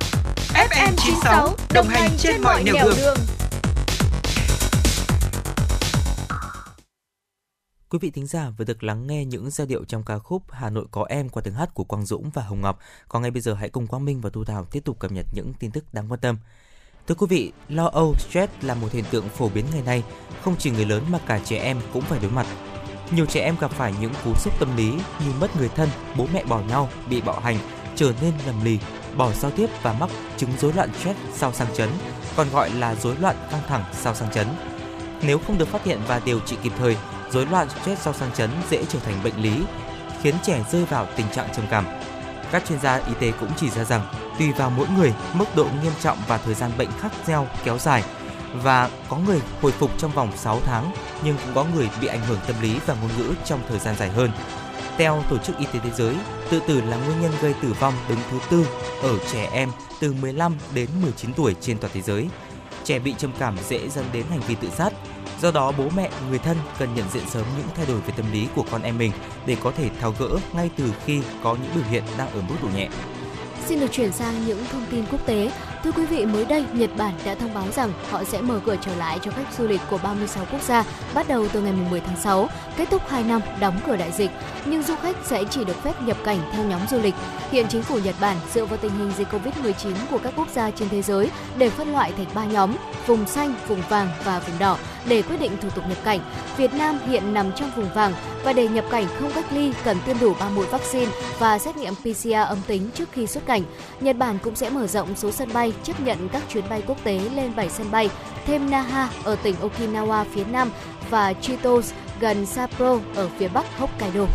FM 0.54 0.94
96 0.98 1.56
đồng 1.74 1.88
hành 1.88 2.10
trên 2.18 2.42
mọi 2.42 2.64
nẻo 2.64 2.74
đường. 2.74 2.96
đường. 2.98 3.18
Quý 7.90 8.00
vị 8.02 8.12
thính 8.12 8.28
giả 8.28 8.50
vừa 8.58 8.66
được 8.66 8.84
lắng 8.84 9.08
nghe 9.08 9.26
những 9.26 9.50
giai 9.50 9.68
điệu 9.68 9.86
trong 9.86 10.04
ca 10.04 10.20
khúc 10.20 10.44
Hà 10.52 10.70
Nội 10.70 10.86
có 10.92 11.06
em 11.10 11.30
qua 11.30 11.42
tiếng 11.46 11.54
hát 11.54 11.74
của 11.74 11.84
Quang 11.84 12.06
Dũng 12.06 12.30
và 12.34 12.42
Hồng 12.42 12.62
Ngọc. 12.62 12.80
Còn 13.10 13.22
ngay 13.22 13.32
bây 13.32 13.42
giờ 13.42 13.54
hãy 13.54 13.70
cùng 13.70 13.88
Quang 13.88 14.06
Minh 14.06 14.22
và 14.22 14.30
Thu 14.30 14.44
Thảo 14.44 14.66
tiếp 14.66 14.82
tục 14.86 15.00
cập 15.00 15.12
nhật 15.12 15.26
những 15.34 15.54
tin 15.60 15.72
tức 15.72 15.94
đáng 15.94 16.12
quan 16.12 16.20
tâm. 16.20 16.38
Thưa 17.08 17.16
quý 17.16 17.28
vị, 17.30 17.52
lo 17.70 17.86
âu, 17.86 18.16
stress 18.20 18.54
là 18.62 18.74
một 18.74 18.92
hiện 18.92 19.04
tượng 19.12 19.30
phổ 19.30 19.50
biến 19.50 19.66
ngày 19.74 19.82
nay, 19.86 20.04
không 20.42 20.56
chỉ 20.60 20.72
người 20.72 20.86
lớn 20.86 21.04
mà 21.12 21.20
cả 21.28 21.40
trẻ 21.46 21.58
em 21.58 21.78
cũng 21.94 22.02
phải 22.02 22.20
đối 22.22 22.32
mặt. 22.32 22.46
Nhiều 23.12 23.26
trẻ 23.26 23.42
em 23.42 23.56
gặp 23.60 23.72
phải 23.72 23.94
những 24.02 24.14
cú 24.24 24.34
sốc 24.36 24.60
tâm 24.60 24.78
lý 24.78 24.92
như 24.92 25.32
mất 25.40 25.56
người 25.56 25.70
thân, 25.70 25.90
bố 26.18 26.28
mẹ 26.34 26.44
bỏ 26.44 26.62
nhau, 26.70 26.90
bị 27.10 27.22
bạo 27.22 27.40
hành, 27.40 27.58
trở 27.96 28.14
nên 28.22 28.34
lầm 28.46 28.66
lì, 28.66 28.80
bỏ 29.18 29.32
giao 29.32 29.52
tiếp 29.52 29.70
và 29.82 29.94
mắc 29.94 30.10
chứng 30.38 30.50
rối 30.60 30.74
loạn 30.74 30.90
stress 31.00 31.20
sau 31.36 31.54
sang 31.54 31.68
chấn, 31.76 31.90
còn 32.36 32.48
gọi 32.50 32.70
là 32.70 32.96
rối 32.96 33.16
loạn 33.22 33.36
căng 33.52 33.62
thẳng 33.68 33.84
sau 33.94 34.16
sang 34.16 34.32
chấn. 34.32 34.48
Nếu 35.22 35.40
không 35.40 35.58
được 35.58 35.68
phát 35.68 35.84
hiện 35.84 36.00
và 36.08 36.22
điều 36.26 36.40
trị 36.40 36.58
kịp 36.64 36.72
thời, 36.78 36.98
rối 37.32 37.46
loạn 37.46 37.68
stress 37.70 38.02
sau 38.02 38.14
sang 38.14 38.32
chấn 38.36 38.50
dễ 38.70 38.86
trở 38.86 39.00
thành 39.00 39.24
bệnh 39.24 39.42
lý, 39.42 39.64
khiến 40.22 40.36
trẻ 40.44 40.64
rơi 40.72 40.86
vào 40.86 41.08
tình 41.16 41.28
trạng 41.36 41.48
trầm 41.56 41.66
cảm. 41.70 41.86
Các 42.52 42.64
chuyên 42.68 42.80
gia 42.80 42.96
y 42.96 43.14
tế 43.20 43.32
cũng 43.40 43.52
chỉ 43.58 43.70
ra 43.70 43.84
rằng 43.84 44.25
tùy 44.40 44.52
vào 44.52 44.70
mỗi 44.70 44.88
người, 44.98 45.14
mức 45.34 45.46
độ 45.56 45.68
nghiêm 45.84 45.94
trọng 46.02 46.18
và 46.28 46.38
thời 46.38 46.54
gian 46.54 46.72
bệnh 46.78 46.90
khác 47.00 47.12
nhau 47.28 47.48
kéo 47.64 47.78
dài 47.78 48.04
và 48.64 48.90
có 49.10 49.18
người 49.18 49.42
hồi 49.62 49.72
phục 49.72 50.00
trong 50.00 50.12
vòng 50.12 50.32
6 50.38 50.60
tháng 50.66 50.92
nhưng 51.24 51.38
cũng 51.46 51.56
có 51.56 51.66
người 51.76 51.90
bị 52.02 52.08
ảnh 52.08 52.26
hưởng 52.28 52.40
tâm 52.48 52.56
lý 52.62 52.80
và 52.86 52.96
ngôn 53.02 53.12
ngữ 53.18 53.34
trong 53.46 53.60
thời 53.70 53.80
gian 53.80 53.96
dài 53.96 54.10
hơn. 54.10 54.32
Theo 54.98 55.24
Tổ 55.30 55.38
chức 55.38 55.58
Y 55.58 55.66
tế 55.66 55.80
Thế 55.84 55.90
giới, 55.98 56.16
tự 56.50 56.60
tử 56.68 56.82
là 56.82 56.98
nguyên 56.98 57.22
nhân 57.22 57.32
gây 57.42 57.54
tử 57.62 57.74
vong 57.80 57.94
đứng 58.10 58.20
thứ 58.32 58.40
tư 58.50 58.66
ở 59.02 59.18
trẻ 59.32 59.50
em 59.52 59.70
từ 60.00 60.14
15 60.22 60.56
đến 60.74 60.90
19 61.02 61.34
tuổi 61.34 61.56
trên 61.62 61.78
toàn 61.78 61.94
thế 61.94 62.02
giới. 62.02 62.28
Trẻ 62.84 63.00
bị 63.00 63.16
trầm 63.18 63.32
cảm 63.40 63.58
dễ 63.70 63.90
dẫn 63.90 64.06
đến 64.14 64.26
hành 64.30 64.40
vi 64.48 64.56
tự 64.56 64.70
sát. 64.70 64.94
Do 65.42 65.52
đó, 65.52 65.72
bố 65.78 65.90
mẹ, 65.96 66.10
người 66.30 66.40
thân 66.40 66.58
cần 66.80 66.96
nhận 66.96 67.06
diện 67.14 67.24
sớm 67.30 67.46
những 67.58 67.68
thay 67.76 67.86
đổi 67.86 68.00
về 68.00 68.14
tâm 68.18 68.32
lý 68.32 68.48
của 68.56 68.66
con 68.72 68.82
em 68.82 68.98
mình 68.98 69.12
để 69.46 69.58
có 69.64 69.72
thể 69.72 69.90
tháo 70.02 70.14
gỡ 70.20 70.30
ngay 70.54 70.70
từ 70.78 70.94
khi 71.06 71.22
có 71.44 71.56
những 71.56 71.72
biểu 71.76 71.84
hiện 71.90 72.04
đang 72.18 72.30
ở 72.30 72.42
mức 72.50 72.56
độ 72.62 72.70
nhẹ. 72.76 72.90
Xin 73.68 73.80
được 73.80 73.92
chuyển 73.92 74.12
sang 74.12 74.34
những 74.48 74.64
thông 74.72 74.86
tin 74.92 75.04
quốc 75.12 75.26
tế. 75.26 75.52
Thưa 75.86 75.92
quý 75.92 76.06
vị, 76.06 76.26
mới 76.26 76.46
đây 76.46 76.66
Nhật 76.74 76.90
Bản 76.98 77.14
đã 77.26 77.36
thông 77.36 77.54
báo 77.54 77.66
rằng 77.72 77.92
họ 78.10 78.24
sẽ 78.24 78.42
mở 78.42 78.60
cửa 78.66 78.76
trở 78.82 78.96
lại 78.96 79.20
cho 79.24 79.32
khách 79.32 79.54
du 79.58 79.68
lịch 79.68 79.82
của 79.90 80.00
36 80.04 80.46
quốc 80.52 80.62
gia 80.62 80.84
bắt 81.14 81.28
đầu 81.28 81.48
từ 81.54 81.62
ngày 81.62 81.74
10 81.90 82.00
tháng 82.00 82.18
6, 82.18 82.50
kết 82.78 82.90
thúc 82.92 83.02
2 83.08 83.24
năm 83.24 83.42
đóng 83.60 83.80
cửa 83.88 83.96
đại 83.96 84.12
dịch. 84.12 84.32
Nhưng 84.66 84.84
du 84.84 84.96
khách 84.96 85.16
sẽ 85.26 85.44
chỉ 85.50 85.66
được 85.66 85.84
phép 85.84 86.02
nhập 86.02 86.18
cảnh 86.24 86.40
theo 86.52 86.66
nhóm 86.66 86.82
du 86.90 87.00
lịch. 87.00 87.16
Hiện 87.52 87.66
chính 87.70 87.82
phủ 87.82 88.00
Nhật 88.00 88.16
Bản 88.22 88.38
dựa 88.54 88.66
vào 88.66 88.78
tình 88.78 88.92
hình 88.92 89.12
dịch 89.18 89.28
Covid-19 89.28 89.94
của 90.12 90.18
các 90.18 90.34
quốc 90.36 90.48
gia 90.56 90.72
trên 90.72 90.90
thế 90.90 91.02
giới 91.02 91.30
để 91.58 91.70
phân 91.70 91.92
loại 91.92 92.14
thành 92.18 92.28
3 92.34 92.46
nhóm, 92.46 92.76
vùng 93.08 93.28
xanh, 93.28 93.56
vùng 93.68 93.82
vàng 93.90 94.08
và 94.24 94.40
vùng 94.40 94.60
đỏ 94.60 94.78
để 95.08 95.22
quyết 95.22 95.40
định 95.40 95.52
thủ 95.62 95.70
tục 95.70 95.84
nhập 95.90 95.98
cảnh. 96.04 96.20
Việt 96.58 96.74
Nam 96.74 97.00
hiện 97.08 97.34
nằm 97.34 97.52
trong 97.52 97.72
vùng 97.76 97.94
vàng 97.94 98.14
và 98.44 98.54
để 98.54 98.68
nhập 98.68 98.86
cảnh 98.92 99.06
không 99.20 99.32
cách 99.36 99.46
ly 99.52 99.74
cần 99.84 99.98
tiêm 100.06 100.20
đủ 100.20 100.34
3 100.40 100.50
mũi 100.50 100.66
vaccine 100.66 101.12
và 101.40 101.60
xét 101.60 101.78
nghiệm 101.78 101.96
PCR 101.96 102.34
âm 102.48 102.58
tính 102.68 102.90
trước 102.96 103.10
khi 103.12 103.28
xuất 103.28 103.46
cảnh. 103.46 103.64
Nhật 104.00 104.18
Bản 104.18 104.38
cũng 104.44 104.56
sẽ 104.56 104.70
mở 104.70 104.88
rộng 104.88 105.16
số 105.16 105.32
sân 105.32 105.54
bay 105.54 105.74
chấp 105.84 106.00
nhận 106.00 106.30
các 106.30 106.44
chuyến 106.50 106.70
bay 106.70 106.84
quốc 106.88 107.04
tế 107.04 107.20
lên 107.36 107.56
7 107.56 107.70
sân 107.70 107.92
bay, 107.92 108.10
thêm 108.46 108.70
Naha 108.70 109.10
ở 109.24 109.36
tỉnh 109.36 109.56
Okinawa 109.62 110.26
phía 110.34 110.44
Nam 110.46 110.72
và 111.10 111.34
Chitos 111.34 111.92
gần 112.20 112.46
Sapporo 112.46 113.00
ở 113.16 113.30
phía 113.38 113.48
Bắc 113.48 113.66
Hokkaido. 113.78 114.26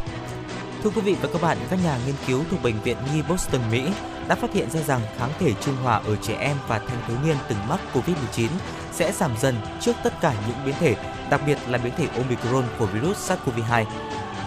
Thưa 0.82 0.91
quý 0.91 1.01
vị 1.01 1.16
và 1.22 1.28
các 1.32 1.43
bạn, 1.43 1.59
các 1.70 1.78
nhà 1.84 1.99
nghiên 2.07 2.14
cứu 2.26 2.45
thuộc 2.51 2.62
Bệnh 2.62 2.82
viện 2.82 2.97
Nhi 3.14 3.22
Boston, 3.28 3.61
Mỹ 3.70 3.82
đã 4.28 4.34
phát 4.34 4.53
hiện 4.53 4.70
ra 4.70 4.80
rằng 4.80 5.01
kháng 5.18 5.30
thể 5.38 5.53
trung 5.61 5.76
hòa 5.82 6.01
ở 6.07 6.16
trẻ 6.16 6.36
em 6.41 6.57
và 6.68 6.78
thanh 6.78 6.99
thiếu 7.09 7.16
niên 7.24 7.36
từng 7.49 7.59
mắc 7.68 7.80
COVID-19 7.95 8.49
sẽ 8.93 9.12
giảm 9.12 9.30
dần 9.41 9.55
trước 9.80 9.93
tất 10.03 10.20
cả 10.20 10.34
những 10.49 10.57
biến 10.66 10.74
thể, 10.80 10.97
đặc 11.30 11.41
biệt 11.47 11.59
là 11.68 11.78
biến 11.78 11.93
thể 11.97 12.07
Omicron 12.16 12.64
của 12.78 12.86
virus 12.86 13.30
SARS-CoV-2. 13.30 13.84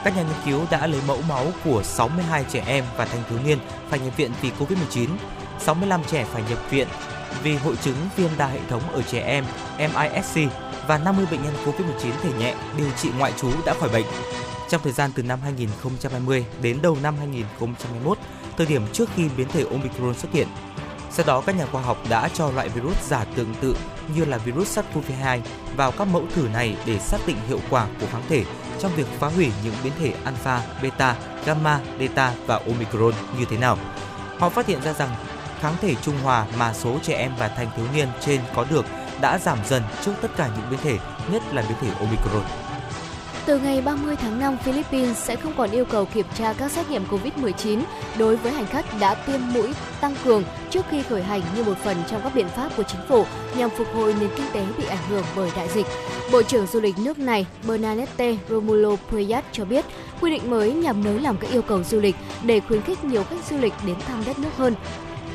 Các 0.04 0.16
nhà 0.16 0.24
nghiên 0.24 0.36
cứu 0.46 0.66
đã 0.72 0.88
lấy 0.88 1.02
mẫu 1.08 1.20
máu 1.30 1.46
của 1.66 1.84
62 1.84 2.46
trẻ 2.52 2.64
em 2.68 2.84
và 2.98 3.06
thanh 3.06 3.24
thiếu 3.30 3.40
niên 3.46 3.58
phải 3.90 4.00
nhập 4.00 4.18
viện 4.18 4.32
vì 4.42 4.52
COVID-19, 4.60 5.08
65 5.66 6.02
trẻ 6.12 6.26
phải 6.26 6.44
nhập 6.50 6.60
viện 6.70 6.88
vì 7.44 7.56
hội 7.56 7.76
chứng 7.84 7.96
viêm 8.18 8.30
đa 8.38 8.48
hệ 8.48 8.60
thống 8.70 8.82
ở 8.92 9.02
trẻ 9.02 9.20
em 9.20 9.46
MISC 9.78 10.40
và 10.88 10.98
50 10.98 11.26
bệnh 11.32 11.44
nhân 11.44 11.54
COVID-19 11.66 12.12
thể 12.22 12.30
nhẹ 12.40 12.56
điều 12.78 12.90
trị 13.02 13.10
ngoại 13.18 13.34
trú 13.38 13.52
đã 13.66 13.74
khỏi 13.80 13.90
bệnh. 13.90 14.06
Trong 14.70 14.82
thời 14.84 14.94
gian 14.94 15.12
từ 15.16 15.24
năm 15.24 15.40
2020 15.44 16.46
đến 16.62 16.80
đầu 16.82 16.98
năm 17.04 17.16
2021, 17.18 18.18
thời 18.58 18.66
điểm 18.66 18.82
trước 18.94 19.10
khi 19.16 19.30
biến 19.38 19.48
thể 19.48 19.64
Omicron 19.64 20.14
xuất 20.14 20.32
hiện, 20.32 20.48
sau 21.12 21.26
đó 21.26 21.42
các 21.46 21.56
nhà 21.56 21.66
khoa 21.66 21.82
học 21.82 21.98
đã 22.10 22.30
cho 22.34 22.52
loại 22.52 22.70
virus 22.70 22.98
giả 23.10 23.26
tương 23.36 23.56
tự 23.62 23.76
như 24.16 24.26
là 24.26 24.38
virus 24.38 24.80
SARS-CoV-2 24.80 25.40
vào 25.76 25.92
các 25.92 26.08
mẫu 26.08 26.24
thử 26.36 26.48
này 26.54 26.76
để 26.86 27.00
xác 27.00 27.18
định 27.28 27.38
hiệu 27.48 27.60
quả 27.70 27.88
của 28.02 28.08
kháng 28.12 28.24
thể 28.30 28.44
trong 28.80 28.92
việc 28.96 29.08
phá 29.20 29.28
hủy 29.28 29.52
những 29.64 29.74
biến 29.84 29.94
thể 30.00 30.14
alpha, 30.24 30.62
beta, 30.84 31.16
gamma, 31.46 31.80
delta 32.00 32.34
và 32.46 32.56
omicron 32.56 33.14
như 33.40 33.46
thế 33.50 33.58
nào. 33.58 33.78
Họ 34.40 34.50
phát 34.50 34.68
hiện 34.68 34.82
ra 34.82 34.94
rằng 34.94 35.10
kháng 35.64 35.76
thể 35.82 35.96
trung 35.96 36.16
hòa 36.24 36.46
mà 36.60 36.74
số 36.74 37.00
trẻ 37.04 37.14
em 37.14 37.32
và 37.40 37.48
thanh 37.48 37.68
thiếu 37.76 37.86
niên 37.96 38.08
trên 38.26 38.42
có 38.56 38.66
được 38.70 38.86
đã 39.22 39.40
giảm 39.40 39.58
dần 39.70 39.84
trước 40.06 40.14
tất 40.22 40.28
cả 40.38 40.50
những 40.56 40.66
biến 40.70 40.80
thể, 40.84 40.98
nhất 41.32 41.44
là 41.54 41.64
biến 41.70 41.78
thể 41.82 41.88
Omicron. 42.00 42.44
Từ 43.46 43.60
ngày 43.60 43.82
30 43.82 44.16
tháng 44.16 44.40
5, 44.40 44.58
Philippines 44.58 45.18
sẽ 45.18 45.36
không 45.36 45.54
còn 45.58 45.72
yêu 45.72 45.86
cầu 45.86 46.06
kiểm 46.06 46.26
tra 46.36 46.54
các 46.54 46.72
xét 46.72 46.90
nghiệm 46.90 47.06
COVID-19 47.06 47.82
đối 48.18 48.36
với 48.36 48.52
hành 48.52 48.66
khách 48.66 48.86
đã 49.00 49.16
tiêm 49.16 49.40
mũi 49.54 49.74
tăng 50.02 50.16
cường 50.24 50.44
trước 50.70 50.86
khi 50.90 51.04
khởi 51.04 51.24
hành 51.24 51.42
như 51.56 51.64
một 51.64 51.78
phần 51.84 51.98
trong 52.10 52.22
các 52.24 52.36
biện 52.36 52.48
pháp 52.48 52.70
của 52.78 52.84
chính 52.84 53.02
phủ 53.10 53.26
nhằm 53.58 53.70
phục 53.70 53.88
hồi 53.96 54.16
nền 54.20 54.30
kinh 54.36 54.46
tế 54.54 54.66
bị 54.78 54.86
ảnh 54.86 55.10
hưởng 55.10 55.24
bởi 55.36 55.52
đại 55.56 55.68
dịch. 55.74 55.86
Bộ 56.32 56.44
trưởng 56.44 56.68
du 56.68 56.80
lịch 56.80 56.98
nước 56.98 57.20
này 57.20 57.46
Bernadette 57.68 58.38
Romulo-Puyat 58.50 59.42
cho 59.52 59.66
biết 59.66 59.86
quy 60.22 60.32
định 60.32 60.50
mới 60.50 60.74
nhằm 60.74 61.04
nới 61.04 61.20
lỏng 61.20 61.38
các 61.38 61.52
yêu 61.52 61.62
cầu 61.62 61.84
du 61.84 62.00
lịch 62.00 62.16
để 62.44 62.60
khuyến 62.60 62.82
khích 62.82 63.04
nhiều 63.04 63.24
khách 63.24 63.46
du 63.50 63.58
lịch 63.58 63.74
đến 63.86 63.96
thăm 64.08 64.24
đất 64.26 64.40
nước 64.40 64.58
hơn. 64.58 64.76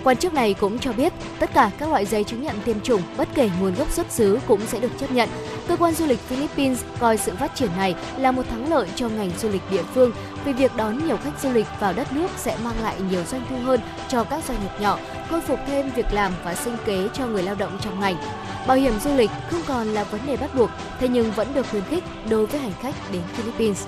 Quan 0.05 0.16
chức 0.16 0.34
này 0.34 0.55
cũng 0.55 0.78
cho 0.78 0.92
biết 0.92 1.12
tất 1.38 1.51
cả 1.55 1.70
các 1.78 1.88
loại 1.88 2.07
giấy 2.07 2.24
chứng 2.24 2.42
nhận 2.42 2.57
tiêm 2.64 2.80
chủng 2.80 3.03
bất 3.16 3.28
kể 3.34 3.51
nguồn 3.61 3.74
gốc 3.74 3.90
xuất 3.90 4.12
xứ 4.12 4.38
cũng 4.46 4.61
sẽ 4.66 4.80
được 4.80 4.90
chấp 4.99 5.12
nhận. 5.12 5.28
Cơ 5.68 5.76
quan 5.76 5.94
du 5.94 6.07
lịch 6.07 6.18
Philippines 6.18 6.82
coi 6.99 7.16
sự 7.16 7.34
phát 7.36 7.55
triển 7.55 7.70
này 7.76 7.94
là 8.18 8.32
một 8.32 8.42
thắng 8.51 8.70
lợi 8.70 8.88
cho 8.94 9.09
ngành 9.09 9.30
du 9.38 9.49
lịch 9.49 9.62
địa 9.70 9.82
phương 9.94 10.12
vì 10.44 10.53
việc 10.53 10.76
đón 10.76 11.07
nhiều 11.07 11.16
khách 11.16 11.40
du 11.42 11.53
lịch 11.53 11.66
vào 11.80 11.92
đất 11.92 12.12
nước 12.12 12.28
sẽ 12.36 12.57
mang 12.64 12.82
lại 12.82 12.94
nhiều 13.11 13.24
doanh 13.24 13.42
thu 13.51 13.57
hơn 13.57 13.80
cho 14.09 14.24
các 14.24 14.44
doanh 14.49 14.59
nghiệp 14.62 14.80
nhỏ, 14.80 14.99
khôi 15.30 15.40
phục 15.40 15.59
thêm 15.66 15.90
việc 15.90 16.07
làm 16.12 16.32
và 16.44 16.55
sinh 16.55 16.76
kế 16.84 17.09
cho 17.12 17.26
người 17.26 17.42
lao 17.42 17.55
động 17.55 17.78
trong 17.80 18.01
ngành. 18.01 18.16
Bảo 18.66 18.76
hiểm 18.76 19.01
du 19.01 19.14
lịch 19.16 19.30
không 19.51 19.61
còn 19.66 19.86
là 19.86 20.05
vấn 20.05 20.20
đề 20.26 20.36
bắt 20.36 20.55
buộc, 20.55 20.70
thế 21.01 21.09
nhưng 21.09 21.32
vẫn 21.32 21.55
được 21.55 21.66
khuyến 21.70 21.82
khích 21.84 22.05
đối 22.30 22.46
với 22.46 22.61
hành 22.61 22.72
khách 22.82 22.94
đến 23.12 23.22
Philippines. 23.32 23.86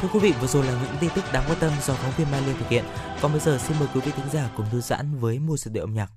Thưa 0.00 0.08
quý 0.12 0.18
vị, 0.18 0.32
vừa 0.40 0.46
rồi 0.46 0.66
là 0.66 0.72
những 0.72 0.96
tin 1.00 1.10
tức 1.14 1.24
đáng 1.32 1.44
quan 1.48 1.58
tâm 1.60 1.72
do 1.82 1.94
phóng 1.94 2.12
viên 2.16 2.30
Mai 2.30 2.42
Liên 2.46 2.56
thực 2.58 2.68
hiện. 2.68 2.84
Còn 3.20 3.32
bây 3.32 3.40
giờ 3.40 3.58
xin 3.58 3.76
mời 3.78 3.88
quý 3.94 4.00
vị 4.00 4.12
thính 4.16 4.30
giả 4.32 4.50
cùng 4.56 4.66
thư 4.70 4.80
giãn 4.80 5.18
với 5.18 5.38
một 5.38 5.56
sự 5.56 5.70
điệu 5.70 5.84
âm 5.84 5.94
nhạc. 5.94 6.10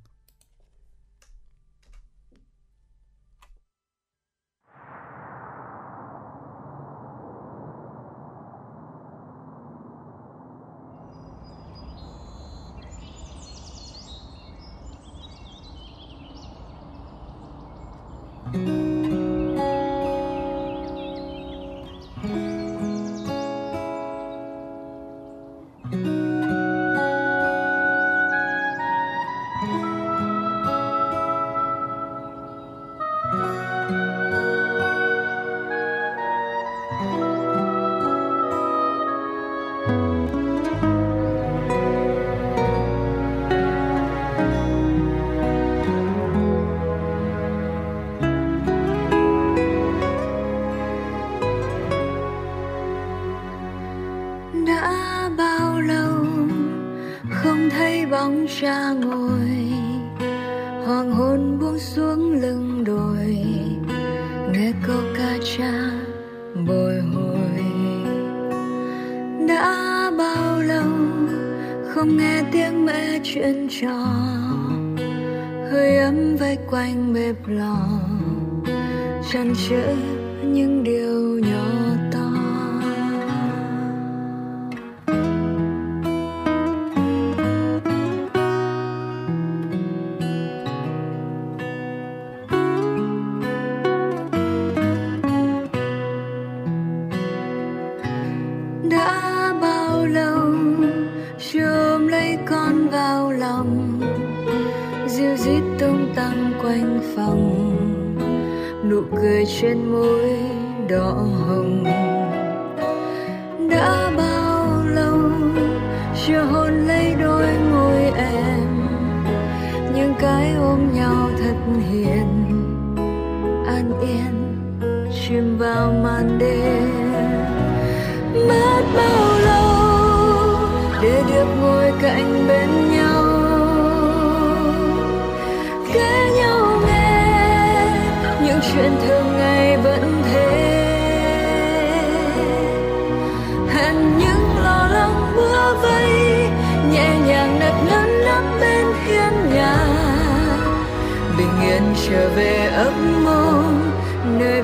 上 58.59 58.98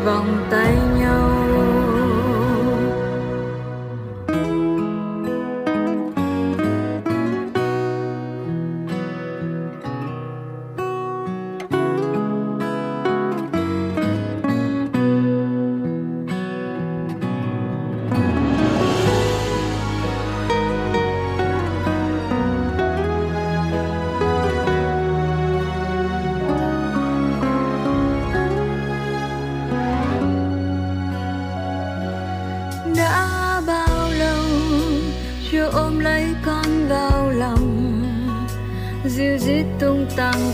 wrong 0.06 0.35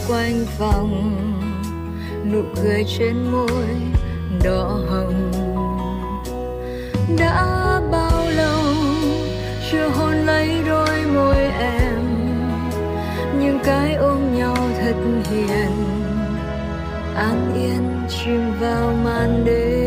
quanh 0.07 0.45
phòng, 0.57 1.15
nụ 2.31 2.41
cười 2.63 2.85
trên 2.97 3.31
môi 3.31 3.67
đỏ 4.43 4.79
hồng. 4.89 5.31
Đã 7.17 7.81
bao 7.91 8.29
lâu 8.35 8.63
chưa 9.71 9.87
hôn 9.87 10.13
lấy 10.25 10.49
đôi 10.67 11.05
môi 11.13 11.35
em, 11.59 11.99
nhưng 13.39 13.59
cái 13.63 13.93
ôm 13.93 14.37
nhau 14.37 14.55
thật 14.79 14.95
hiền. 15.31 15.71
An 17.15 17.53
yên 17.55 18.07
chìm 18.09 18.53
vào 18.59 18.93
màn 19.03 19.45
đêm. 19.45 19.80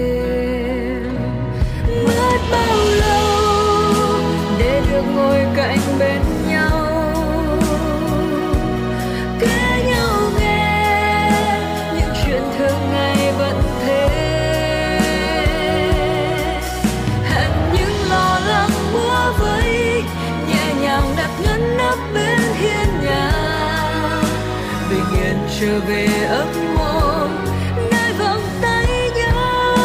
về 25.88 26.06
ấp 26.28 26.46
mộng 26.76 27.44
nơi 27.90 28.12
vòng 28.18 28.42
tay 28.62 29.10
nhau. 29.16 29.76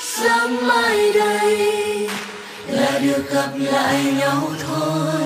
Sáng 0.00 0.66
mai 0.66 1.12
đây 1.12 2.08
là 2.68 2.98
được 2.98 3.30
gặp 3.30 3.50
lại 3.56 4.04
nhau 4.18 4.50
thôi. 4.68 5.22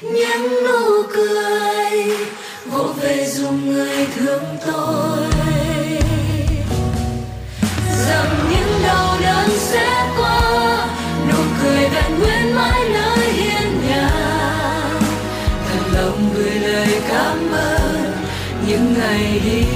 Những 0.00 0.64
nụ 0.64 1.02
cười, 1.14 2.16
vỗ 2.66 2.84
về 3.02 3.26
dùng 3.26 3.72
người 3.72 4.06
thương 4.16 4.44
tôi 4.66 4.73
lady. 19.40 19.73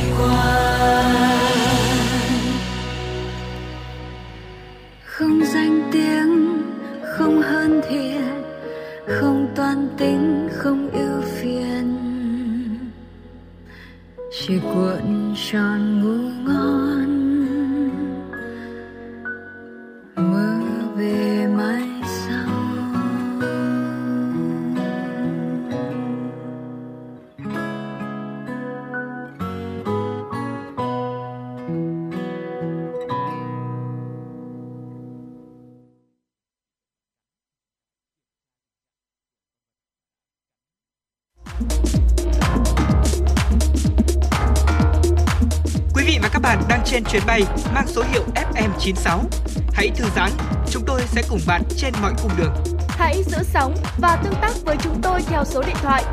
96. 48.94 49.24
Hãy 49.72 49.90
thư 49.96 50.04
giãn, 50.16 50.30
chúng 50.70 50.82
tôi 50.86 51.00
sẽ 51.06 51.22
cùng 51.28 51.40
bạn 51.46 51.62
trên 51.76 51.92
mọi 52.02 52.12
cung 52.22 52.32
đường. 52.38 52.54
Hãy 52.88 53.22
giữ 53.26 53.38
sóng 53.42 53.74
và 53.98 54.20
tương 54.24 54.34
tác 54.40 54.52
với 54.64 54.76
chúng 54.82 55.00
tôi 55.02 55.22
theo 55.22 55.44
số 55.44 55.62
điện 55.62 55.76
thoại 55.82 56.04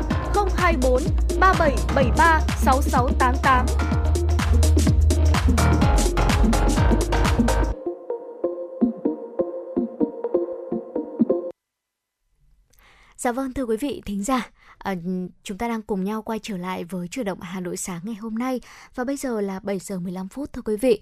024 0.56 1.02
3773 1.40 2.40
6688. 2.56 3.66
Dạ 13.16 13.32
vâng 13.32 13.52
thưa 13.54 13.64
quý 13.64 13.76
vị 13.76 14.02
thính 14.06 14.24
giả, 14.24 14.50
à, 14.78 14.94
chúng 15.42 15.58
ta 15.58 15.68
đang 15.68 15.82
cùng 15.82 16.04
nhau 16.04 16.22
quay 16.22 16.38
trở 16.42 16.56
lại 16.56 16.84
với 16.84 17.08
chuyển 17.08 17.26
động 17.26 17.40
Hà 17.40 17.60
Nội 17.60 17.76
sáng 17.76 18.00
ngày 18.04 18.14
hôm 18.14 18.34
nay 18.34 18.60
và 18.94 19.04
bây 19.04 19.16
giờ 19.16 19.40
là 19.40 19.60
7 19.60 19.78
giờ 19.78 19.98
15 19.98 20.28
phút 20.28 20.52
thưa 20.52 20.62
quý 20.62 20.76
vị. 20.76 21.00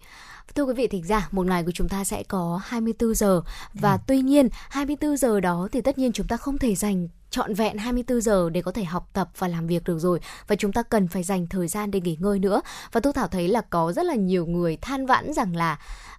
Thưa 0.55 0.65
quý 0.65 0.75
vị 0.75 0.87
thính 0.87 1.05
giả, 1.05 1.29
một 1.33 1.47
ngày 1.47 1.63
của 1.65 1.73
chúng 1.75 1.89
ta 1.89 2.05
sẽ 2.05 2.23
có 2.23 2.61
24 2.65 3.15
giờ 3.15 3.41
và 3.75 3.93
ừ. 3.93 3.99
tuy 4.07 4.21
nhiên 4.21 4.49
24 4.71 5.17
giờ 5.17 5.41
đó 5.41 5.69
thì 5.73 5.81
tất 5.81 5.99
nhiên 5.99 6.13
chúng 6.13 6.27
ta 6.27 6.37
không 6.37 6.59
thể 6.59 6.75
dành 6.75 7.09
trọn 7.35 7.55
vẹn 7.55 7.79
24 7.79 8.21
giờ 8.21 8.51
để 8.51 8.63
có 8.63 8.73
thể 8.73 8.85
học 8.85 9.09
tập 9.13 9.29
và 9.39 9.49
làm 9.49 9.67
việc 9.67 9.85
được 9.85 9.99
rồi 9.99 10.21
và 10.47 10.57
chúng 10.57 10.73
ta 10.73 10.83
cần 10.83 11.09
phải 11.09 11.23
dành 11.23 11.47
thời 11.47 11.69
gian 11.69 11.91
để 11.91 12.01
nghỉ 12.01 12.17
ngơi 12.21 12.39
nữa. 12.39 12.61
Và 12.93 13.01
Thu 13.01 13.13
Thảo 13.13 13.29
thấy 13.29 13.49
là 13.49 13.61
có 13.61 13.93
rất 13.93 14.07
là 14.07 14.15
nhiều 14.15 14.47
người 14.47 14.77
than 14.77 15.07
vãn 15.07 15.33
rằng 15.33 15.57
là 15.57 15.79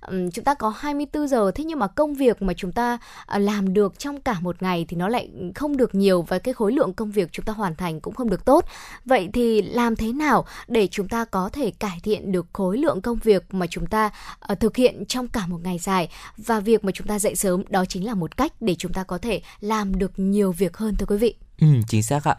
chúng 0.09 0.45
ta 0.45 0.53
có 0.53 0.69
24 0.77 1.27
giờ 1.27 1.51
thế 1.55 1.63
nhưng 1.63 1.79
mà 1.79 1.87
công 1.87 2.13
việc 2.13 2.41
mà 2.41 2.53
chúng 2.53 2.71
ta 2.71 2.97
à, 3.25 3.39
làm 3.39 3.73
được 3.73 3.99
trong 3.99 4.21
cả 4.21 4.35
một 4.39 4.61
ngày 4.61 4.85
thì 4.89 4.97
nó 4.97 5.09
lại 5.09 5.29
không 5.55 5.77
được 5.77 5.95
nhiều 5.95 6.21
và 6.21 6.39
cái 6.39 6.53
khối 6.53 6.71
lượng 6.71 6.93
công 6.93 7.11
việc 7.11 7.29
chúng 7.31 7.45
ta 7.45 7.53
hoàn 7.53 7.75
thành 7.75 7.99
cũng 7.99 8.13
không 8.13 8.29
được 8.29 8.45
tốt. 8.45 8.65
Vậy 9.05 9.29
thì 9.33 9.61
làm 9.61 9.95
thế 9.95 10.13
nào 10.13 10.45
để 10.67 10.87
chúng 10.91 11.07
ta 11.07 11.25
có 11.25 11.49
thể 11.49 11.71
cải 11.71 11.99
thiện 12.03 12.31
được 12.31 12.45
khối 12.53 12.77
lượng 12.77 13.01
công 13.01 13.19
việc 13.23 13.53
mà 13.53 13.67
chúng 13.67 13.85
ta 13.85 14.09
uh, 14.51 14.59
thực 14.59 14.75
hiện 14.75 15.05
trong 15.05 15.27
cả 15.27 15.47
một 15.47 15.59
ngày 15.63 15.79
dài 15.79 16.09
và 16.37 16.59
việc 16.59 16.83
mà 16.83 16.91
chúng 16.91 17.07
ta 17.07 17.19
dậy 17.19 17.35
sớm 17.35 17.63
đó 17.69 17.85
chính 17.85 18.05
là 18.05 18.13
một 18.13 18.37
cách 18.37 18.51
để 18.59 18.75
chúng 18.75 18.93
ta 18.93 19.03
có 19.03 19.17
thể 19.17 19.41
làm 19.59 19.99
được 19.99 20.11
nhiều 20.19 20.51
việc 20.51 20.77
hơn 20.77 20.95
thưa 21.05 21.15
quý 21.15 21.19
vị. 21.19 21.35
Ừ, 21.59 21.67
chính 21.87 22.03
xác 22.03 22.23
ạ 22.23 22.37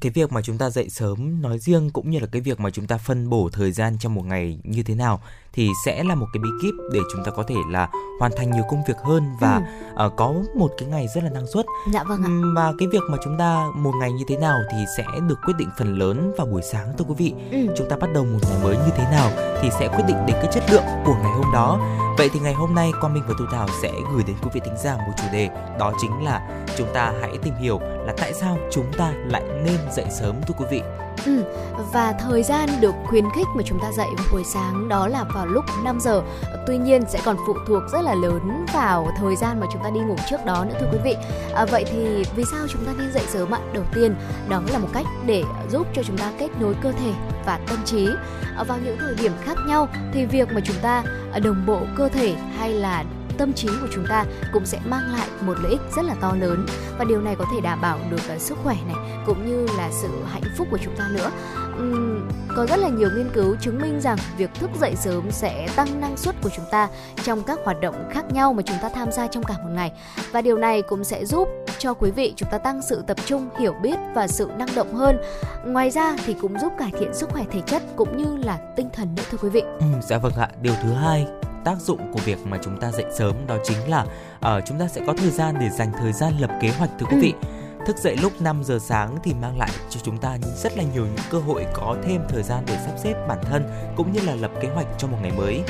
cái 0.00 0.12
việc 0.12 0.32
mà 0.32 0.42
chúng 0.42 0.58
ta 0.58 0.70
dậy 0.70 0.88
sớm 0.88 1.42
nói 1.42 1.58
riêng 1.58 1.90
cũng 1.90 2.10
như 2.10 2.18
là 2.18 2.26
cái 2.26 2.42
việc 2.42 2.60
mà 2.60 2.70
chúng 2.70 2.86
ta 2.86 2.98
phân 2.98 3.28
bổ 3.28 3.48
thời 3.52 3.72
gian 3.72 3.98
trong 3.98 4.14
một 4.14 4.26
ngày 4.26 4.58
như 4.64 4.82
thế 4.82 4.94
nào 4.94 5.22
thì 5.52 5.70
sẽ 5.84 6.04
là 6.04 6.14
một 6.14 6.26
cái 6.32 6.40
bí 6.42 6.48
kíp 6.62 6.74
để 6.92 7.00
chúng 7.12 7.24
ta 7.24 7.30
có 7.30 7.42
thể 7.42 7.54
là 7.70 7.88
hoàn 8.20 8.32
thành 8.36 8.50
nhiều 8.50 8.64
công 8.70 8.82
việc 8.88 8.96
hơn 9.04 9.22
và 9.40 9.62
ừ. 9.96 10.06
uh, 10.06 10.12
có 10.16 10.34
một 10.56 10.70
cái 10.78 10.88
ngày 10.88 11.06
rất 11.14 11.24
là 11.24 11.30
năng 11.30 11.46
suất. 11.46 11.66
Dạ 11.92 12.04
vâng 12.04 12.22
ạ. 12.24 12.30
Và 12.56 12.72
cái 12.78 12.88
việc 12.88 13.02
mà 13.10 13.18
chúng 13.24 13.38
ta 13.38 13.66
một 13.74 13.92
ngày 14.00 14.12
như 14.12 14.24
thế 14.28 14.36
nào 14.36 14.58
thì 14.72 14.78
sẽ 14.96 15.04
được 15.28 15.38
quyết 15.46 15.54
định 15.58 15.68
phần 15.78 15.98
lớn 15.98 16.32
vào 16.36 16.46
buổi 16.46 16.62
sáng 16.62 16.92
thưa 16.98 17.04
quý 17.08 17.14
vị. 17.18 17.34
Ừ. 17.50 17.74
Chúng 17.76 17.88
ta 17.88 17.96
bắt 17.96 18.12
đầu 18.14 18.24
một 18.24 18.38
ngày 18.42 18.58
mới 18.62 18.76
như 18.76 18.92
thế 18.96 19.04
nào 19.10 19.30
thì 19.62 19.70
sẽ 19.78 19.88
quyết 19.88 20.04
định 20.08 20.16
đến 20.26 20.36
cái 20.42 20.52
chất 20.52 20.64
lượng 20.70 20.84
của 21.04 21.14
ngày 21.22 21.32
hôm 21.32 21.52
đó. 21.52 21.78
Vậy 22.18 22.30
thì 22.32 22.40
ngày 22.40 22.54
hôm 22.54 22.74
nay 22.74 22.92
Quang 23.00 23.14
Minh 23.14 23.22
và 23.28 23.34
Thu 23.38 23.44
Thảo 23.52 23.68
sẽ 23.82 23.92
gửi 24.14 24.22
đến 24.26 24.36
quý 24.42 24.50
vị 24.52 24.60
thính 24.64 24.76
giả 24.84 24.96
một 24.96 25.12
chủ 25.16 25.24
đề 25.32 25.48
đó 25.78 25.92
chính 26.00 26.24
là 26.24 26.64
chúng 26.76 26.88
ta 26.94 27.12
hãy 27.20 27.38
tìm 27.42 27.54
hiểu 27.54 27.80
là 27.80 28.14
tại 28.16 28.32
sao 28.34 28.58
chúng 28.70 28.92
ta 28.98 29.12
lại 29.26 29.42
nên 29.64 29.78
dậy 29.92 30.06
sớm 30.10 30.34
thưa 30.46 30.54
quý 30.58 30.64
vị. 30.70 30.82
Ừ, 31.26 31.44
và 31.92 32.12
thời 32.12 32.42
gian 32.42 32.68
được 32.80 32.94
khuyến 33.06 33.24
khích 33.36 33.46
mà 33.56 33.62
chúng 33.66 33.80
ta 33.80 33.92
dậy 33.92 34.06
vào 34.16 34.26
buổi 34.32 34.44
sáng 34.44 34.88
đó 34.88 35.08
là 35.08 35.24
vào 35.34 35.46
lúc 35.46 35.64
5 35.84 36.00
giờ. 36.00 36.22
Tuy 36.66 36.78
nhiên 36.78 37.02
sẽ 37.08 37.20
còn 37.24 37.36
phụ 37.46 37.54
thuộc 37.66 37.82
rất 37.92 38.00
là 38.00 38.14
lớn 38.14 38.66
vào 38.74 39.08
thời 39.18 39.36
gian 39.36 39.60
mà 39.60 39.66
chúng 39.72 39.82
ta 39.84 39.90
đi 39.90 40.00
ngủ 40.00 40.16
trước 40.30 40.44
đó 40.46 40.64
nữa 40.64 40.74
thưa 40.80 40.86
quý 40.92 40.98
vị. 41.04 41.16
À, 41.54 41.64
vậy 41.64 41.84
thì 41.90 42.24
vì 42.36 42.44
sao 42.50 42.66
chúng 42.68 42.84
ta 42.84 42.92
nên 42.98 43.12
dậy 43.12 43.22
sớm 43.28 43.54
ạ? 43.54 43.58
Đầu 43.72 43.84
tiên 43.94 44.14
đó 44.48 44.62
là 44.72 44.78
một 44.78 44.88
cách 44.92 45.06
để 45.26 45.44
giúp 45.70 45.86
cho 45.94 46.02
chúng 46.02 46.18
ta 46.18 46.32
kết 46.38 46.48
nối 46.60 46.74
cơ 46.82 46.92
thể 46.92 47.12
và 47.46 47.60
tâm 47.68 47.78
trí. 47.84 48.08
À, 48.56 48.64
vào 48.64 48.78
những 48.84 48.96
thời 49.00 49.14
điểm 49.14 49.32
khác 49.44 49.56
nhau 49.68 49.88
thì 50.12 50.26
việc 50.26 50.48
mà 50.52 50.60
chúng 50.64 50.76
ta 50.82 51.02
à, 51.32 51.38
đồng 51.38 51.66
bộ 51.66 51.80
cơ 51.96 52.08
thể 52.08 52.34
hay 52.58 52.70
là 52.70 53.04
tâm 53.38 53.52
trí 53.52 53.68
của 53.68 53.88
chúng 53.94 54.06
ta 54.06 54.24
cũng 54.52 54.66
sẽ 54.66 54.78
mang 54.84 55.12
lại 55.12 55.28
một 55.40 55.54
lợi 55.62 55.72
ích 55.72 55.80
rất 55.96 56.04
là 56.04 56.14
to 56.20 56.32
lớn. 56.40 56.66
Và 56.98 57.04
điều 57.04 57.20
này 57.20 57.36
có 57.38 57.44
thể 57.54 57.60
đảm 57.60 57.80
bảo 57.80 57.98
được 58.10 58.34
uh, 58.34 58.40
sức 58.40 58.58
khỏe 58.62 58.76
này 58.86 59.22
cũng 59.26 59.46
như 59.46 59.66
là 59.76 59.90
sự 60.02 60.08
hạnh 60.26 60.42
phúc 60.56 60.68
của 60.70 60.78
chúng 60.84 60.96
ta 60.96 61.08
nữa. 61.12 61.30
Uhm, 61.82 62.28
có 62.56 62.66
rất 62.66 62.76
là 62.76 62.88
nhiều 62.88 63.08
nghiên 63.16 63.30
cứu 63.34 63.56
chứng 63.60 63.80
minh 63.80 64.00
rằng 64.00 64.18
việc 64.36 64.50
thức 64.54 64.70
dậy 64.80 64.94
sớm 64.96 65.30
sẽ 65.30 65.68
tăng 65.76 66.00
năng 66.00 66.16
suất 66.16 66.34
của 66.42 66.50
chúng 66.56 66.64
ta 66.70 66.88
trong 67.24 67.42
các 67.42 67.58
hoạt 67.64 67.80
động 67.80 68.08
khác 68.10 68.24
nhau 68.32 68.52
mà 68.52 68.62
chúng 68.62 68.76
ta 68.82 68.88
tham 68.88 69.12
gia 69.12 69.26
trong 69.26 69.42
cả 69.42 69.54
một 69.58 69.70
ngày. 69.70 69.92
Và 70.32 70.40
điều 70.42 70.58
này 70.58 70.82
cũng 70.82 71.04
sẽ 71.04 71.24
giúp 71.24 71.48
cho 71.78 71.94
quý 71.94 72.10
vị 72.10 72.32
chúng 72.36 72.48
ta 72.50 72.58
tăng 72.58 72.82
sự 72.82 73.02
tập 73.06 73.16
trung 73.26 73.48
hiểu 73.58 73.74
biết 73.82 73.96
và 74.14 74.28
sự 74.28 74.50
năng 74.58 74.74
động 74.74 74.94
hơn. 74.94 75.18
Ngoài 75.66 75.90
ra 75.90 76.16
thì 76.26 76.34
cũng 76.34 76.58
giúp 76.58 76.72
cải 76.78 76.92
thiện 76.98 77.14
sức 77.14 77.28
khỏe 77.30 77.44
thể 77.50 77.60
chất 77.66 77.82
cũng 77.96 78.16
như 78.16 78.36
là 78.44 78.58
tinh 78.76 78.88
thần 78.92 79.14
nữa 79.14 79.22
thưa 79.30 79.38
quý 79.42 79.48
vị. 79.48 79.60
Ừ, 79.60 79.86
dạ 80.02 80.18
vâng 80.18 80.32
ạ. 80.36 80.48
Điều 80.62 80.74
thứ 80.82 80.92
hai 80.92 81.26
tác 81.64 81.80
dụng 81.80 82.12
của 82.12 82.20
việc 82.24 82.38
mà 82.46 82.58
chúng 82.64 82.80
ta 82.80 82.92
dậy 82.92 83.04
sớm 83.18 83.34
đó 83.46 83.56
chính 83.64 83.90
là 83.90 84.02
uh, 84.02 84.64
chúng 84.66 84.78
ta 84.78 84.88
sẽ 84.88 85.00
có 85.06 85.14
thời 85.18 85.30
gian 85.30 85.54
để 85.60 85.70
dành 85.70 85.92
thời 85.98 86.12
gian 86.12 86.32
lập 86.38 86.50
kế 86.60 86.68
hoạch 86.68 86.90
thưa 86.98 87.06
quý 87.10 87.16
vị. 87.20 87.34
Thức 87.86 87.96
dậy 87.96 88.16
lúc 88.22 88.32
5 88.40 88.64
giờ 88.64 88.78
sáng 88.78 89.16
thì 89.24 89.34
mang 89.34 89.58
lại 89.58 89.70
cho 89.90 90.00
chúng 90.02 90.18
ta 90.18 90.38
rất 90.56 90.76
là 90.76 90.84
nhiều 90.94 91.06
những 91.06 91.24
cơ 91.30 91.38
hội 91.38 91.66
có 91.74 91.96
thêm 92.06 92.22
thời 92.28 92.42
gian 92.42 92.64
để 92.66 92.78
sắp 92.86 92.94
xếp 93.04 93.14
bản 93.28 93.38
thân 93.42 93.68
cũng 93.96 94.12
như 94.12 94.20
là 94.20 94.34
lập 94.34 94.50
kế 94.60 94.68
hoạch 94.68 94.86
cho 94.98 95.08
một 95.08 95.18
ngày 95.22 95.32
mới. 95.36 95.62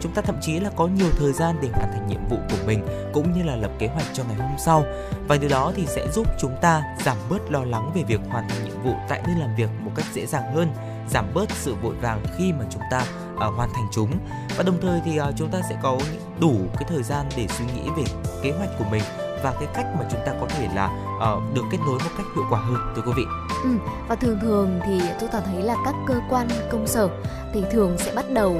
Chúng 0.00 0.12
ta 0.12 0.22
thậm 0.22 0.36
chí 0.40 0.60
là 0.60 0.70
có 0.76 0.86
nhiều 0.86 1.08
thời 1.18 1.32
gian 1.32 1.56
để 1.62 1.68
hoàn 1.72 1.92
thành 1.92 2.06
nhiệm 2.06 2.28
vụ 2.28 2.36
của 2.50 2.66
mình 2.66 2.86
cũng 3.12 3.32
như 3.32 3.42
là 3.42 3.56
lập 3.56 3.70
kế 3.78 3.86
hoạch 3.86 4.06
cho 4.12 4.24
ngày 4.24 4.36
hôm 4.36 4.58
sau. 4.58 4.84
Và 5.28 5.36
điều 5.36 5.50
đó 5.50 5.72
thì 5.76 5.86
sẽ 5.86 6.08
giúp 6.12 6.26
chúng 6.38 6.56
ta 6.60 6.82
giảm 7.04 7.16
bớt 7.28 7.50
lo 7.50 7.64
lắng 7.64 7.90
về 7.94 8.02
việc 8.02 8.20
hoàn 8.28 8.48
thành 8.48 8.64
nhiệm 8.64 8.82
vụ 8.82 8.94
tại 9.08 9.22
nơi 9.26 9.36
làm 9.38 9.56
việc 9.56 9.68
một 9.80 9.90
cách 9.96 10.06
dễ 10.12 10.26
dàng 10.26 10.54
hơn, 10.54 10.68
giảm 11.08 11.34
bớt 11.34 11.50
sự 11.50 11.74
vội 11.74 11.94
vàng 11.94 12.24
khi 12.36 12.52
mà 12.52 12.64
chúng 12.70 12.82
ta 12.90 13.04
uh, 13.48 13.54
hoàn 13.56 13.70
thành 13.72 13.88
chúng 13.92 14.10
và 14.56 14.62
đồng 14.62 14.78
thời 14.82 15.00
thì 15.04 15.20
uh, 15.20 15.26
chúng 15.36 15.50
ta 15.50 15.60
sẽ 15.68 15.78
có 15.82 15.98
đủ 16.40 16.54
cái 16.74 16.84
thời 16.88 17.02
gian 17.02 17.26
để 17.36 17.46
suy 17.48 17.64
nghĩ 17.64 17.90
về 17.96 18.04
kế 18.42 18.50
hoạch 18.50 18.70
của 18.78 18.84
mình 18.90 19.02
và 19.42 19.54
cái 19.60 19.68
cách 19.74 19.86
mà 19.98 20.04
chúng 20.10 20.20
ta 20.26 20.32
có 20.40 20.46
thể 20.46 20.68
là 20.74 20.90
uh, 21.16 21.54
được 21.54 21.64
kết 21.70 21.78
nối 21.86 21.98
một 21.98 22.10
cách 22.16 22.26
hiệu 22.34 22.44
quả 22.50 22.60
hơn 22.60 22.92
thưa 22.96 23.02
quý 23.06 23.12
vị. 23.16 23.24
Ừ, 23.62 23.70
và 24.08 24.14
thường 24.14 24.38
thường 24.42 24.80
thì 24.86 25.00
tôi 25.20 25.28
ta 25.28 25.40
thấy 25.40 25.62
là 25.62 25.76
các 25.84 25.94
cơ 26.06 26.14
quan 26.30 26.48
công 26.70 26.86
sở 26.86 27.08
thì 27.54 27.64
thường 27.70 27.98
sẽ 27.98 28.12
bắt 28.12 28.24
đầu 28.32 28.56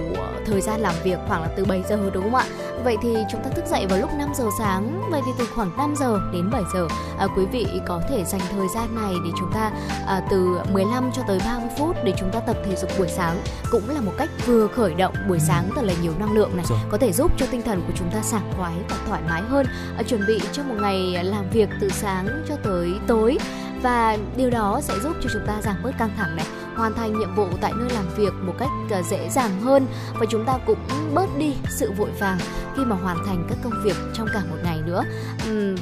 thời 0.46 0.60
gian 0.60 0.80
làm 0.80 0.94
việc 1.04 1.18
khoảng 1.28 1.42
là 1.42 1.48
từ 1.56 1.64
7 1.64 1.82
giờ 1.88 2.10
đúng 2.12 2.22
không 2.22 2.34
ạ? 2.34 2.44
Vậy 2.84 2.96
thì 3.02 3.16
chúng 3.30 3.42
ta 3.42 3.50
thức 3.50 3.64
dậy 3.66 3.86
vào 3.86 3.98
lúc 3.98 4.10
5 4.18 4.32
giờ 4.34 4.44
sáng, 4.58 5.10
vậy 5.10 5.20
thì 5.26 5.32
từ 5.38 5.46
khoảng 5.54 5.76
5 5.76 5.94
giờ 5.96 6.20
đến 6.32 6.50
7 6.50 6.62
giờ 6.74 6.88
à, 7.18 7.26
quý 7.36 7.46
vị 7.46 7.66
có 7.86 8.02
thể 8.08 8.24
dành 8.24 8.40
thời 8.50 8.68
gian 8.74 8.94
này 8.94 9.12
để 9.24 9.30
chúng 9.38 9.52
ta 9.54 9.72
à, 10.06 10.22
từ 10.30 10.58
15 10.72 11.10
cho 11.16 11.22
tới 11.28 11.38
30 11.46 11.68
phút 11.78 11.96
để 12.04 12.12
chúng 12.18 12.30
ta 12.30 12.40
tập 12.40 12.56
thể 12.64 12.76
dục 12.76 12.90
buổi 12.98 13.08
sáng 13.08 13.36
cũng 13.70 13.88
là 13.88 14.00
một 14.00 14.12
cách 14.18 14.30
vừa 14.46 14.66
khởi 14.66 14.94
động 14.94 15.14
buổi 15.28 15.38
ừ. 15.38 15.44
sáng 15.48 15.70
thật 15.76 15.82
là 15.84 15.94
nhiều 16.02 16.12
năng 16.18 16.32
lượng 16.32 16.56
này, 16.56 16.64
Rồi. 16.68 16.78
có 16.90 16.98
thể 16.98 17.12
giúp 17.12 17.32
cho 17.36 17.46
tinh 17.50 17.62
thần 17.62 17.82
của 17.86 17.92
chúng 17.96 18.10
ta 18.10 18.22
sảng 18.22 18.52
khoái 18.56 18.74
và 18.88 18.96
thoải 19.06 19.22
mái 19.28 19.42
hơn, 19.42 19.66
à, 19.96 20.02
chuẩn 20.02 20.26
bị 20.26 20.40
cho 20.52 20.62
một 20.62 20.74
ngày 20.80 21.24
làm 21.24 21.50
việc 21.50 21.68
từ 21.80 21.88
sáng 21.88 22.44
cho 22.48 22.56
tới 22.64 22.92
tối 23.06 23.38
và 23.82 24.16
điều 24.36 24.50
đó 24.50 24.80
sẽ 24.82 24.94
giúp 25.02 25.16
cho 25.22 25.30
chúng 25.32 25.46
ta 25.46 25.62
giảm 25.62 25.76
bớt 25.82 25.92
căng 25.98 26.10
thẳng 26.16 26.36
này, 26.36 26.46
hoàn 26.76 26.94
thành 26.94 27.18
nhiệm 27.18 27.34
vụ 27.34 27.46
tại 27.60 27.72
nơi 27.76 27.90
làm 27.90 28.04
việc 28.16 28.32
một 28.42 28.54
cách 28.58 28.68
à, 28.90 29.02
dễ 29.02 29.28
dàng 29.28 29.60
hơn. 29.60 29.86
Và 30.14 30.26
chúng 30.30 30.44
ta 30.44 30.58
cũng 30.66 30.78
bớt 31.14 31.26
đi 31.38 31.54
sự 31.78 31.92
vội 31.92 32.10
vàng 32.18 32.38
khi 32.76 32.84
mà 32.84 32.96
hoàn 32.96 33.16
thành 33.26 33.46
các 33.48 33.58
công 33.64 33.82
việc 33.84 33.96
trong 34.14 34.28
cả 34.34 34.40
một 34.50 34.56
ngày 34.64 34.78
nữa. 34.86 35.04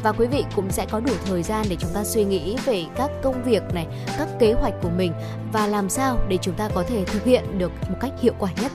Và 0.02 0.12
quý 0.12 0.26
vị 0.26 0.44
cũng 0.56 0.70
sẽ 0.70 0.86
có 0.90 1.00
đủ 1.00 1.12
thời 1.26 1.42
gian 1.42 1.66
để 1.70 1.76
chúng 1.80 1.90
ta 1.94 2.04
suy 2.04 2.24
nghĩ 2.24 2.56
về 2.64 2.84
các 2.96 3.10
công 3.22 3.42
việc 3.42 3.62
này, 3.74 3.86
các 4.18 4.28
kế 4.38 4.52
hoạch 4.52 4.74
của 4.82 4.90
mình 4.90 5.12
và 5.52 5.66
làm 5.66 5.88
sao 5.88 6.18
để 6.28 6.38
chúng 6.42 6.54
ta 6.54 6.68
có 6.74 6.84
thể 6.88 7.04
thực 7.04 7.24
hiện 7.24 7.58
được 7.58 7.72
một 7.88 7.96
cách 8.00 8.12
hiệu 8.20 8.34
quả 8.38 8.50
nhất. 8.62 8.72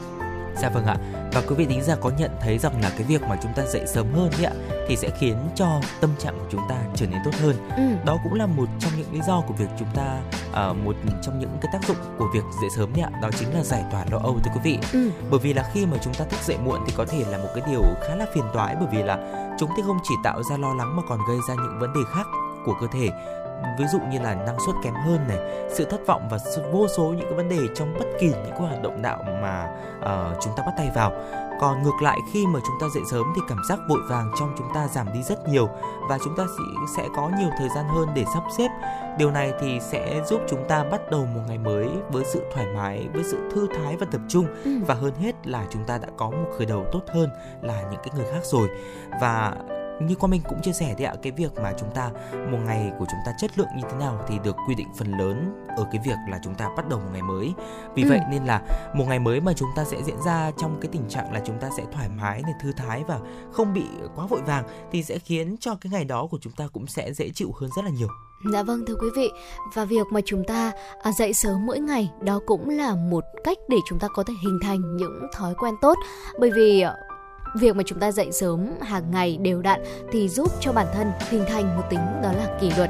Dạ 0.61 0.69
vâng 0.69 0.85
ạ. 0.85 0.97
Và 1.33 1.41
quý 1.47 1.55
vị 1.55 1.65
thính 1.65 1.83
giả 1.83 1.95
có 2.01 2.11
nhận 2.17 2.31
thấy 2.41 2.57
rằng 2.57 2.81
là 2.81 2.89
cái 2.89 3.03
việc 3.03 3.21
mà 3.21 3.37
chúng 3.43 3.53
ta 3.55 3.65
dậy 3.65 3.83
sớm 3.87 4.13
hơn 4.13 4.31
ấy 4.31 4.45
ạ 4.45 4.53
thì 4.87 4.95
sẽ 4.95 5.09
khiến 5.19 5.37
cho 5.55 5.81
tâm 6.01 6.09
trạng 6.19 6.39
của 6.39 6.45
chúng 6.49 6.61
ta 6.69 6.75
trở 6.95 7.07
nên 7.07 7.19
tốt 7.25 7.31
hơn. 7.41 7.55
Ừ. 7.77 7.83
Đó 8.05 8.17
cũng 8.23 8.33
là 8.33 8.45
một 8.45 8.65
trong 8.79 8.91
những 8.97 9.13
lý 9.13 9.21
do 9.27 9.41
của 9.47 9.53
việc 9.53 9.69
chúng 9.79 9.87
ta 9.95 10.19
uh, 10.49 10.77
một 10.85 10.95
trong 11.21 11.39
những 11.39 11.57
cái 11.61 11.69
tác 11.73 11.87
dụng 11.87 11.97
của 12.17 12.27
việc 12.33 12.43
dậy 12.61 12.69
sớm 12.77 12.89
đấy 12.95 13.01
ạ, 13.01 13.19
đó 13.21 13.29
chính 13.39 13.53
là 13.53 13.63
giải 13.63 13.83
tỏa 13.91 14.05
lo 14.11 14.17
âu 14.17 14.39
thưa 14.43 14.51
quý 14.53 14.59
vị. 14.63 14.79
Ừ. 14.93 15.11
Bởi 15.29 15.39
vì 15.39 15.53
là 15.53 15.69
khi 15.73 15.85
mà 15.85 15.97
chúng 16.01 16.13
ta 16.13 16.25
thức 16.25 16.39
dậy 16.43 16.57
muộn 16.65 16.79
thì 16.87 16.93
có 16.97 17.05
thể 17.05 17.25
là 17.29 17.37
một 17.37 17.49
cái 17.55 17.63
điều 17.69 17.81
khá 18.07 18.15
là 18.15 18.25
phiền 18.33 18.43
toái 18.53 18.75
bởi 18.79 18.87
vì 18.91 19.03
là 19.03 19.17
chúng 19.59 19.69
thì 19.77 19.83
không 19.85 19.97
chỉ 20.03 20.15
tạo 20.23 20.43
ra 20.43 20.57
lo 20.57 20.73
lắng 20.73 20.95
mà 20.95 21.03
còn 21.09 21.19
gây 21.27 21.37
ra 21.47 21.55
những 21.55 21.79
vấn 21.79 21.93
đề 21.93 22.01
khác 22.15 22.27
của 22.65 22.73
cơ 22.81 22.87
thể 22.93 23.09
ví 23.80 23.86
dụ 23.88 23.99
như 23.99 24.20
là 24.20 24.36
năng 24.36 24.57
suất 24.66 24.76
kém 24.84 24.93
hơn 24.93 25.20
này 25.28 25.38
sự 25.70 25.86
thất 25.86 26.07
vọng 26.07 26.28
và 26.32 26.38
vô 26.72 26.88
số 26.88 27.03
những 27.03 27.26
cái 27.26 27.34
vấn 27.34 27.49
đề 27.49 27.59
trong 27.76 27.93
bất 27.99 28.05
kỳ 28.20 28.28
những 28.28 28.51
cái 28.51 28.59
hoạt 28.59 28.82
động 28.82 29.01
đạo 29.01 29.24
mà 29.41 29.70
uh, 29.99 30.38
chúng 30.41 30.53
ta 30.57 30.64
bắt 30.66 30.74
tay 30.78 30.91
vào. 30.95 31.11
Còn 31.59 31.84
ngược 31.84 32.01
lại 32.01 32.20
khi 32.34 32.47
mà 32.47 32.59
chúng 32.66 32.76
ta 32.82 32.88
dậy 32.93 33.03
sớm 33.11 33.24
thì 33.36 33.41
cảm 33.49 33.57
giác 33.70 33.80
vội 33.89 33.99
vàng 34.09 34.32
trong 34.39 34.55
chúng 34.57 34.68
ta 34.74 34.88
giảm 34.88 35.14
đi 35.14 35.24
rất 35.24 35.47
nhiều 35.47 35.70
và 36.09 36.18
chúng 36.24 36.36
ta 36.38 36.43
sẽ 36.97 37.07
có 37.16 37.32
nhiều 37.39 37.49
thời 37.57 37.70
gian 37.76 37.86
hơn 37.88 38.07
để 38.16 38.26
sắp 38.34 38.43
xếp. 38.57 38.70
Điều 39.18 39.32
này 39.32 39.53
thì 39.61 39.80
sẽ 39.80 40.22
giúp 40.26 40.41
chúng 40.49 40.68
ta 40.68 40.84
bắt 40.84 41.01
đầu 41.11 41.26
một 41.26 41.41
ngày 41.47 41.57
mới 41.57 41.89
với 42.11 42.24
sự 42.26 42.45
thoải 42.53 42.68
mái 42.76 43.07
với 43.14 43.24
sự 43.24 43.38
thư 43.53 43.68
thái 43.78 43.97
và 43.97 44.05
tập 44.11 44.22
trung. 44.28 44.45
Ừ. 44.64 44.72
và 44.88 44.95
hơn 44.95 45.14
hết 45.16 45.47
là 45.47 45.66
chúng 45.70 45.84
ta 45.84 45.97
đã 45.97 46.07
có 46.18 46.30
một 46.30 46.49
khởi 46.57 46.66
đầu 46.66 46.86
tốt 46.91 47.01
hơn 47.07 47.30
là 47.61 47.82
những 47.82 47.99
cái 48.03 48.09
người 48.16 48.26
khác 48.32 48.41
rồi. 48.43 48.70
Và 49.22 49.53
như 50.01 50.15
qua 50.15 50.29
mình 50.29 50.41
cũng 50.49 50.61
chia 50.61 50.73
sẻ 50.73 50.95
thì 50.97 51.05
ạ 51.05 51.13
cái 51.21 51.31
việc 51.31 51.51
mà 51.63 51.73
chúng 51.79 51.89
ta 51.95 52.11
một 52.51 52.57
ngày 52.65 52.91
của 52.99 53.05
chúng 53.05 53.19
ta 53.25 53.33
chất 53.37 53.57
lượng 53.57 53.67
như 53.75 53.83
thế 53.91 53.97
nào 53.97 54.25
thì 54.27 54.35
được 54.43 54.55
quy 54.67 54.75
định 54.75 54.87
phần 54.97 55.17
lớn 55.17 55.65
ở 55.77 55.87
cái 55.91 56.01
việc 56.05 56.17
là 56.29 56.39
chúng 56.43 56.55
ta 56.55 56.69
bắt 56.77 56.89
đầu 56.89 56.99
một 56.99 57.09
ngày 57.13 57.21
mới. 57.21 57.53
Vì 57.95 58.03
ừ. 58.03 58.09
vậy 58.09 58.19
nên 58.31 58.45
là 58.45 58.61
một 58.95 59.05
ngày 59.07 59.19
mới 59.19 59.41
mà 59.41 59.53
chúng 59.53 59.69
ta 59.75 59.83
sẽ 59.83 60.03
diễn 60.03 60.21
ra 60.25 60.51
trong 60.57 60.77
cái 60.81 60.89
tình 60.91 61.09
trạng 61.09 61.33
là 61.33 61.41
chúng 61.45 61.59
ta 61.59 61.69
sẽ 61.77 61.83
thoải 61.91 62.09
mái 62.09 62.41
này 62.41 62.53
thư 62.61 62.71
thái 62.77 63.03
và 63.07 63.19
không 63.51 63.73
bị 63.73 63.85
quá 64.15 64.25
vội 64.25 64.41
vàng 64.41 64.63
thì 64.91 65.03
sẽ 65.03 65.19
khiến 65.19 65.55
cho 65.59 65.75
cái 65.81 65.91
ngày 65.91 66.05
đó 66.05 66.27
của 66.31 66.37
chúng 66.41 66.53
ta 66.53 66.67
cũng 66.73 66.87
sẽ 66.87 67.13
dễ 67.13 67.29
chịu 67.29 67.51
hơn 67.59 67.69
rất 67.75 67.85
là 67.85 67.91
nhiều. 67.91 68.07
Dạ 68.51 68.63
vâng 68.63 68.85
thưa 68.87 68.95
quý 68.95 69.07
vị. 69.15 69.31
Và 69.73 69.85
việc 69.85 70.07
mà 70.11 70.21
chúng 70.25 70.43
ta 70.47 70.71
à, 71.03 71.11
dậy 71.11 71.33
sớm 71.33 71.65
mỗi 71.65 71.79
ngày 71.79 72.11
Đó 72.21 72.39
cũng 72.45 72.69
là 72.69 72.95
một 72.95 73.23
cách 73.43 73.57
để 73.69 73.77
chúng 73.89 73.99
ta 73.99 74.07
có 74.07 74.23
thể 74.23 74.33
hình 74.43 74.59
thành 74.63 74.97
những 74.97 75.27
thói 75.33 75.53
quen 75.55 75.75
tốt. 75.81 75.97
Bởi 76.39 76.51
vì 76.51 76.85
việc 77.55 77.75
mà 77.75 77.83
chúng 77.85 77.99
ta 77.99 78.11
dậy 78.11 78.31
sớm 78.31 78.67
hàng 78.81 79.11
ngày 79.11 79.37
đều 79.37 79.61
đặn 79.61 79.83
thì 80.11 80.29
giúp 80.29 80.51
cho 80.61 80.71
bản 80.71 80.87
thân 80.93 81.11
hình 81.29 81.43
thành 81.47 81.77
một 81.77 81.83
tính 81.89 81.99
đó 82.23 82.31
là 82.31 82.57
kỷ 82.61 82.71
luật 82.77 82.89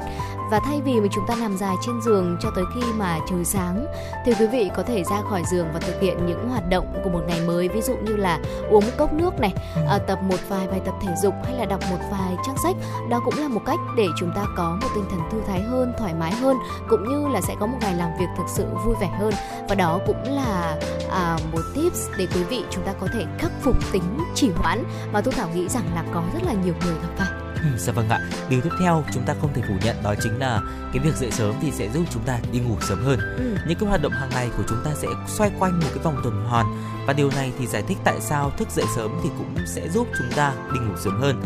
và 0.54 0.60
thay 0.60 0.80
vì 0.80 1.00
mà 1.00 1.06
chúng 1.10 1.26
ta 1.26 1.34
nằm 1.40 1.56
dài 1.56 1.74
trên 1.80 2.02
giường 2.02 2.36
cho 2.40 2.50
tới 2.50 2.64
khi 2.74 2.80
mà 2.96 3.18
trời 3.30 3.44
sáng 3.44 3.86
thì 4.24 4.32
quý 4.40 4.46
vị 4.46 4.70
có 4.76 4.82
thể 4.82 5.04
ra 5.04 5.22
khỏi 5.30 5.42
giường 5.50 5.66
và 5.74 5.80
thực 5.80 6.00
hiện 6.00 6.26
những 6.26 6.48
hoạt 6.48 6.68
động 6.68 7.00
của 7.04 7.10
một 7.10 7.20
ngày 7.26 7.40
mới. 7.46 7.68
Ví 7.68 7.80
dụ 7.80 7.94
như 7.96 8.16
là 8.16 8.40
uống 8.70 8.84
một 8.84 8.92
cốc 8.96 9.12
nước 9.12 9.40
này 9.40 9.54
à, 9.88 9.98
tập 9.98 10.18
một 10.22 10.36
vài 10.48 10.66
bài 10.66 10.80
tập 10.84 10.94
thể 11.02 11.12
dục 11.22 11.34
hay 11.44 11.54
là 11.58 11.64
đọc 11.64 11.80
một 11.90 11.98
vài 12.10 12.36
trang 12.46 12.56
sách. 12.62 12.76
Đó 13.10 13.20
cũng 13.24 13.34
là 13.38 13.48
một 13.48 13.60
cách 13.66 13.78
để 13.96 14.06
chúng 14.18 14.30
ta 14.36 14.44
có 14.56 14.78
một 14.82 14.88
tinh 14.94 15.04
thần 15.10 15.20
thư 15.32 15.40
thái 15.46 15.62
hơn 15.62 15.92
thoải 15.98 16.14
mái 16.14 16.32
hơn 16.32 16.56
cũng 16.88 17.08
như 17.08 17.28
là 17.28 17.40
sẽ 17.40 17.54
có 17.60 17.66
một 17.66 17.78
ngày 17.80 17.94
làm 17.94 18.10
việc 18.18 18.28
thực 18.36 18.46
sự 18.48 18.66
vui 18.84 18.94
vẻ 19.00 19.10
hơn. 19.18 19.34
Và 19.68 19.74
đó 19.74 19.98
cũng 20.06 20.22
là 20.24 20.76
à, 21.10 21.38
một 21.52 21.62
tips 21.74 22.08
để 22.18 22.26
quý 22.34 22.44
vị 22.44 22.64
chúng 22.70 22.84
ta 22.84 22.92
có 23.00 23.06
thể 23.14 23.24
khắc 23.38 23.52
phục 23.62 23.76
tính 23.92 24.18
trì 24.34 24.50
hoãn 24.56 24.84
mà 25.12 25.20
tôi 25.20 25.34
thảo 25.34 25.48
nghĩ 25.54 25.68
rằng 25.68 25.84
là 25.94 26.04
có 26.12 26.22
rất 26.34 26.42
là 26.46 26.52
nhiều 26.52 26.74
người 26.84 26.94
gặp 26.94 27.08
phải. 27.16 27.43
Ừ, 27.64 27.70
dạ 27.78 27.92
vâng 27.92 28.08
ạ. 28.08 28.20
Điều 28.48 28.60
tiếp 28.60 28.70
theo 28.80 29.04
chúng 29.12 29.22
ta 29.22 29.34
không 29.40 29.52
thể 29.54 29.62
phủ 29.68 29.74
nhận 29.84 29.96
đó 30.02 30.14
chính 30.22 30.38
là 30.38 30.60
cái 30.92 31.02
việc 31.04 31.16
dậy 31.16 31.30
sớm 31.30 31.54
thì 31.60 31.70
sẽ 31.70 31.88
giúp 31.94 32.04
chúng 32.10 32.22
ta 32.22 32.38
đi 32.52 32.58
ngủ 32.60 32.76
sớm 32.80 33.04
hơn. 33.04 33.18
Ừ. 33.36 33.56
Những 33.68 33.78
cái 33.78 33.88
hoạt 33.88 34.02
động 34.02 34.12
hàng 34.12 34.30
ngày 34.30 34.50
của 34.56 34.62
chúng 34.68 34.78
ta 34.84 34.90
sẽ 34.94 35.08
xoay 35.26 35.50
quanh 35.58 35.80
một 35.80 35.88
cái 35.94 36.04
vòng 36.04 36.20
tuần 36.24 36.44
hoàn 36.44 36.66
và 37.06 37.12
điều 37.12 37.30
này 37.30 37.52
thì 37.58 37.66
giải 37.66 37.82
thích 37.88 37.98
tại 38.04 38.20
sao 38.20 38.50
thức 38.50 38.68
dậy 38.70 38.84
sớm 38.96 39.20
thì 39.22 39.30
cũng 39.38 39.54
sẽ 39.66 39.88
giúp 39.88 40.08
chúng 40.18 40.32
ta 40.36 40.54
đi 40.74 40.80
ngủ 40.80 40.94
sớm 41.04 41.20
hơn. 41.20 41.42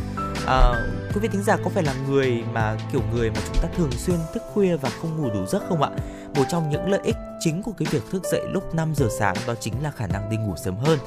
À, 0.46 0.72
quý 1.14 1.20
vị 1.20 1.28
thính 1.28 1.42
giả 1.42 1.56
có 1.64 1.70
phải 1.70 1.82
là 1.82 1.94
người 2.08 2.42
mà 2.52 2.76
kiểu 2.92 3.00
người 3.14 3.30
mà 3.30 3.40
chúng 3.46 3.62
ta 3.62 3.68
thường 3.76 3.90
xuyên 3.92 4.16
thức 4.34 4.42
khuya 4.54 4.76
và 4.76 4.90
không 5.00 5.16
ngủ 5.16 5.30
đủ 5.34 5.46
giấc 5.46 5.62
không 5.68 5.82
ạ? 5.82 5.90
Một 6.34 6.44
trong 6.50 6.70
những 6.70 6.90
lợi 6.90 7.00
ích 7.04 7.16
chính 7.40 7.62
của 7.62 7.72
cái 7.78 7.88
việc 7.90 8.02
thức 8.10 8.22
dậy 8.32 8.42
lúc 8.52 8.74
5 8.74 8.94
giờ 8.94 9.08
sáng 9.18 9.36
đó 9.46 9.54
chính 9.60 9.74
là 9.82 9.90
khả 9.90 10.06
năng 10.06 10.30
đi 10.30 10.36
ngủ 10.36 10.54
sớm 10.56 10.76
hơn 10.76 10.98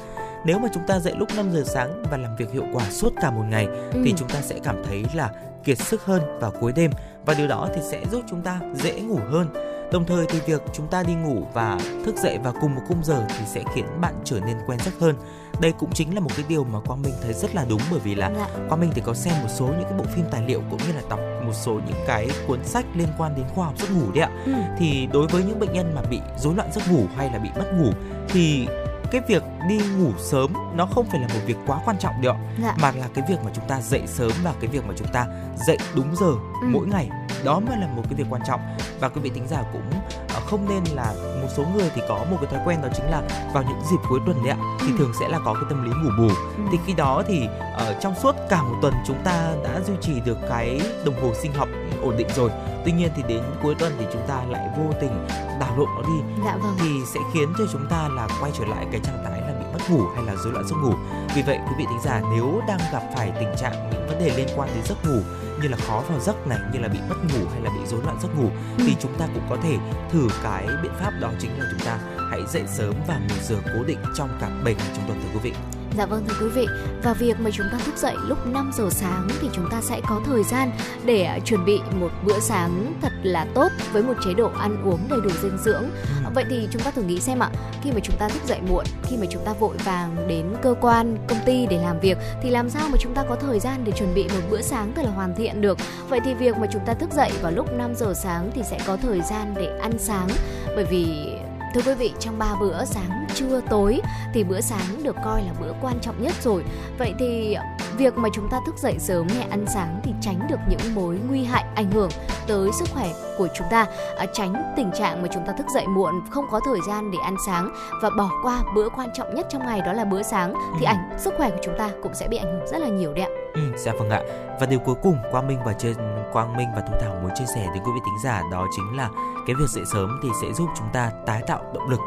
nếu 0.44 0.58
mà 0.58 0.68
chúng 0.74 0.86
ta 0.86 0.98
dậy 0.98 1.14
lúc 1.18 1.28
5 1.36 1.52
giờ 1.52 1.62
sáng 1.66 2.02
và 2.10 2.16
làm 2.16 2.36
việc 2.36 2.52
hiệu 2.52 2.64
quả 2.72 2.90
suốt 2.90 3.12
cả 3.20 3.30
một 3.30 3.44
ngày 3.50 3.66
ừ. 3.66 4.02
thì 4.04 4.14
chúng 4.16 4.28
ta 4.28 4.40
sẽ 4.42 4.58
cảm 4.62 4.76
thấy 4.84 5.04
là 5.14 5.30
kiệt 5.64 5.78
sức 5.78 6.04
hơn 6.04 6.22
vào 6.40 6.52
cuối 6.60 6.72
đêm 6.76 6.90
và 7.26 7.34
điều 7.34 7.48
đó 7.48 7.68
thì 7.74 7.80
sẽ 7.90 8.02
giúp 8.10 8.22
chúng 8.30 8.42
ta 8.42 8.60
dễ 8.74 9.00
ngủ 9.00 9.18
hơn 9.30 9.48
Đồng 9.92 10.04
thời 10.04 10.26
thì 10.28 10.40
việc 10.46 10.62
chúng 10.72 10.86
ta 10.86 11.02
đi 11.02 11.14
ngủ 11.14 11.46
và 11.52 11.78
thức 12.04 12.16
dậy 12.16 12.38
vào 12.38 12.54
cùng 12.60 12.74
một 12.74 12.80
khung 12.88 13.04
giờ 13.04 13.24
thì 13.28 13.44
sẽ 13.46 13.64
khiến 13.74 13.84
bạn 14.00 14.14
trở 14.24 14.40
nên 14.40 14.56
quen 14.66 14.78
giấc 14.84 14.94
hơn. 15.00 15.16
Đây 15.60 15.72
cũng 15.72 15.92
chính 15.92 16.14
là 16.14 16.20
một 16.20 16.30
cái 16.36 16.44
điều 16.48 16.64
mà 16.64 16.80
Quang 16.80 17.02
Minh 17.02 17.14
thấy 17.22 17.32
rất 17.32 17.54
là 17.54 17.64
đúng 17.68 17.80
bởi 17.90 18.00
vì 18.00 18.14
là 18.14 18.30
dạ. 18.36 18.46
Quang 18.68 18.80
Minh 18.80 18.90
thì 18.94 19.02
có 19.04 19.14
xem 19.14 19.34
một 19.42 19.48
số 19.48 19.66
những 19.66 19.84
cái 19.84 19.98
bộ 19.98 20.04
phim 20.04 20.24
tài 20.30 20.42
liệu 20.46 20.62
cũng 20.70 20.78
như 20.86 20.92
là 20.94 21.02
đọc 21.10 21.20
một 21.46 21.52
số 21.52 21.72
những 21.72 22.04
cái 22.06 22.28
cuốn 22.46 22.64
sách 22.64 22.84
liên 22.94 23.08
quan 23.18 23.34
đến 23.36 23.44
khoa 23.54 23.66
học 23.66 23.74
giấc 23.78 23.90
ngủ 23.90 24.12
đấy 24.14 24.22
ạ. 24.22 24.30
Ừ. 24.46 24.52
Thì 24.78 25.08
đối 25.12 25.26
với 25.26 25.44
những 25.44 25.60
bệnh 25.60 25.72
nhân 25.72 25.94
mà 25.94 26.02
bị 26.10 26.20
rối 26.38 26.54
loạn 26.54 26.68
giấc 26.72 26.92
ngủ 26.92 27.04
hay 27.16 27.30
là 27.32 27.38
bị 27.38 27.48
mất 27.56 27.72
ngủ 27.74 27.90
thì 28.28 28.66
cái 29.12 29.20
việc 29.28 29.42
đi 29.68 29.80
ngủ 29.98 30.12
sớm 30.18 30.52
nó 30.74 30.86
không 30.86 31.06
phải 31.10 31.20
là 31.20 31.26
một 31.26 31.40
việc 31.46 31.56
quá 31.66 31.80
quan 31.84 31.98
trọng 31.98 32.22
đâu 32.22 32.36
dạ. 32.62 32.74
mà 32.80 32.92
là 32.92 33.08
cái 33.14 33.24
việc 33.28 33.36
mà 33.44 33.50
chúng 33.54 33.68
ta 33.68 33.80
dậy 33.80 34.02
sớm 34.06 34.32
và 34.44 34.54
cái 34.60 34.70
việc 34.70 34.84
mà 34.86 34.94
chúng 34.96 35.08
ta 35.12 35.26
dậy 35.66 35.78
đúng 35.94 36.16
giờ 36.16 36.32
ừ. 36.62 36.68
mỗi 36.68 36.86
ngày 36.86 37.08
đó 37.44 37.60
mới 37.60 37.76
là 37.76 37.86
một 37.86 38.02
cái 38.08 38.14
việc 38.14 38.26
quan 38.30 38.42
trọng 38.46 38.60
và 39.00 39.08
quý 39.08 39.20
vị 39.20 39.30
tính 39.34 39.46
giả 39.48 39.62
cũng 39.72 39.90
ờ, 40.34 40.40
không 40.46 40.68
nên 40.68 40.94
là 40.94 41.14
một 41.42 41.48
số 41.56 41.64
người 41.74 41.90
thì 41.94 42.02
có 42.08 42.24
một 42.30 42.36
cái 42.40 42.50
thói 42.50 42.60
quen 42.66 42.82
đó 42.82 42.88
chính 42.94 43.10
là 43.10 43.22
vào 43.54 43.62
những 43.62 43.80
dịp 43.90 43.96
cuối 44.08 44.20
tuần 44.26 44.36
đấy 44.44 44.50
ạ 44.50 44.58
thì 44.80 44.86
ừ. 44.86 44.92
thường 44.98 45.12
sẽ 45.20 45.28
là 45.28 45.38
có 45.44 45.54
cái 45.54 45.62
tâm 45.68 45.84
lý 45.84 45.90
ngủ 45.90 46.10
bù 46.18 46.34
ừ. 46.56 46.62
thì 46.72 46.78
khi 46.86 46.92
đó 46.92 47.22
thì 47.26 47.46
ở 47.74 47.90
uh, 47.90 48.02
trong 48.02 48.14
suốt 48.22 48.36
cả 48.48 48.62
một 48.62 48.78
tuần 48.82 48.94
chúng 49.06 49.18
ta 49.24 49.54
đã 49.64 49.80
duy 49.86 49.94
trì 50.00 50.20
được 50.20 50.38
cái 50.48 50.80
đồng 51.04 51.22
hồ 51.22 51.32
sinh 51.42 51.52
học 51.52 51.68
ổn 52.02 52.16
định 52.16 52.28
rồi 52.36 52.50
tuy 52.84 52.92
nhiên 52.92 53.10
thì 53.16 53.22
đến 53.28 53.42
cuối 53.62 53.74
tuần 53.78 53.92
thì 53.98 54.06
chúng 54.12 54.22
ta 54.28 54.44
lại 54.48 54.68
vô 54.78 54.92
tình 55.00 55.26
đảo 55.60 55.74
lộn 55.78 55.88
nó 55.96 56.02
đi 56.02 56.42
dạ 56.44 56.56
vâng. 56.56 56.76
thì 56.80 56.88
sẽ 57.14 57.20
khiến 57.32 57.52
cho 57.58 57.64
chúng 57.72 57.86
ta 57.90 58.08
là 58.08 58.28
quay 58.40 58.52
trở 58.58 58.64
lại 58.64 58.86
cái 58.92 59.00
trạng 59.04 59.24
thái 59.24 59.40
là 59.40 59.52
bị 59.60 59.64
mất 59.72 59.90
ngủ 59.90 60.02
hay 60.14 60.24
là 60.24 60.36
rối 60.36 60.52
loạn 60.52 60.64
giấc 60.68 60.76
ngủ 60.76 60.92
vì 61.34 61.42
vậy 61.42 61.58
quý 61.68 61.74
vị 61.78 61.84
thính 61.88 62.00
giả 62.02 62.22
nếu 62.30 62.60
đang 62.68 62.78
gặp 62.92 63.02
phải 63.16 63.32
tình 63.40 63.54
trạng 63.56 63.90
những 63.92 64.06
vấn 64.08 64.18
đề 64.18 64.36
liên 64.36 64.48
quan 64.56 64.68
đến 64.74 64.84
giấc 64.84 65.04
ngủ 65.04 65.20
như 65.62 65.68
là 65.68 65.76
khó 65.76 66.02
vào 66.08 66.20
giấc 66.20 66.46
này 66.46 66.58
như 66.72 66.78
là 66.78 66.88
bị 66.88 66.98
mất 67.08 67.16
ngủ 67.16 67.46
hay 67.52 67.60
là 67.62 67.70
bị 67.70 67.86
rối 67.86 68.00
loạn 68.04 68.16
giấc 68.22 68.28
ngủ 68.36 68.50
ừ. 68.78 68.84
thì 68.86 68.96
chúng 69.00 69.18
ta 69.18 69.28
cũng 69.34 69.46
có 69.50 69.56
thể 69.62 69.76
thử 70.10 70.28
cái 70.42 70.66
biện 70.82 70.92
pháp 71.00 71.12
đó 71.20 71.30
chính 71.38 71.58
là 71.58 71.66
chúng 71.70 71.86
ta 71.86 71.98
hãy 72.30 72.40
dậy 72.48 72.62
sớm 72.66 72.94
vào 73.06 73.18
một 73.20 73.36
giờ 73.42 73.56
cố 73.74 73.84
định 73.84 73.98
trong 74.16 74.38
cả 74.40 74.50
7 74.64 74.74
ngày 74.74 74.88
trong 74.96 75.04
tuần 75.08 75.20
thưa 75.22 75.28
quý 75.34 75.50
vị 75.50 75.52
Dạ 75.96 76.06
vâng 76.06 76.24
thưa 76.28 76.34
quý 76.40 76.48
vị, 76.48 76.66
và 77.02 77.12
việc 77.12 77.40
mà 77.40 77.50
chúng 77.50 77.66
ta 77.72 77.78
thức 77.78 77.96
dậy 77.96 78.14
lúc 78.28 78.46
5 78.46 78.70
giờ 78.74 78.88
sáng 78.90 79.28
thì 79.40 79.48
chúng 79.52 79.70
ta 79.70 79.80
sẽ 79.80 80.00
có 80.08 80.20
thời 80.26 80.42
gian 80.44 80.70
để 81.04 81.22
à, 81.22 81.38
chuẩn 81.44 81.64
bị 81.64 81.80
một 82.00 82.10
bữa 82.24 82.40
sáng 82.40 82.94
thật 83.02 83.12
là 83.22 83.46
tốt 83.54 83.68
với 83.92 84.02
một 84.02 84.14
chế 84.24 84.34
độ 84.34 84.50
ăn 84.58 84.82
uống 84.84 85.00
đầy 85.10 85.20
đủ 85.20 85.30
dinh 85.42 85.58
dưỡng. 85.58 85.82
Ừ. 86.24 86.30
Vậy 86.34 86.44
thì 86.50 86.68
chúng 86.72 86.82
ta 86.82 86.90
thử 86.90 87.02
nghĩ 87.02 87.20
xem 87.20 87.38
ạ, 87.38 87.50
khi 87.82 87.90
mà 87.92 88.00
chúng 88.02 88.16
ta 88.18 88.28
thức 88.28 88.42
dậy 88.46 88.58
muộn, 88.68 88.84
khi 89.02 89.16
mà 89.16 89.26
chúng 89.30 89.44
ta 89.44 89.52
vội 89.52 89.76
vàng 89.84 90.28
đến 90.28 90.46
cơ 90.62 90.74
quan, 90.80 91.16
công 91.28 91.38
ty 91.46 91.66
để 91.66 91.78
làm 91.78 92.00
việc 92.00 92.18
thì 92.42 92.50
làm 92.50 92.70
sao 92.70 92.88
mà 92.88 92.96
chúng 93.00 93.14
ta 93.14 93.24
có 93.28 93.36
thời 93.36 93.60
gian 93.60 93.84
để 93.84 93.92
chuẩn 93.92 94.14
bị 94.14 94.22
một 94.22 94.40
bữa 94.50 94.62
sáng 94.62 94.92
thật 94.96 95.02
là 95.04 95.10
hoàn 95.10 95.34
thiện 95.34 95.60
được. 95.60 95.78
Vậy 96.08 96.20
thì 96.24 96.34
việc 96.34 96.56
mà 96.56 96.66
chúng 96.72 96.82
ta 96.86 96.94
thức 96.94 97.10
dậy 97.12 97.30
vào 97.42 97.52
lúc 97.52 97.72
5 97.72 97.94
giờ 97.94 98.14
sáng 98.14 98.50
thì 98.54 98.62
sẽ 98.62 98.78
có 98.86 98.96
thời 98.96 99.20
gian 99.20 99.54
để 99.56 99.78
ăn 99.78 99.92
sáng 99.98 100.28
bởi 100.76 100.84
vì 100.84 101.31
Thưa 101.74 101.80
quý 101.86 101.94
vị, 101.94 102.12
trong 102.20 102.38
ba 102.38 102.54
bữa 102.60 102.84
sáng, 102.84 103.26
trưa, 103.34 103.60
tối 103.70 104.00
thì 104.34 104.44
bữa 104.44 104.60
sáng 104.60 105.02
được 105.02 105.16
coi 105.24 105.42
là 105.42 105.52
bữa 105.60 105.72
quan 105.82 106.00
trọng 106.00 106.22
nhất 106.22 106.34
rồi. 106.42 106.64
Vậy 106.98 107.14
thì 107.18 107.56
việc 108.02 108.18
mà 108.18 108.28
chúng 108.32 108.48
ta 108.48 108.60
thức 108.66 108.78
dậy 108.78 108.96
sớm 108.98 109.28
hay 109.28 109.48
ăn 109.50 109.64
sáng 109.74 110.00
thì 110.02 110.12
tránh 110.20 110.40
được 110.50 110.58
những 110.68 110.94
mối 110.94 111.18
nguy 111.28 111.44
hại 111.44 111.64
ảnh 111.74 111.90
hưởng 111.90 112.10
tới 112.46 112.70
sức 112.72 112.88
khỏe 112.94 113.12
của 113.38 113.48
chúng 113.54 113.66
ta, 113.70 113.86
à, 114.16 114.26
tránh 114.32 114.72
tình 114.76 114.90
trạng 114.98 115.22
mà 115.22 115.28
chúng 115.32 115.46
ta 115.46 115.52
thức 115.52 115.66
dậy 115.74 115.86
muộn, 115.86 116.14
không 116.30 116.44
có 116.50 116.60
thời 116.64 116.78
gian 116.88 117.10
để 117.10 117.18
ăn 117.22 117.36
sáng 117.46 117.74
và 118.02 118.10
bỏ 118.18 118.30
qua 118.42 118.62
bữa 118.74 118.88
quan 118.88 119.08
trọng 119.14 119.34
nhất 119.34 119.46
trong 119.50 119.66
ngày 119.66 119.80
đó 119.80 119.92
là 119.92 120.04
bữa 120.04 120.22
sáng 120.22 120.54
thì 120.78 120.86
ừ. 120.86 120.88
ảnh 120.88 121.10
sức 121.18 121.34
khỏe 121.36 121.50
của 121.50 121.60
chúng 121.62 121.74
ta 121.78 121.90
cũng 122.02 122.14
sẽ 122.14 122.28
bị 122.28 122.36
ảnh 122.36 122.52
hưởng 122.52 122.66
rất 122.66 122.78
là 122.78 122.88
nhiều 122.88 123.12
đấy 123.12 123.24
ạ. 123.24 123.30
Ừ, 123.54 123.62
dạ 123.76 123.92
vâng 123.98 124.10
ạ. 124.10 124.20
Và 124.60 124.66
điều 124.66 124.78
cuối 124.78 124.94
cùng 125.02 125.18
Quang 125.30 125.48
Minh 125.48 125.58
và 125.64 125.72
trên 125.72 125.94
Quang 126.32 126.56
Minh 126.56 126.68
và 126.76 126.80
Thu 126.80 126.94
Thảo 127.00 127.14
muốn 127.22 127.30
chia 127.34 127.46
sẻ 127.54 127.66
đến 127.74 127.82
quý 127.84 127.92
vị 127.94 128.00
thính 128.04 128.22
giả 128.24 128.42
đó 128.52 128.66
chính 128.76 128.96
là 128.96 129.10
cái 129.46 129.56
việc 129.58 129.68
dậy 129.68 129.84
sớm 129.92 130.20
thì 130.22 130.28
sẽ 130.42 130.52
giúp 130.52 130.68
chúng 130.78 130.88
ta 130.92 131.10
tái 131.26 131.42
tạo 131.46 131.62
động 131.74 131.88
lực. 131.88 132.00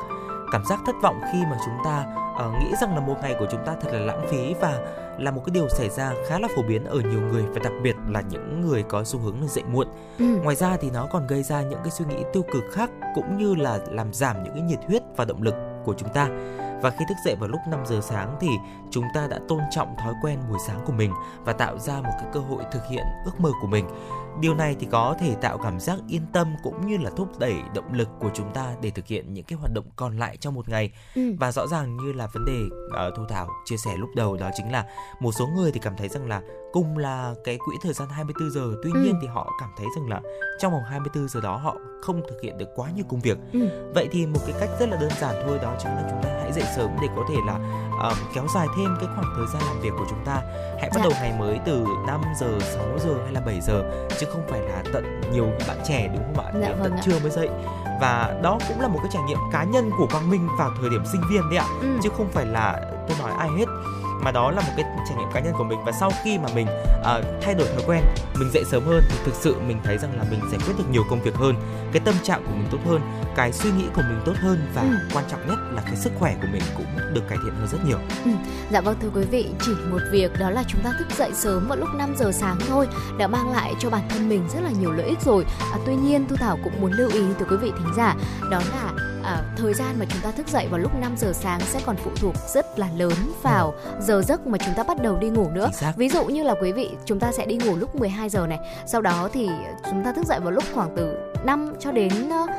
Cảm 0.51 0.65
giác 0.65 0.79
thất 0.85 0.95
vọng 1.01 1.21
khi 1.33 1.39
mà 1.51 1.57
chúng 1.65 1.77
ta 1.85 2.05
uh, 2.36 2.53
nghĩ 2.59 2.75
rằng 2.81 2.95
là 2.95 2.99
một 2.99 3.15
ngày 3.21 3.36
của 3.39 3.47
chúng 3.51 3.65
ta 3.65 3.75
thật 3.81 3.89
là 3.91 3.99
lãng 3.99 4.27
phí 4.29 4.53
và 4.53 4.79
là 5.19 5.31
một 5.31 5.41
cái 5.45 5.53
điều 5.53 5.69
xảy 5.69 5.89
ra 5.89 6.13
khá 6.27 6.39
là 6.39 6.47
phổ 6.55 6.61
biến 6.61 6.86
ở 6.86 6.99
nhiều 6.99 7.21
người 7.21 7.43
và 7.43 7.59
đặc 7.63 7.73
biệt 7.83 7.95
là 8.09 8.21
những 8.21 8.61
người 8.61 8.83
có 8.83 9.03
xu 9.03 9.19
hướng 9.19 9.41
là 9.41 9.47
dậy 9.47 9.63
muộn. 9.71 9.88
Ừ. 10.19 10.25
Ngoài 10.43 10.55
ra 10.55 10.77
thì 10.77 10.91
nó 10.91 11.07
còn 11.11 11.27
gây 11.27 11.43
ra 11.43 11.61
những 11.61 11.79
cái 11.83 11.91
suy 11.91 12.05
nghĩ 12.05 12.23
tiêu 12.33 12.43
cực 12.53 12.63
khác 12.71 12.89
cũng 13.15 13.38
như 13.38 13.55
là 13.55 13.79
làm 13.91 14.13
giảm 14.13 14.43
những 14.43 14.53
cái 14.53 14.61
nhiệt 14.61 14.79
huyết 14.88 15.03
và 15.15 15.25
động 15.25 15.41
lực 15.41 15.55
của 15.86 15.93
chúng 15.97 16.09
ta 16.09 16.29
và 16.81 16.89
khi 16.89 17.05
thức 17.09 17.17
dậy 17.25 17.36
vào 17.39 17.49
lúc 17.49 17.61
5 17.69 17.86
giờ 17.86 17.99
sáng 18.01 18.38
thì 18.39 18.49
chúng 18.91 19.05
ta 19.13 19.27
đã 19.27 19.39
tôn 19.47 19.59
trọng 19.71 19.95
thói 19.97 20.13
quen 20.21 20.39
buổi 20.49 20.59
sáng 20.67 20.79
của 20.86 20.93
mình 20.93 21.11
và 21.45 21.53
tạo 21.53 21.79
ra 21.79 22.01
một 22.01 22.13
cái 22.19 22.27
cơ 22.33 22.39
hội 22.39 22.63
thực 22.71 22.86
hiện 22.89 23.05
ước 23.25 23.39
mơ 23.39 23.51
của 23.61 23.67
mình. 23.67 23.86
Điều 24.41 24.55
này 24.55 24.75
thì 24.79 24.88
có 24.91 25.15
thể 25.19 25.36
tạo 25.41 25.57
cảm 25.57 25.79
giác 25.79 25.99
yên 26.07 26.21
tâm 26.33 26.55
cũng 26.63 26.88
như 26.88 26.97
là 26.97 27.09
thúc 27.09 27.39
đẩy 27.39 27.55
động 27.75 27.93
lực 27.93 28.09
của 28.19 28.29
chúng 28.33 28.53
ta 28.53 28.75
để 28.81 28.89
thực 28.89 29.07
hiện 29.07 29.33
những 29.33 29.45
cái 29.45 29.59
hoạt 29.59 29.71
động 29.73 29.86
còn 29.95 30.17
lại 30.17 30.38
trong 30.38 30.53
một 30.53 30.69
ngày. 30.69 30.91
Ừ. 31.15 31.21
Và 31.39 31.51
rõ 31.51 31.67
ràng 31.67 31.97
như 31.97 32.13
là 32.13 32.27
vấn 32.27 32.45
đề 32.45 32.61
uh, 32.88 33.13
Thu 33.17 33.23
Thảo 33.29 33.49
chia 33.65 33.77
sẻ 33.77 33.91
lúc 33.97 34.09
đầu 34.15 34.38
đó 34.38 34.49
chính 34.53 34.71
là 34.71 34.86
một 35.19 35.31
số 35.31 35.47
người 35.47 35.71
thì 35.71 35.79
cảm 35.79 35.97
thấy 35.97 36.09
rằng 36.09 36.27
là 36.27 36.41
cùng 36.74 36.97
là 36.97 37.34
cái 37.43 37.57
quỹ 37.66 37.76
thời 37.82 37.93
gian 37.93 38.07
24 38.09 38.51
giờ, 38.51 38.76
tuy 38.84 38.91
ừ. 38.93 38.99
nhiên 38.99 39.20
thì 39.22 39.28
họ 39.28 39.51
cảm 39.59 39.70
thấy 39.78 39.88
rằng 39.95 40.09
là 40.09 40.22
trong 40.59 40.72
vòng 40.72 40.84
24 40.89 41.28
giờ 41.28 41.41
đó 41.41 41.57
họ 41.57 41.76
không 42.01 42.22
thực 42.30 42.41
hiện 42.41 42.57
được 42.57 42.70
quá 42.76 42.89
nhiều 42.95 43.05
công 43.09 43.20
việc. 43.20 43.38
Ừ. 43.53 43.59
Vậy 43.93 44.07
thì 44.11 44.26
một 44.26 44.39
cái 44.47 44.55
cách 44.59 44.70
rất 44.80 44.89
là 44.89 44.97
đơn 44.97 45.11
giản 45.20 45.36
thôi 45.45 45.59
đó 45.61 45.76
chính 45.80 45.91
là 45.91 46.07
chúng 46.09 46.24
ta 46.24 46.30
hãy 46.30 46.53
dậy 46.53 46.63
sớm 46.76 46.89
để 47.01 47.07
có 47.16 47.24
thể 47.30 47.36
là 47.47 47.53
um, 48.09 48.18
kéo 48.36 48.45
dài 48.55 48.68
thêm 48.78 48.95
cái 48.99 49.09
khoảng 49.16 49.34
thời 49.36 49.45
gian 49.53 49.61
làm 49.68 49.82
việc 49.82 49.91
của 49.97 50.05
chúng 50.09 50.26
ta. 50.26 50.41
Hãy 50.80 50.89
bắt 50.89 50.95
dạ. 50.95 51.03
đầu 51.03 51.11
ngày 51.11 51.34
mới 51.39 51.59
từ 51.66 51.86
5 52.07 52.22
giờ, 52.39 52.59
6 52.59 52.99
giờ 52.99 53.24
hay 53.24 53.34
là 53.34 53.41
7 53.41 53.61
giờ 53.61 54.07
chứ 54.20 54.28
không 54.30 54.47
phải 54.49 54.61
là 54.61 54.84
tận 54.93 55.22
nhiều 55.34 55.47
bạn 55.68 55.78
trẻ 55.88 56.07
đúng 56.13 56.24
không 56.36 56.45
ạ? 56.45 56.51
Dạ, 56.61 56.70
vâng 56.70 56.84
tận 56.84 56.91
ạ. 56.91 57.01
trưa 57.05 57.20
mới 57.20 57.32
dậy 57.32 57.49
và 58.01 58.39
đó 58.43 58.59
cũng 58.68 58.82
là 58.82 58.88
một 58.88 58.99
cái 59.01 59.09
trải 59.13 59.24
nghiệm 59.24 59.38
cá 59.51 59.63
nhân 59.63 59.91
của 59.97 60.07
Quang 60.11 60.30
Minh 60.30 60.47
vào 60.57 60.72
thời 60.82 60.89
điểm 60.89 61.03
sinh 61.11 61.22
viên 61.30 61.49
đấy 61.49 61.57
ạ 61.57 61.68
ừ. 61.82 61.88
chứ 62.03 62.09
không 62.18 62.30
phải 62.32 62.45
là 62.45 62.82
tôi 63.07 63.18
nói 63.20 63.32
ai 63.32 63.49
hết 63.49 63.66
mà 64.22 64.32
đó 64.32 64.51
là 64.51 64.61
một 64.61 64.74
cái 64.78 64.86
trải 65.09 65.18
nghiệm 65.18 65.28
cá 65.34 65.39
nhân 65.39 65.53
của 65.57 65.63
mình 65.63 65.80
và 65.86 65.91
sau 65.91 66.11
khi 66.24 66.38
mà 66.38 66.49
mình 66.55 66.68
uh, 66.99 67.26
thay 67.41 67.53
đổi 67.53 67.68
thói 67.68 67.84
quen 67.88 68.03
mình 68.39 68.49
dậy 68.53 68.63
sớm 68.72 68.84
hơn 68.86 69.01
thì 69.09 69.16
thực 69.26 69.36
sự 69.36 69.55
mình 69.68 69.80
thấy 69.84 69.97
rằng 69.97 70.18
là 70.18 70.26
mình 70.32 70.39
giải 70.51 70.59
quyết 70.66 70.74
được 70.78 70.89
nhiều 70.91 71.03
công 71.09 71.22
việc 71.22 71.36
hơn 71.36 71.55
cái 71.91 72.01
tâm 72.05 72.16
trạng 72.24 72.43
của 72.43 72.51
mình 72.55 72.68
tốt 72.72 72.78
hơn 72.86 73.01
cái 73.36 73.53
suy 73.53 73.72
nghĩ 73.72 73.86
của 73.95 74.01
mình 74.09 74.22
tốt 74.26 74.34
hơn 74.36 74.68
và 74.76 74.82
ừ. 74.82 74.88
quan 75.13 75.26
trọng 75.32 75.47
nhất 75.47 75.59
là 75.72 75.82
cái 75.86 75.95
sức 75.95 76.11
khỏe 76.20 76.36
của 76.41 76.47
mình 76.51 76.61
cũng 76.78 76.86
được 77.13 77.22
cải 77.30 77.38
thiện 77.43 77.53
hơn 77.55 77.68
rất 77.72 77.78
nhiều. 77.86 77.97
Ừ. 78.26 78.32
Dạ 78.72 78.82
vâng 78.82 78.97
thưa 79.01 79.09
quý 79.16 79.24
vị, 79.24 79.49
chỉ 79.66 79.72
một 79.91 80.01
việc 80.11 80.32
đó 80.39 80.49
là 80.49 80.63
chúng 80.68 80.82
ta 80.84 80.93
thức 80.99 81.07
dậy 81.18 81.32
sớm 81.34 81.68
vào 81.68 81.78
lúc 81.78 81.89
5 81.95 82.16
giờ 82.18 82.32
sáng 82.32 82.57
thôi 82.68 82.88
đã 83.18 83.28
mang 83.28 83.51
lại 83.51 83.74
cho 83.80 83.89
bản 83.89 84.09
thân 84.09 84.30
mình 84.30 84.47
rất 84.53 84.59
là 84.63 84.72
nhiều 84.80 84.91
lợi 84.91 85.07
ích 85.07 85.22
rồi. 85.22 85.45
À, 85.59 85.78
tuy 85.86 85.95
nhiên 85.95 86.28
Thu 86.28 86.36
Thảo 86.36 86.57
cũng 86.63 86.82
muốn 86.82 86.91
lưu 86.91 87.09
ý 87.13 87.24
từ 87.39 87.45
quý 87.49 87.57
vị 87.57 87.72
thính 87.78 87.93
giả 87.95 88.16
đó 88.51 88.61
là 88.72 88.93
à, 89.26 89.43
thời 89.57 89.73
gian 89.73 89.99
mà 89.99 90.05
chúng 90.09 90.21
ta 90.21 90.32
thức 90.32 90.47
dậy 90.47 90.67
vào 90.69 90.80
lúc 90.80 90.91
5 91.01 91.15
giờ 91.17 91.34
sáng 91.34 91.59
sẽ 91.61 91.80
còn 91.86 91.95
phụ 91.95 92.11
thuộc 92.15 92.36
rất 92.53 92.80
là 92.80 92.88
lớn 92.97 93.13
vào 93.43 93.73
giờ 93.99 94.21
giấc 94.21 94.47
mà 94.47 94.57
chúng 94.57 94.73
ta 94.76 94.84
bắt 94.84 95.01
đầu 95.01 95.17
đi 95.17 95.30
ngủ 95.30 95.49
nữa. 95.49 95.69
Ví 95.97 96.09
dụ 96.09 96.26
như 96.26 96.43
là 96.43 96.55
quý 96.61 96.71
vị 96.71 96.89
chúng 97.05 97.19
ta 97.19 97.32
sẽ 97.32 97.45
đi 97.45 97.57
ngủ 97.57 97.76
lúc 97.76 97.95
12 97.95 98.30
giờ 98.30 98.47
này, 98.47 98.59
sau 98.86 99.01
đó 99.01 99.30
thì 99.34 99.49
chúng 99.89 100.03
ta 100.03 100.13
thức 100.13 100.26
dậy 100.26 100.39
vào 100.39 100.51
lúc 100.51 100.63
khoảng 100.73 100.95
từ 100.95 101.17
5 101.45 101.73
cho 101.80 101.91
đến 101.91 102.13
uh, 102.28 102.49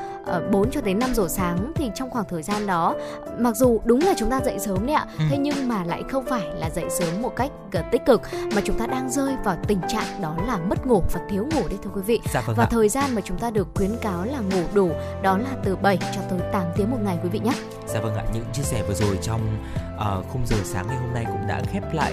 4 0.52 0.70
cho 0.70 0.80
đến 0.80 0.98
5 0.98 1.14
giờ 1.14 1.26
sáng 1.28 1.72
thì 1.74 1.90
trong 1.94 2.10
khoảng 2.10 2.24
thời 2.28 2.42
gian 2.42 2.66
đó 2.66 2.94
mặc 3.38 3.56
dù 3.56 3.80
đúng 3.84 4.00
là 4.00 4.14
chúng 4.16 4.30
ta 4.30 4.40
dậy 4.44 4.58
sớm 4.58 4.86
đấy 4.86 4.94
ạ 4.94 5.06
ừ. 5.18 5.24
thế 5.30 5.38
nhưng 5.38 5.68
mà 5.68 5.84
lại 5.84 6.02
không 6.10 6.24
phải 6.24 6.46
là 6.54 6.70
dậy 6.70 6.84
sớm 6.90 7.22
một 7.22 7.36
cách 7.36 7.50
uh, 7.78 7.84
tích 7.92 8.02
cực 8.06 8.22
mà 8.54 8.62
chúng 8.64 8.78
ta 8.78 8.86
đang 8.86 9.10
rơi 9.10 9.34
vào 9.44 9.56
tình 9.66 9.80
trạng 9.88 10.20
đó 10.22 10.36
là 10.46 10.56
mất 10.56 10.86
ngủ 10.86 11.02
và 11.12 11.20
thiếu 11.30 11.48
ngủ 11.54 11.62
đấy 11.68 11.78
thưa 11.84 11.90
quý 11.94 12.02
vị 12.02 12.20
dạ, 12.32 12.42
vâng 12.46 12.56
và 12.56 12.64
ạ. 12.64 12.68
thời 12.70 12.88
gian 12.88 13.14
mà 13.14 13.20
chúng 13.24 13.38
ta 13.38 13.50
được 13.50 13.68
khuyến 13.74 13.96
cáo 14.00 14.24
là 14.24 14.40
ngủ 14.40 14.62
đủ 14.74 14.90
đó 15.22 15.38
là 15.38 15.50
từ 15.64 15.76
7 15.76 15.98
cho 16.14 16.20
tới 16.30 16.40
8 16.52 16.62
tiếng 16.76 16.90
một 16.90 16.98
ngày 17.04 17.18
quý 17.22 17.28
vị 17.28 17.38
nhé 17.38 17.52
Dạ 17.86 18.00
vâng 18.00 18.14
ạ, 18.14 18.24
những 18.34 18.44
chia 18.52 18.62
sẻ 18.62 18.82
vừa 18.88 18.94
rồi 18.94 19.18
trong 19.22 19.40
uh, 19.96 20.26
khung 20.28 20.46
giờ 20.46 20.56
sáng 20.64 20.86
ngày 20.86 20.96
hôm 20.96 21.14
nay 21.14 21.24
cũng 21.28 21.46
đã 21.48 21.62
khép 21.72 21.94
lại 21.94 22.12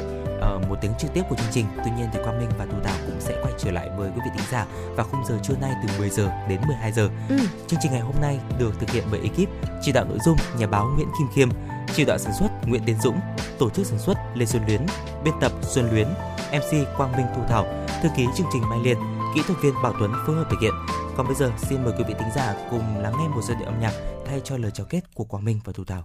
uh, 0.55 0.69
một 0.69 0.75
tiếng 0.81 0.91
trực 0.99 1.13
tiếp 1.13 1.23
của 1.29 1.35
chương 1.35 1.51
trình. 1.51 1.65
Tuy 1.85 1.91
nhiên 1.97 2.09
thì 2.13 2.19
Quang 2.23 2.39
Minh 2.39 2.49
và 2.57 2.65
Thu 2.65 2.77
Thảo 2.83 2.97
cũng 3.05 3.21
sẽ 3.21 3.39
quay 3.43 3.53
trở 3.57 3.71
lại 3.71 3.89
với 3.97 4.11
quý 4.15 4.21
vị 4.25 4.31
thính 4.33 4.47
giả 4.51 4.65
vào 4.95 5.07
khung 5.11 5.25
giờ 5.25 5.39
trưa 5.43 5.55
nay 5.61 5.73
từ 5.83 5.99
10 5.99 6.09
giờ 6.09 6.31
đến 6.49 6.61
12 6.67 6.91
giờ. 6.91 7.09
Ừ. 7.29 7.37
Chương 7.67 7.79
trình 7.83 7.91
ngày 7.91 8.01
hôm 8.01 8.15
nay 8.21 8.39
được 8.59 8.79
thực 8.79 8.89
hiện 8.89 9.03
bởi 9.11 9.19
ekip 9.19 9.49
chỉ 9.81 9.91
đạo 9.91 10.05
nội 10.05 10.17
dung 10.25 10.37
nhà 10.57 10.67
báo 10.67 10.91
Nguyễn 10.95 11.07
Kim 11.19 11.27
Khiêm, 11.33 11.49
chỉ 11.93 12.05
đạo 12.05 12.17
sản 12.17 12.33
xuất 12.39 12.49
Nguyễn 12.65 12.83
Tiến 12.85 12.95
Dũng, 13.03 13.19
tổ 13.59 13.69
chức 13.69 13.85
sản 13.85 13.99
xuất 13.99 14.17
Lê 14.35 14.45
Xuân 14.45 14.63
Luyến, 14.67 14.81
biên 15.23 15.33
tập 15.41 15.51
Xuân 15.61 15.89
Luyến, 15.91 16.07
MC 16.51 16.97
Quang 16.97 17.11
Minh 17.11 17.25
Thu 17.35 17.41
Thảo, 17.49 17.65
thư 18.03 18.09
ký 18.17 18.27
chương 18.35 18.47
trình 18.53 18.61
Mai 18.69 18.79
Liên, 18.83 18.97
kỹ 19.35 19.41
thuật 19.47 19.61
viên 19.61 19.73
Bảo 19.83 19.93
Tuấn 19.99 20.11
phối 20.27 20.35
hợp 20.35 20.47
thực 20.49 20.59
hiện. 20.61 20.73
Còn 21.17 21.25
bây 21.27 21.35
giờ 21.35 21.51
xin 21.57 21.83
mời 21.83 21.93
quý 21.97 22.03
vị 22.07 22.13
thính 22.19 22.31
giả 22.35 22.55
cùng 22.71 22.97
lắng 22.97 23.13
nghe 23.19 23.27
một 23.27 23.41
giai 23.47 23.57
điệu 23.59 23.67
âm 23.67 23.79
nhạc 23.79 23.93
thay 24.25 24.41
cho 24.43 24.57
lời 24.57 24.71
chào 24.71 24.85
kết 24.89 25.01
của 25.13 25.23
Quang 25.23 25.45
Minh 25.45 25.59
và 25.65 25.73
Thu 25.75 25.83
Thảo. 25.83 26.03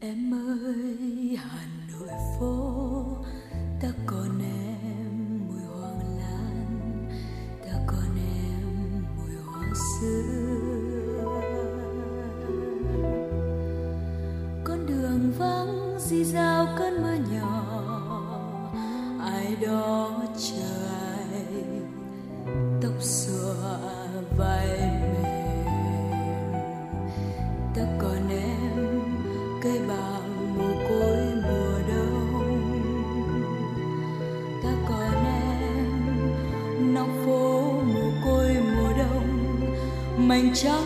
Em 0.00 0.34
ơi 0.34 1.36
hà 1.36 1.66
nội 1.92 2.08
phố 2.38 3.04
ta 3.80 3.88
còn 4.06 4.38
em 4.38 4.65
桥 40.56 40.85